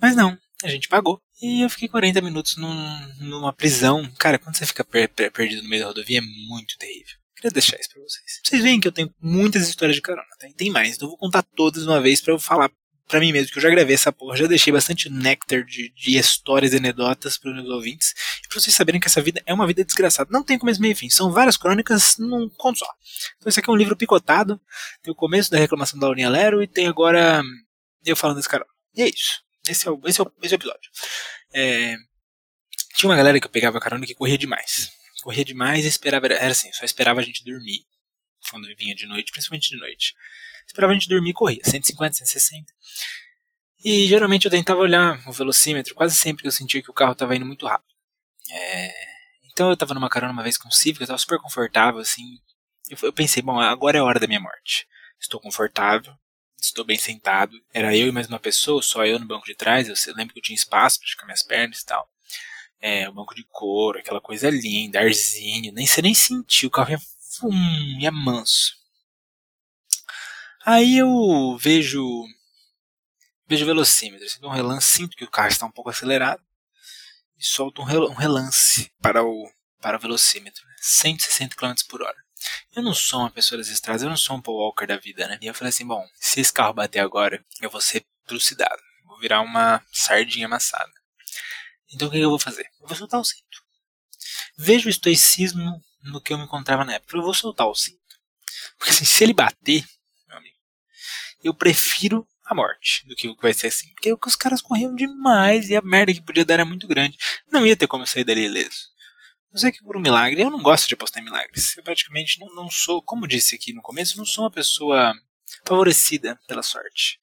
Mas 0.00 0.16
não, 0.16 0.36
a 0.62 0.68
gente 0.68 0.88
pagou. 0.88 1.20
E 1.40 1.62
eu 1.62 1.70
fiquei 1.70 1.88
40 1.88 2.20
minutos 2.20 2.56
num, 2.56 3.08
numa 3.20 3.52
prisão. 3.52 4.08
Cara, 4.18 4.38
quando 4.38 4.56
você 4.56 4.66
fica 4.66 4.84
per 4.84 5.08
per 5.08 5.32
perdido 5.32 5.62
no 5.62 5.68
meio 5.68 5.82
da 5.82 5.88
rodovia 5.88 6.18
é 6.18 6.22
muito 6.48 6.76
terrível. 6.78 7.16
Queria 7.34 7.50
deixar 7.50 7.78
isso 7.78 7.90
pra 7.92 8.02
vocês. 8.02 8.40
Vocês 8.44 8.62
veem 8.62 8.78
que 8.78 8.86
eu 8.86 8.92
tenho 8.92 9.12
muitas 9.20 9.68
histórias 9.68 9.96
de 9.96 10.02
carona, 10.02 10.28
tá? 10.38 10.48
E 10.48 10.54
tem 10.54 10.70
mais. 10.70 10.94
Então 10.94 11.06
eu 11.06 11.10
vou 11.10 11.18
contar 11.18 11.42
todas 11.42 11.82
de 11.82 11.88
uma 11.88 12.00
vez 12.00 12.20
para 12.20 12.32
eu 12.32 12.38
falar 12.38 12.70
para 13.12 13.20
mim 13.20 13.30
mesmo, 13.30 13.52
que 13.52 13.58
eu 13.58 13.62
já 13.62 13.68
gravei 13.68 13.94
essa 13.94 14.10
porra, 14.10 14.36
já 14.36 14.46
deixei 14.46 14.72
bastante 14.72 15.10
néctar 15.10 15.62
de, 15.64 15.92
de 15.94 16.16
histórias 16.16 16.72
e 16.72 16.76
anedotas 16.76 17.36
para 17.36 17.52
meus 17.52 17.68
ouvintes, 17.68 18.14
e 18.42 18.48
pra 18.48 18.58
vocês 18.58 18.74
saberem 18.74 18.98
que 18.98 19.06
essa 19.06 19.20
vida 19.20 19.42
é 19.44 19.52
uma 19.52 19.66
vida 19.66 19.84
desgraçada. 19.84 20.30
Não 20.32 20.42
tem 20.42 20.58
começo, 20.58 20.80
meio 20.80 20.92
e 20.92 20.94
fim, 20.94 21.10
são 21.10 21.30
várias 21.30 21.58
crônicas 21.58 22.16
num 22.18 22.48
conto 22.48 22.78
só. 22.78 22.86
Então 23.36 23.50
esse 23.50 23.60
aqui 23.60 23.68
é 23.68 23.72
um 23.72 23.76
livro 23.76 23.96
picotado, 23.96 24.58
tem 25.02 25.12
o 25.12 25.16
começo 25.16 25.50
da 25.50 25.58
reclamação 25.58 25.98
da 25.98 26.06
Laurinha 26.06 26.30
Lero 26.30 26.62
e 26.62 26.66
tem 26.66 26.86
agora 26.86 27.42
eu 28.04 28.16
falando 28.16 28.36
desse 28.36 28.48
cara. 28.48 28.64
E 28.94 29.02
é 29.02 29.08
isso. 29.08 29.42
Esse 29.68 29.86
é 29.86 29.90
o, 29.90 30.00
esse 30.04 30.20
é 30.20 30.24
o, 30.24 30.32
esse 30.42 30.54
é 30.54 30.56
o 30.56 30.58
episódio. 30.58 30.90
É, 31.54 31.96
tinha 32.94 33.08
uma 33.08 33.16
galera 33.16 33.40
que 33.40 33.46
eu 33.46 33.50
pegava 33.50 33.80
carona 33.80 34.06
que 34.06 34.14
corria 34.14 34.38
demais. 34.38 34.90
Corria 35.22 35.44
demais 35.44 35.84
e 35.84 35.88
esperava. 35.88 36.26
Era 36.26 36.48
assim, 36.48 36.72
só 36.72 36.84
esperava 36.84 37.20
a 37.20 37.22
gente 37.22 37.44
dormir. 37.44 37.86
Quando 38.50 38.66
vinha 38.76 38.94
de 38.94 39.06
noite, 39.06 39.30
principalmente 39.30 39.70
de 39.70 39.76
noite. 39.76 40.14
Esperava 40.66 40.92
a 40.92 40.94
gente 40.94 41.08
dormir 41.08 41.30
e 41.30 41.34
corria. 41.34 41.60
150, 41.64 42.16
160. 42.16 42.72
E 43.84 44.06
geralmente 44.06 44.44
eu 44.44 44.50
tentava 44.50 44.80
olhar 44.80 45.20
o 45.28 45.32
velocímetro 45.32 45.94
quase 45.94 46.14
sempre 46.14 46.42
que 46.42 46.48
eu 46.48 46.52
sentia 46.52 46.82
que 46.82 46.90
o 46.90 46.94
carro 46.94 47.12
estava 47.12 47.34
indo 47.34 47.46
muito 47.46 47.66
rápido. 47.66 47.92
É, 48.50 48.92
então 49.52 49.68
eu 49.68 49.74
estava 49.74 49.94
numa 49.94 50.08
carona 50.08 50.32
uma 50.32 50.42
vez 50.42 50.56
com 50.56 50.68
o 50.68 50.72
Civic, 50.72 51.00
eu 51.00 51.04
estava 51.04 51.18
super 51.18 51.38
confortável, 51.40 52.00
assim. 52.00 52.38
Eu, 52.88 52.96
eu 53.02 53.12
pensei, 53.12 53.42
bom, 53.42 53.58
agora 53.58 53.98
é 53.98 54.00
a 54.00 54.04
hora 54.04 54.20
da 54.20 54.26
minha 54.26 54.40
morte. 54.40 54.86
Estou 55.20 55.40
confortável, 55.40 56.14
estou 56.66 56.84
bem 56.84 56.98
sentado. 56.98 57.60
Era 57.72 57.96
eu 57.96 58.08
e 58.08 58.12
mais 58.12 58.28
uma 58.28 58.38
pessoa, 58.38 58.82
só 58.82 59.04
eu 59.04 59.18
no 59.18 59.26
banco 59.26 59.46
de 59.46 59.54
trás. 59.54 59.88
Eu 59.88 60.14
lembro 60.14 60.32
que 60.32 60.38
eu 60.38 60.42
tinha 60.42 60.56
espaço 60.56 60.98
para 60.98 61.06
esticar 61.06 61.26
minhas 61.26 61.42
pernas 61.42 61.80
e 61.80 61.86
tal. 61.86 62.08
É, 62.80 63.08
o 63.08 63.12
banco 63.12 63.34
de 63.34 63.44
couro, 63.50 63.98
aquela 63.98 64.20
coisa 64.20 64.48
linda, 64.50 65.00
arzinho. 65.00 65.72
Nem, 65.72 65.86
você 65.86 66.02
nem 66.02 66.14
sentiu, 66.14 66.68
o 66.68 66.72
carro 66.72 66.90
ia, 66.90 66.98
fum, 67.38 67.98
ia 68.00 68.10
manso. 68.10 68.76
Aí 70.64 70.98
eu 70.98 71.56
vejo 71.58 72.02
vejo 73.46 73.64
o 73.64 73.66
velocímetro, 73.66 74.26
sinto 74.28 74.46
um 74.46 74.50
relance, 74.50 74.86
sinto 74.86 75.16
que 75.16 75.24
o 75.24 75.30
carro 75.30 75.48
está 75.48 75.66
um 75.66 75.70
pouco 75.70 75.90
acelerado 75.90 76.42
e 77.36 77.44
solto 77.44 77.82
um 77.82 78.14
relance 78.14 78.90
para 79.00 79.22
o, 79.22 79.50
para 79.80 79.98
o 79.98 80.00
velocímetro, 80.00 80.64
160 80.80 81.56
km 81.56 81.74
por 81.88 82.02
hora. 82.02 82.21
Eu 82.74 82.82
não 82.82 82.94
sou 82.94 83.20
uma 83.20 83.30
pessoa 83.30 83.58
das 83.58 83.68
estradas, 83.68 84.02
eu 84.02 84.08
não 84.08 84.16
sou 84.16 84.36
um 84.36 84.42
Paul 84.42 84.58
Walker 84.58 84.86
da 84.86 84.96
vida, 84.96 85.26
né? 85.28 85.38
E 85.40 85.46
eu 85.46 85.54
falei 85.54 85.68
assim, 85.68 85.86
bom, 85.86 86.06
se 86.14 86.40
esse 86.40 86.52
carro 86.52 86.72
bater 86.72 87.00
agora, 87.00 87.44
eu 87.60 87.70
vou 87.70 87.80
ser 87.80 88.04
trucidado. 88.26 88.82
Vou 89.06 89.18
virar 89.18 89.40
uma 89.40 89.84
sardinha 89.92 90.46
amassada. 90.46 90.92
Então 91.92 92.08
o 92.08 92.10
que 92.10 92.18
eu 92.18 92.30
vou 92.30 92.38
fazer? 92.38 92.66
Eu 92.80 92.88
vou 92.88 92.96
soltar 92.96 93.20
o 93.20 93.24
cinto. 93.24 93.62
Veja 94.56 94.86
o 94.86 94.90
estoicismo 94.90 95.82
no 96.02 96.20
que 96.20 96.32
eu 96.32 96.38
me 96.38 96.44
encontrava 96.44 96.84
na 96.84 96.94
época. 96.94 97.16
Eu 97.16 97.22
vou 97.22 97.34
soltar 97.34 97.66
o 97.66 97.74
cinto. 97.74 98.00
Porque 98.78 98.90
assim, 98.90 99.04
se 99.04 99.22
ele 99.22 99.34
bater, 99.34 99.84
meu 100.26 100.38
amigo, 100.38 100.56
eu 101.42 101.54
prefiro 101.54 102.26
a 102.44 102.54
morte 102.54 103.06
do 103.06 103.14
que 103.14 103.28
o 103.28 103.36
que 103.36 103.42
vai 103.42 103.52
ser 103.52 103.68
assim. 103.68 103.92
Porque 103.94 104.14
os 104.26 104.36
caras 104.36 104.60
corriam 104.60 104.94
demais 104.94 105.68
e 105.70 105.76
a 105.76 105.82
merda 105.82 106.12
que 106.12 106.22
podia 106.22 106.44
dar 106.44 106.54
era 106.54 106.64
muito 106.64 106.86
grande. 106.86 107.16
Não 107.50 107.66
ia 107.66 107.76
ter 107.76 107.86
como 107.86 108.06
sair 108.06 108.24
dali 108.24 108.44
ileso. 108.44 108.91
Não 109.52 109.60
sei 109.60 109.70
que 109.70 109.84
por 109.84 109.96
um 109.96 110.00
milagre, 110.00 110.40
eu 110.40 110.50
não 110.50 110.62
gosto 110.62 110.88
de 110.88 110.94
apostar 110.94 111.20
em 111.22 111.26
milagres. 111.26 111.76
Eu 111.76 111.82
praticamente 111.82 112.40
não, 112.40 112.54
não 112.54 112.70
sou, 112.70 113.02
como 113.02 113.28
disse 113.28 113.54
aqui 113.54 113.72
no 113.72 113.82
começo, 113.82 114.16
não 114.16 114.24
sou 114.24 114.44
uma 114.44 114.50
pessoa 114.50 115.12
favorecida 115.66 116.40
pela 116.48 116.62
sorte. 116.62 117.20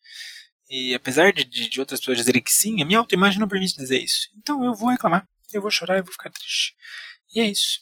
E 0.70 0.94
apesar 0.94 1.34
de, 1.34 1.44
de, 1.44 1.80
outras 1.80 2.00
pessoas 2.00 2.20
dizerem 2.20 2.44
que 2.44 2.54
sim, 2.54 2.82
a 2.82 2.86
minha 2.86 3.00
autoimagem 3.00 3.40
não 3.40 3.48
permite 3.48 3.76
dizer 3.76 4.04
isso. 4.04 4.30
Então 4.38 4.64
eu 4.64 4.76
vou 4.76 4.90
reclamar, 4.90 5.28
eu 5.52 5.62
vou 5.62 5.72
chorar, 5.72 5.98
eu 5.98 6.04
vou 6.04 6.14
ficar 6.14 6.30
triste. 6.30 6.76
E 7.34 7.40
é 7.40 7.46
isso. 7.46 7.80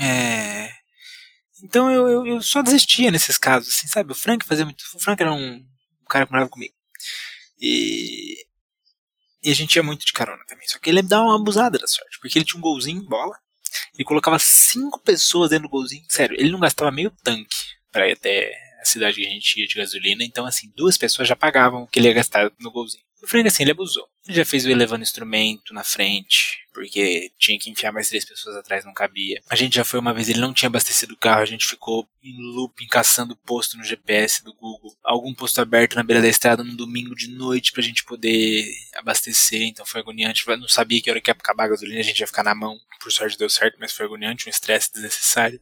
É... 0.00 0.70
Então 1.62 1.90
eu, 1.90 2.08
eu, 2.08 2.26
eu, 2.26 2.42
só 2.42 2.62
desistia 2.62 3.10
nesses 3.10 3.36
casos, 3.36 3.74
assim, 3.74 3.86
sabe? 3.86 4.12
O 4.12 4.14
Frank 4.14 4.46
fazia 4.46 4.64
muito. 4.64 4.82
O 4.94 4.98
Frank 4.98 5.22
era 5.22 5.32
um, 5.32 5.56
um 5.56 6.04
cara 6.08 6.24
que 6.24 6.32
morava 6.32 6.48
comigo. 6.48 6.74
E 7.60 8.46
e 9.42 9.50
a 9.50 9.54
gente 9.54 9.76
ia 9.76 9.82
muito 9.82 10.04
de 10.04 10.12
carona 10.12 10.44
também. 10.46 10.66
Só 10.68 10.78
que 10.78 10.90
ele 10.90 11.02
dava 11.02 11.24
uma 11.24 11.36
abusada 11.36 11.78
da 11.78 11.86
sorte, 11.86 12.18
porque 12.20 12.38
ele 12.38 12.44
tinha 12.44 12.58
um 12.58 12.62
golzinho 12.62 13.02
em 13.02 13.06
bola. 13.06 13.36
Ele 13.94 14.04
colocava 14.04 14.38
cinco 14.38 15.00
pessoas 15.00 15.50
dentro 15.50 15.68
do 15.68 15.70
golzinho. 15.70 16.04
Sério, 16.08 16.36
ele 16.38 16.50
não 16.50 16.60
gastava 16.60 16.90
meio 16.90 17.10
tanque 17.22 17.56
para 17.90 18.08
ir 18.08 18.12
até 18.12 18.52
a 18.80 18.84
cidade 18.84 19.16
que 19.16 19.26
a 19.26 19.30
gente 19.30 19.60
ia 19.60 19.66
de 19.66 19.74
gasolina. 19.74 20.24
Então, 20.24 20.44
assim, 20.46 20.72
duas 20.76 20.96
pessoas 20.96 21.28
já 21.28 21.36
pagavam 21.36 21.82
o 21.82 21.86
que 21.86 21.98
ele 21.98 22.08
ia 22.08 22.14
gastar 22.14 22.50
no 22.58 22.70
golzinho. 22.70 23.04
O 23.22 23.26
Frank, 23.26 23.46
assim, 23.46 23.62
ele 23.62 23.72
abusou. 23.72 24.08
Ele 24.26 24.36
já 24.36 24.44
fez 24.44 24.64
o 24.64 24.70
elevando 24.70 25.02
instrumento 25.02 25.74
na 25.74 25.84
frente, 25.84 26.66
porque 26.72 27.30
tinha 27.38 27.58
que 27.58 27.70
enfiar 27.70 27.92
mais 27.92 28.08
três 28.08 28.24
pessoas 28.24 28.56
atrás, 28.56 28.84
não 28.84 28.94
cabia. 28.94 29.42
A 29.50 29.56
gente 29.56 29.76
já 29.76 29.84
foi 29.84 29.98
uma 29.98 30.14
vez, 30.14 30.28
ele 30.28 30.40
não 30.40 30.54
tinha 30.54 30.68
abastecido 30.68 31.14
o 31.14 31.16
carro, 31.16 31.42
a 31.42 31.46
gente 31.46 31.66
ficou 31.66 32.08
em 32.22 32.36
looping 32.54 32.86
caçando 32.86 33.36
posto 33.36 33.76
no 33.76 33.84
GPS 33.84 34.42
do 34.44 34.54
Google. 34.54 34.94
Algum 35.02 35.34
posto 35.34 35.60
aberto 35.60 35.96
na 35.96 36.02
beira 36.02 36.22
da 36.22 36.28
estrada 36.28 36.62
num 36.62 36.76
domingo 36.76 37.14
de 37.14 37.28
noite 37.28 37.72
pra 37.72 37.82
gente 37.82 38.04
poder 38.04 38.70
abastecer, 38.94 39.62
então 39.62 39.84
foi 39.84 40.00
agoniante. 40.00 40.46
Não 40.46 40.68
sabia 40.68 41.02
que 41.02 41.10
hora 41.10 41.20
que 41.20 41.30
ia 41.30 41.34
acabar 41.34 41.64
a 41.64 41.68
gasolina, 41.68 42.00
a 42.00 42.04
gente 42.04 42.20
ia 42.20 42.26
ficar 42.26 42.42
na 42.42 42.54
mão. 42.54 42.78
Por 43.02 43.10
sorte 43.10 43.38
deu 43.38 43.50
certo, 43.50 43.76
mas 43.80 43.92
foi 43.92 44.06
agoniante, 44.06 44.46
um 44.46 44.50
estresse 44.50 44.92
desnecessário. 44.92 45.60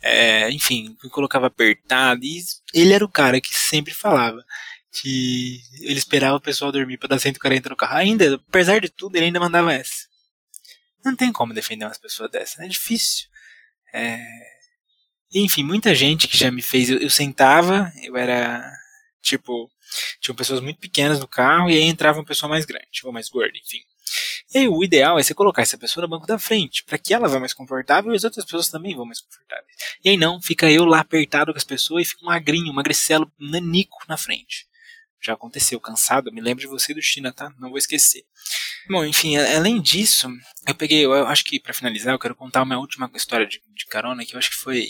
É, 0.00 0.50
enfim, 0.50 0.96
me 1.02 1.10
colocava 1.10 1.48
apertado 1.48 2.24
e 2.24 2.42
ele 2.72 2.92
era 2.92 3.04
o 3.04 3.08
cara 3.08 3.40
que 3.40 3.52
sempre 3.52 3.92
falava 3.92 4.44
que 4.90 5.60
ele 5.80 5.98
esperava 5.98 6.36
o 6.36 6.40
pessoal 6.40 6.72
dormir 6.72 6.98
para 6.98 7.10
dar 7.10 7.18
140 7.18 7.68
no 7.68 7.76
carro. 7.76 7.96
Ainda, 7.96 8.34
apesar 8.34 8.80
de 8.80 8.88
tudo, 8.88 9.16
ele 9.16 9.26
ainda 9.26 9.40
mandava 9.40 9.72
essa. 9.72 10.06
Não 11.04 11.14
tem 11.14 11.32
como 11.32 11.54
defender 11.54 11.84
umas 11.84 11.98
pessoas 11.98 12.30
dessas, 12.30 12.58
né? 12.58 12.66
é 12.66 12.68
difícil. 12.68 13.28
É... 13.92 14.18
Enfim, 15.34 15.62
muita 15.62 15.94
gente 15.94 16.26
que 16.26 16.36
já 16.36 16.50
me 16.50 16.62
fez. 16.62 16.90
Eu, 16.90 16.98
eu 16.98 17.10
sentava, 17.10 17.92
eu 18.02 18.16
era 18.16 18.70
tipo. 19.22 19.70
Tinham 20.20 20.36
pessoas 20.36 20.60
muito 20.60 20.78
pequenas 20.80 21.18
no 21.18 21.26
carro 21.26 21.70
e 21.70 21.74
aí 21.74 21.84
entrava 21.84 22.18
uma 22.18 22.24
pessoa 22.24 22.48
mais 22.48 22.66
grande, 22.66 23.00
ou 23.04 23.12
mais 23.12 23.28
gorda, 23.28 23.56
enfim. 23.56 23.80
E 24.54 24.58
aí, 24.58 24.68
o 24.68 24.82
ideal 24.82 25.18
é 25.18 25.22
você 25.22 25.34
colocar 25.34 25.62
essa 25.62 25.78
pessoa 25.78 26.02
no 26.02 26.08
banco 26.08 26.26
da 26.26 26.38
frente, 26.38 26.82
para 26.84 26.98
que 26.98 27.12
ela 27.12 27.28
vá 27.28 27.38
mais 27.38 27.52
confortável 27.52 28.12
e 28.12 28.16
as 28.16 28.24
outras 28.24 28.44
pessoas 28.44 28.68
também 28.68 28.94
vão 28.94 29.04
mais 29.04 29.20
confortáveis. 29.20 29.74
E 30.02 30.10
aí 30.10 30.16
não, 30.16 30.40
fica 30.40 30.70
eu 30.70 30.84
lá 30.84 31.00
apertado 31.00 31.52
com 31.52 31.58
as 31.58 31.64
pessoas 31.64 32.06
e 32.06 32.10
fica 32.10 32.24
magrinho, 32.24 32.72
magricelo 32.72 33.30
nanico 33.38 33.98
na 34.08 34.16
frente 34.16 34.68
já 35.20 35.34
aconteceu, 35.34 35.80
cansado, 35.80 36.32
me 36.32 36.40
lembro 36.40 36.60
de 36.60 36.66
você 36.66 36.94
do 36.94 37.02
China, 37.02 37.32
tá? 37.32 37.52
Não 37.58 37.68
vou 37.68 37.78
esquecer. 37.78 38.24
Bom, 38.88 39.04
enfim, 39.04 39.36
além 39.36 39.80
disso, 39.80 40.28
eu 40.66 40.74
peguei, 40.74 41.04
eu 41.04 41.26
acho 41.26 41.44
que 41.44 41.60
para 41.60 41.74
finalizar, 41.74 42.14
eu 42.14 42.18
quero 42.18 42.34
contar 42.34 42.62
uma 42.62 42.78
última 42.78 43.10
história 43.14 43.46
de, 43.46 43.60
de 43.74 43.86
carona 43.86 44.24
que 44.24 44.34
eu 44.34 44.38
acho 44.38 44.50
que 44.50 44.56
foi 44.56 44.88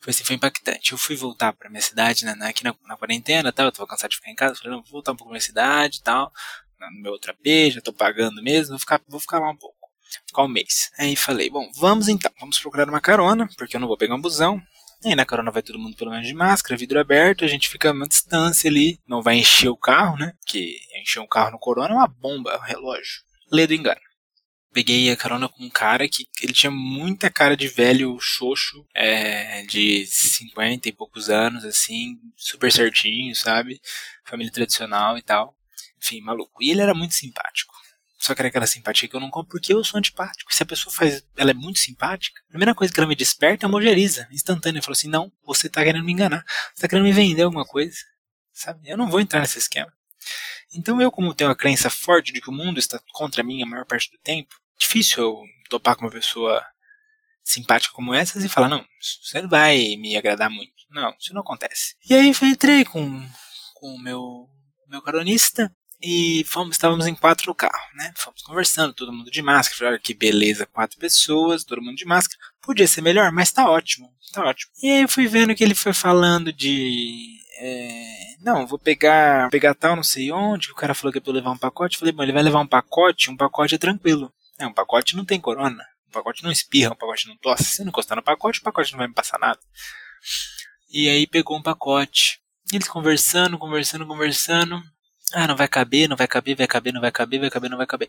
foi 0.00 0.10
assim, 0.10 0.24
foi 0.24 0.36
impactante. 0.36 0.92
Eu 0.92 0.98
fui 0.98 1.16
voltar 1.16 1.52
para 1.52 1.70
minha 1.70 1.80
cidade, 1.80 2.24
né, 2.24 2.36
aqui 2.42 2.62
na, 2.62 2.74
na 2.86 2.96
quarentena, 2.96 3.52
tal, 3.52 3.66
eu 3.66 3.72
tava 3.72 3.88
cansado 3.88 4.10
de 4.10 4.16
ficar 4.16 4.30
em 4.30 4.34
casa, 4.34 4.54
falei, 4.54 4.72
não, 4.72 4.82
vou 4.82 4.92
voltar 4.92 5.12
um 5.12 5.16
pouco 5.16 5.30
pra 5.30 5.34
minha 5.34 5.40
cidade, 5.40 6.02
tal, 6.02 6.32
no 6.78 7.02
meu 7.02 7.12
outra 7.12 7.34
já 7.70 7.80
tô 7.80 7.92
pagando 7.92 8.42
mesmo, 8.42 8.70
vou 8.70 8.78
ficar, 8.78 9.00
vou 9.08 9.20
ficar 9.20 9.38
lá 9.38 9.50
um 9.50 9.56
pouco. 9.56 9.76
Ficar 10.26 10.44
um 10.44 10.48
mês. 10.48 10.90
Aí 10.98 11.16
falei, 11.16 11.50
bom, 11.50 11.68
vamos 11.74 12.08
então, 12.08 12.30
vamos 12.38 12.58
procurar 12.60 12.88
uma 12.88 13.00
carona, 13.00 13.48
porque 13.56 13.76
eu 13.76 13.80
não 13.80 13.88
vou 13.88 13.96
pegar 13.96 14.14
um 14.14 14.20
busão, 14.20 14.62
e 15.04 15.14
na 15.14 15.26
carona 15.26 15.50
vai 15.50 15.62
todo 15.62 15.78
mundo 15.78 15.96
pelo 15.96 16.10
menos 16.10 16.26
de 16.26 16.34
máscara, 16.34 16.76
vidro 16.76 16.98
aberto, 16.98 17.44
a 17.44 17.48
gente 17.48 17.68
fica 17.68 17.90
a 17.90 17.92
uma 17.92 18.06
distância 18.06 18.68
ali, 18.70 18.98
não 19.06 19.22
vai 19.22 19.36
encher 19.36 19.68
o 19.68 19.76
carro, 19.76 20.16
né? 20.16 20.32
Que 20.46 20.78
encher 21.00 21.20
um 21.20 21.26
carro 21.26 21.52
no 21.52 21.58
corona 21.58 21.90
é 21.90 21.96
uma 21.96 22.08
bomba, 22.08 22.52
é 22.52 22.56
um 22.56 22.62
relógio. 22.62 23.22
Lê 23.50 23.66
do 23.66 23.74
engano. 23.74 24.00
Peguei 24.72 25.10
a 25.10 25.16
carona 25.16 25.48
com 25.48 25.64
um 25.64 25.70
cara 25.70 26.06
que 26.08 26.26
ele 26.42 26.52
tinha 26.52 26.70
muita 26.70 27.30
cara 27.30 27.56
de 27.56 27.68
velho 27.68 28.18
xoxo, 28.20 28.86
é, 28.94 29.62
de 29.62 30.04
50 30.06 30.88
e 30.88 30.92
poucos 30.92 31.30
anos, 31.30 31.64
assim, 31.64 32.18
super 32.36 32.70
certinho, 32.70 33.34
sabe? 33.34 33.80
Família 34.24 34.52
tradicional 34.52 35.16
e 35.16 35.22
tal. 35.22 35.56
Enfim, 36.02 36.20
maluco. 36.20 36.62
E 36.62 36.70
ele 36.70 36.82
era 36.82 36.94
muito 36.94 37.14
simpático 37.14 37.75
só 38.18 38.34
que 38.34 38.40
era 38.40 38.48
aquela 38.48 38.66
simpatia 38.66 39.08
que 39.08 39.14
eu 39.14 39.20
não 39.20 39.30
compro 39.30 39.50
porque 39.50 39.72
eu 39.72 39.84
sou 39.84 39.98
antipático. 39.98 40.54
Se 40.54 40.62
a 40.62 40.66
pessoa 40.66 40.92
faz, 40.92 41.24
ela 41.36 41.50
é 41.50 41.54
muito 41.54 41.78
simpática, 41.78 42.40
a 42.46 42.48
primeira 42.48 42.74
coisa 42.74 42.92
que 42.92 42.98
ela 42.98 43.08
me 43.08 43.14
desperta 43.14 43.66
é 43.66 43.68
uma 43.68 43.76
ojeriza, 43.76 44.26
instantânea. 44.30 44.78
Eu 44.78 44.82
falo 44.82 44.94
assim: 44.94 45.08
não, 45.08 45.30
você 45.44 45.68
tá 45.68 45.84
querendo 45.84 46.04
me 46.04 46.12
enganar, 46.12 46.44
você 46.74 46.82
tá 46.82 46.88
querendo 46.88 47.04
me 47.04 47.12
vender 47.12 47.42
alguma 47.42 47.64
coisa, 47.64 47.96
sabe? 48.52 48.88
Eu 48.88 48.96
não 48.96 49.10
vou 49.10 49.20
entrar 49.20 49.40
nesse 49.40 49.58
esquema. 49.58 49.92
Então 50.74 51.00
eu, 51.00 51.10
como 51.10 51.34
tenho 51.34 51.50
a 51.50 51.56
crença 51.56 51.90
forte 51.90 52.32
de 52.32 52.40
que 52.40 52.50
o 52.50 52.52
mundo 52.52 52.78
está 52.78 53.00
contra 53.12 53.42
mim 53.42 53.62
a 53.62 53.66
maior 53.66 53.84
parte 53.84 54.10
do 54.10 54.18
tempo, 54.18 54.54
difícil 54.78 55.22
eu 55.22 55.42
topar 55.68 55.94
com 55.96 56.04
uma 56.04 56.10
pessoa 56.10 56.64
simpática 57.44 57.94
como 57.94 58.14
essas 58.14 58.44
e 58.44 58.48
falar: 58.48 58.68
não, 58.68 58.84
você 59.22 59.42
não 59.42 59.48
vai 59.48 59.76
me 59.96 60.16
agradar 60.16 60.50
muito. 60.50 60.72
Não, 60.90 61.14
isso 61.20 61.34
não 61.34 61.42
acontece. 61.42 61.96
E 62.08 62.14
aí 62.14 62.30
eu 62.30 62.48
entrei 62.48 62.84
com, 62.84 63.28
com 63.74 63.94
o 63.94 64.02
meu, 64.02 64.48
meu 64.88 65.02
caronista 65.02 65.70
e 66.00 66.44
fomos, 66.46 66.76
estávamos 66.76 67.06
em 67.06 67.14
quatro 67.14 67.46
no 67.48 67.54
carro, 67.54 67.88
né? 67.94 68.12
Fomos 68.16 68.42
conversando, 68.42 68.92
todo 68.92 69.12
mundo 69.12 69.30
de 69.30 69.42
máscara. 69.42 69.92
Olha 69.92 69.98
que 69.98 70.14
beleza, 70.14 70.66
quatro 70.66 70.98
pessoas, 70.98 71.64
todo 71.64 71.82
mundo 71.82 71.96
de 71.96 72.04
máscara. 72.04 72.38
Podia 72.60 72.86
ser 72.86 73.00
melhor, 73.00 73.32
mas 73.32 73.50
tá 73.50 73.68
ótimo, 73.68 74.12
tá 74.32 74.44
ótimo. 74.44 74.72
E 74.82 74.90
aí 74.90 75.02
eu 75.02 75.08
fui 75.08 75.26
vendo 75.26 75.54
que 75.54 75.64
ele 75.64 75.74
foi 75.74 75.92
falando 75.92 76.52
de. 76.52 77.38
É, 77.58 78.36
não, 78.42 78.66
vou 78.66 78.78
pegar, 78.78 79.48
pegar 79.48 79.74
tal, 79.74 79.96
não 79.96 80.02
sei 80.02 80.30
onde. 80.30 80.70
O 80.70 80.74
cara 80.74 80.94
falou 80.94 81.10
que 81.10 81.18
é 81.18 81.20
pra 81.20 81.30
eu 81.30 81.34
levar 81.34 81.50
um 81.50 81.58
pacote. 81.58 81.96
Eu 81.96 82.00
falei, 82.00 82.12
bom, 82.12 82.22
ele 82.22 82.32
vai 82.32 82.42
levar 82.42 82.60
um 82.60 82.66
pacote, 82.66 83.30
um 83.30 83.36
pacote 83.36 83.74
é 83.74 83.78
tranquilo. 83.78 84.32
É, 84.58 84.66
um 84.66 84.72
pacote 84.72 85.16
não 85.16 85.24
tem 85.24 85.40
corona. 85.40 85.82
Um 86.08 86.12
pacote 86.12 86.44
não 86.44 86.52
espirra, 86.52 86.92
um 86.92 86.96
pacote 86.96 87.26
não 87.26 87.36
tosse. 87.38 87.64
Se 87.64 87.82
não 87.82 87.88
encostar 87.88 88.16
no 88.16 88.22
pacote, 88.22 88.60
o 88.60 88.62
pacote 88.62 88.92
não 88.92 88.98
vai 88.98 89.08
me 89.08 89.14
passar 89.14 89.38
nada. 89.38 89.60
E 90.90 91.08
aí 91.08 91.26
pegou 91.26 91.56
um 91.56 91.62
pacote. 91.62 92.40
Eles 92.72 92.88
conversando, 92.88 93.58
conversando, 93.58 94.06
conversando. 94.06 94.82
Ah, 95.32 95.46
não 95.46 95.56
vai 95.56 95.68
caber, 95.68 96.08
não 96.08 96.16
vai 96.16 96.28
caber, 96.28 96.56
vai 96.56 96.66
caber, 96.66 96.92
não 96.92 97.00
vai 97.00 97.10
caber, 97.10 97.40
vai 97.40 97.50
caber, 97.50 97.70
não 97.70 97.76
vai 97.78 97.86
caber. 97.86 98.08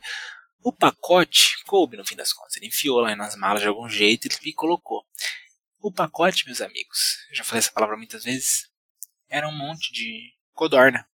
O 0.61 0.71
pacote 0.71 1.63
coube 1.65 1.97
no 1.97 2.05
fim 2.05 2.15
das 2.15 2.33
contas. 2.33 2.55
Ele 2.57 2.67
enfiou 2.67 2.99
lá 2.99 3.15
nas 3.15 3.35
malas 3.35 3.61
de 3.61 3.67
algum 3.67 3.89
jeito 3.89 4.27
e 4.43 4.53
colocou. 4.53 5.03
O 5.79 5.91
pacote, 5.91 6.45
meus 6.45 6.61
amigos, 6.61 7.17
eu 7.29 7.37
já 7.37 7.43
falei 7.43 7.59
essa 7.59 7.71
palavra 7.71 7.97
muitas 7.97 8.23
vezes, 8.23 8.69
era 9.29 9.47
um 9.47 9.55
monte 9.55 9.91
de 9.93 10.33
codorna. 10.53 11.07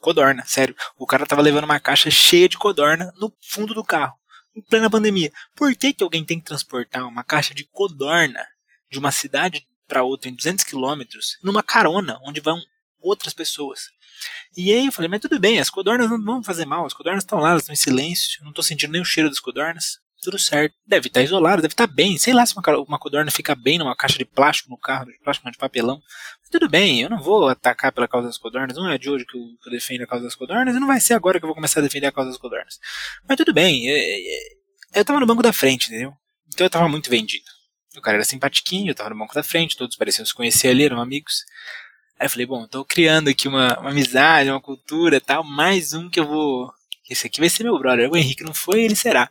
Codorna, 0.00 0.44
sério. 0.44 0.74
O 0.96 1.06
cara 1.06 1.26
tava 1.26 1.42
levando 1.42 1.64
uma 1.64 1.78
caixa 1.78 2.10
cheia 2.10 2.48
de 2.48 2.58
codorna 2.58 3.12
no 3.18 3.32
fundo 3.40 3.74
do 3.74 3.84
carro, 3.84 4.18
em 4.54 4.62
plena 4.62 4.90
pandemia. 4.90 5.32
Por 5.54 5.74
que, 5.76 5.92
que 5.92 6.02
alguém 6.02 6.24
tem 6.24 6.38
que 6.38 6.46
transportar 6.46 7.06
uma 7.06 7.22
caixa 7.22 7.54
de 7.54 7.64
codorna 7.64 8.46
de 8.90 8.98
uma 8.98 9.12
cidade 9.12 9.66
para 9.86 10.02
outra 10.02 10.28
em 10.28 10.34
200 10.34 10.64
quilômetros 10.64 11.38
numa 11.42 11.62
carona 11.62 12.18
onde 12.22 12.40
vão 12.40 12.60
outras 13.00 13.34
pessoas? 13.34 13.80
E 14.56 14.72
aí 14.72 14.86
eu 14.86 14.92
falei, 14.92 15.08
mas 15.08 15.20
tudo 15.20 15.38
bem, 15.38 15.58
as 15.58 15.70
codornas 15.70 16.10
não 16.10 16.22
vão 16.22 16.42
fazer 16.42 16.66
mal, 16.66 16.84
as 16.84 16.92
codornas 16.92 17.24
estão 17.24 17.38
lá, 17.38 17.50
elas 17.50 17.62
estão 17.62 17.72
em 17.72 17.76
silêncio, 17.76 18.42
não 18.42 18.50
estou 18.50 18.64
sentindo 18.64 18.92
nem 18.92 19.00
o 19.00 19.04
cheiro 19.04 19.28
das 19.28 19.40
codornas. 19.40 19.98
Tudo 20.22 20.38
certo. 20.38 20.74
Deve 20.86 21.08
estar 21.08 21.20
tá 21.20 21.24
isolado, 21.24 21.62
deve 21.62 21.72
estar 21.72 21.88
tá 21.88 21.92
bem. 21.92 22.18
Sei 22.18 22.34
lá 22.34 22.44
se 22.44 22.54
uma, 22.54 22.78
uma 22.80 22.98
codorna 22.98 23.30
fica 23.30 23.54
bem 23.54 23.78
numa 23.78 23.96
caixa 23.96 24.18
de 24.18 24.24
plástico 24.26 24.68
no 24.68 24.76
carro, 24.76 25.06
de 25.06 25.18
plástico 25.18 25.46
não, 25.46 25.52
de 25.52 25.56
papelão. 25.56 25.98
Mas 26.40 26.50
tudo 26.50 26.68
bem, 26.68 27.00
eu 27.00 27.08
não 27.08 27.22
vou 27.22 27.48
atacar 27.48 27.90
pela 27.90 28.06
causa 28.06 28.26
das 28.26 28.36
codornas. 28.36 28.76
Não 28.76 28.90
é 28.90 28.98
de 28.98 29.08
hoje 29.08 29.24
que 29.24 29.36
eu, 29.36 29.42
que 29.62 29.68
eu 29.68 29.72
defendo 29.72 30.02
a 30.02 30.06
causa 30.06 30.24
das 30.24 30.34
codornas, 30.34 30.76
e 30.76 30.78
não 30.78 30.86
vai 30.86 31.00
ser 31.00 31.14
agora 31.14 31.38
que 31.38 31.44
eu 31.44 31.48
vou 31.48 31.54
começar 31.54 31.80
a 31.80 31.82
defender 31.82 32.06
a 32.06 32.12
causa 32.12 32.30
das 32.30 32.38
codornas. 32.38 32.78
Mas 33.26 33.38
tudo 33.38 33.54
bem, 33.54 33.86
eu, 33.86 33.96
é, 33.96 34.20
é, 34.96 35.00
eu 35.00 35.04
tava 35.06 35.20
no 35.20 35.26
banco 35.26 35.42
da 35.42 35.54
frente, 35.54 35.86
entendeu? 35.86 36.12
Então 36.52 36.66
eu 36.66 36.70
tava 36.70 36.86
muito 36.86 37.08
vendido. 37.08 37.46
O 37.96 38.02
cara 38.02 38.18
era 38.18 38.24
simpatiquinho, 38.24 38.90
eu 38.90 38.94
tava 38.94 39.10
no 39.10 39.18
banco 39.18 39.34
da 39.34 39.42
frente, 39.42 39.76
todos 39.76 39.96
pareciam 39.96 40.26
se 40.26 40.34
conhecer 40.34 40.68
ali, 40.68 40.84
eram 40.84 41.00
amigos. 41.00 41.44
Aí 42.20 42.26
eu 42.26 42.30
falei, 42.30 42.44
bom, 42.44 42.66
tô 42.66 42.84
criando 42.84 43.30
aqui 43.30 43.48
uma, 43.48 43.78
uma 43.78 43.88
amizade, 43.88 44.50
uma 44.50 44.60
cultura 44.60 45.22
tal, 45.22 45.42
mais 45.42 45.94
um 45.94 46.10
que 46.10 46.20
eu 46.20 46.26
vou. 46.26 46.70
Esse 47.08 47.26
aqui 47.26 47.40
vai 47.40 47.48
ser 47.48 47.64
meu 47.64 47.78
brother. 47.78 48.10
O 48.10 48.16
Henrique 48.16 48.44
não 48.44 48.52
foi, 48.52 48.82
ele 48.82 48.94
será. 48.94 49.30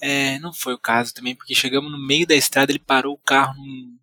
É, 0.00 0.38
não 0.38 0.50
foi 0.50 0.72
o 0.72 0.78
caso 0.78 1.12
também, 1.12 1.34
porque 1.36 1.54
chegamos 1.54 1.92
no 1.92 1.98
meio 1.98 2.26
da 2.26 2.34
estrada, 2.34 2.72
ele 2.72 2.78
parou 2.78 3.12
o 3.12 3.18
carro 3.18 3.54
num 3.54 3.98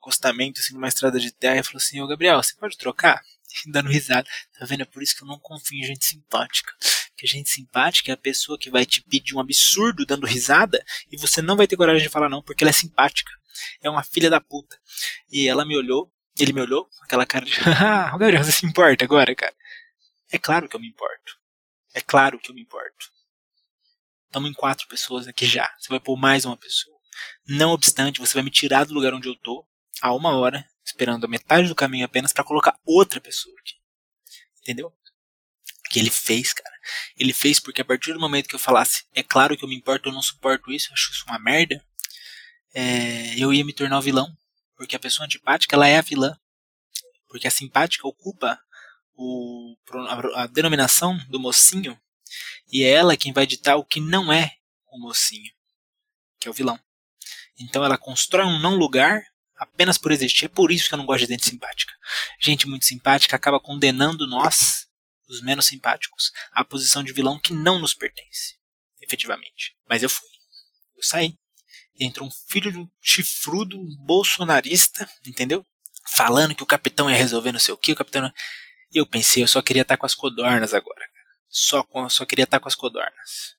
acostamento, 0.00 0.60
assim, 0.60 0.72
numa 0.72 0.88
estrada 0.88 1.20
de 1.20 1.30
terra, 1.30 1.60
e 1.60 1.62
falou 1.62 1.76
assim, 1.76 2.00
ô 2.00 2.06
Gabriel, 2.06 2.42
você 2.42 2.54
pode 2.54 2.78
trocar? 2.78 3.20
Dando 3.68 3.90
risada. 3.90 4.26
Tá 4.58 4.64
vendo? 4.64 4.80
É 4.80 4.86
por 4.86 5.02
isso 5.02 5.14
que 5.14 5.22
eu 5.22 5.28
não 5.28 5.38
confio 5.38 5.78
em 5.78 5.84
gente 5.84 6.06
simpática. 6.06 6.72
Que 7.18 7.26
gente 7.26 7.50
simpática 7.50 8.10
é 8.10 8.14
a 8.14 8.16
pessoa 8.16 8.58
que 8.58 8.70
vai 8.70 8.86
te 8.86 9.02
pedir 9.02 9.34
um 9.34 9.40
absurdo 9.40 10.06
dando 10.06 10.26
risada 10.26 10.82
e 11.10 11.18
você 11.18 11.42
não 11.42 11.54
vai 11.54 11.66
ter 11.66 11.76
coragem 11.76 12.02
de 12.02 12.08
falar 12.08 12.30
não 12.30 12.42
porque 12.42 12.64
ela 12.64 12.70
é 12.70 12.72
simpática. 12.72 13.30
É 13.82 13.90
uma 13.90 14.02
filha 14.02 14.30
da 14.30 14.40
puta. 14.40 14.74
E 15.30 15.46
ela 15.46 15.66
me 15.66 15.76
olhou, 15.76 16.10
ele 16.38 16.52
me 16.52 16.60
olhou, 16.60 16.88
aquela 17.02 17.26
cara 17.26 17.44
de, 17.44 17.52
ah, 17.66 18.10
Gabriel, 18.10 18.42
você 18.42 18.52
se 18.52 18.66
importa 18.66 19.04
agora, 19.04 19.34
cara? 19.34 19.54
É 20.30 20.38
claro 20.38 20.68
que 20.68 20.76
eu 20.76 20.80
me 20.80 20.88
importo. 20.88 21.38
É 21.94 22.00
claro 22.00 22.38
que 22.38 22.50
eu 22.50 22.54
me 22.54 22.62
importo. 22.62 23.10
Estamos 24.26 24.50
em 24.50 24.54
quatro 24.54 24.88
pessoas 24.88 25.28
aqui 25.28 25.44
já. 25.44 25.70
Você 25.78 25.88
vai 25.88 26.00
pôr 26.00 26.16
mais 26.16 26.44
uma 26.44 26.56
pessoa. 26.56 26.96
Não 27.46 27.70
obstante, 27.70 28.18
você 28.18 28.34
vai 28.34 28.42
me 28.42 28.50
tirar 28.50 28.84
do 28.84 28.94
lugar 28.94 29.12
onde 29.12 29.28
eu 29.28 29.36
tô 29.36 29.66
há 30.00 30.14
uma 30.14 30.34
hora, 30.36 30.66
esperando 30.84 31.24
a 31.24 31.28
metade 31.28 31.68
do 31.68 31.74
caminho 31.74 32.06
apenas 32.06 32.32
para 32.32 32.44
colocar 32.44 32.78
outra 32.84 33.20
pessoa 33.20 33.54
aqui. 33.60 33.74
Entendeu? 34.62 34.92
que 35.92 35.98
ele 35.98 36.10
fez, 36.10 36.54
cara. 36.54 36.74
Ele 37.16 37.34
fez 37.34 37.60
porque 37.60 37.82
a 37.82 37.84
partir 37.84 38.14
do 38.14 38.20
momento 38.20 38.48
que 38.48 38.54
eu 38.54 38.58
falasse, 38.58 39.04
é 39.14 39.22
claro 39.22 39.56
que 39.56 39.62
eu 39.62 39.68
me 39.68 39.76
importo, 39.76 40.08
eu 40.08 40.12
não 40.12 40.22
suporto 40.22 40.72
isso, 40.72 40.88
eu 40.88 40.94
acho 40.94 41.12
isso 41.12 41.24
uma 41.28 41.38
merda, 41.38 41.84
é, 42.74 43.38
eu 43.38 43.52
ia 43.52 43.64
me 43.64 43.74
tornar 43.74 43.98
o 43.98 44.02
vilão. 44.02 44.34
Porque 44.76 44.96
a 44.96 45.00
pessoa 45.00 45.26
antipática, 45.26 45.76
ela 45.76 45.88
é 45.88 45.98
a 45.98 46.02
vilã. 46.02 46.36
Porque 47.28 47.46
a 47.46 47.50
simpática 47.50 48.06
ocupa 48.06 48.60
o, 49.14 49.76
a, 50.08 50.42
a 50.42 50.46
denominação 50.46 51.18
do 51.28 51.38
mocinho 51.38 51.98
e 52.70 52.84
é 52.84 52.90
ela 52.90 53.16
quem 53.16 53.32
vai 53.32 53.46
ditar 53.46 53.76
o 53.76 53.84
que 53.84 54.00
não 54.00 54.32
é 54.32 54.56
o 54.86 54.98
mocinho, 54.98 55.52
que 56.40 56.48
é 56.48 56.50
o 56.50 56.54
vilão. 56.54 56.78
Então 57.58 57.84
ela 57.84 57.98
constrói 57.98 58.46
um 58.46 58.58
não 58.58 58.76
lugar 58.76 59.22
apenas 59.56 59.98
por 59.98 60.10
existir. 60.10 60.46
É 60.46 60.48
por 60.48 60.72
isso 60.72 60.88
que 60.88 60.94
eu 60.94 60.98
não 60.98 61.06
gosto 61.06 61.26
de 61.26 61.32
gente 61.32 61.46
simpática. 61.46 61.92
Gente 62.40 62.66
muito 62.66 62.84
simpática 62.84 63.36
acaba 63.36 63.60
condenando 63.60 64.26
nós 64.26 64.88
os 65.28 65.40
menos 65.40 65.66
simpáticos, 65.66 66.30
a 66.52 66.64
posição 66.64 67.02
de 67.02 67.12
vilão 67.12 67.38
que 67.38 67.54
não 67.54 67.78
nos 67.78 67.94
pertence, 67.94 68.58
efetivamente. 69.00 69.76
Mas 69.88 70.02
eu 70.02 70.10
fui. 70.10 70.28
Eu 70.96 71.02
saí. 71.02 71.38
E 71.98 72.06
entrou 72.06 72.28
um 72.28 72.30
filho 72.48 72.72
de 72.72 72.78
um 72.78 72.88
chifrudo 73.00 73.78
bolsonarista, 74.00 75.08
entendeu? 75.26 75.64
Falando 76.08 76.54
que 76.54 76.62
o 76.62 76.66
capitão 76.66 77.10
ia 77.10 77.16
resolver 77.16 77.52
não 77.52 77.60
sei 77.60 77.74
o 77.74 77.76
que, 77.76 77.92
o 77.92 77.96
capitão. 77.96 78.32
Eu 78.92 79.06
pensei, 79.06 79.42
eu 79.42 79.48
só 79.48 79.62
queria 79.62 79.82
estar 79.82 79.96
com 79.96 80.06
as 80.06 80.14
codornas 80.14 80.74
agora. 80.74 81.04
Só, 81.48 81.82
com, 81.82 82.08
só 82.08 82.24
queria 82.24 82.44
estar 82.44 82.60
com 82.60 82.68
as 82.68 82.74
codornas. 82.74 83.56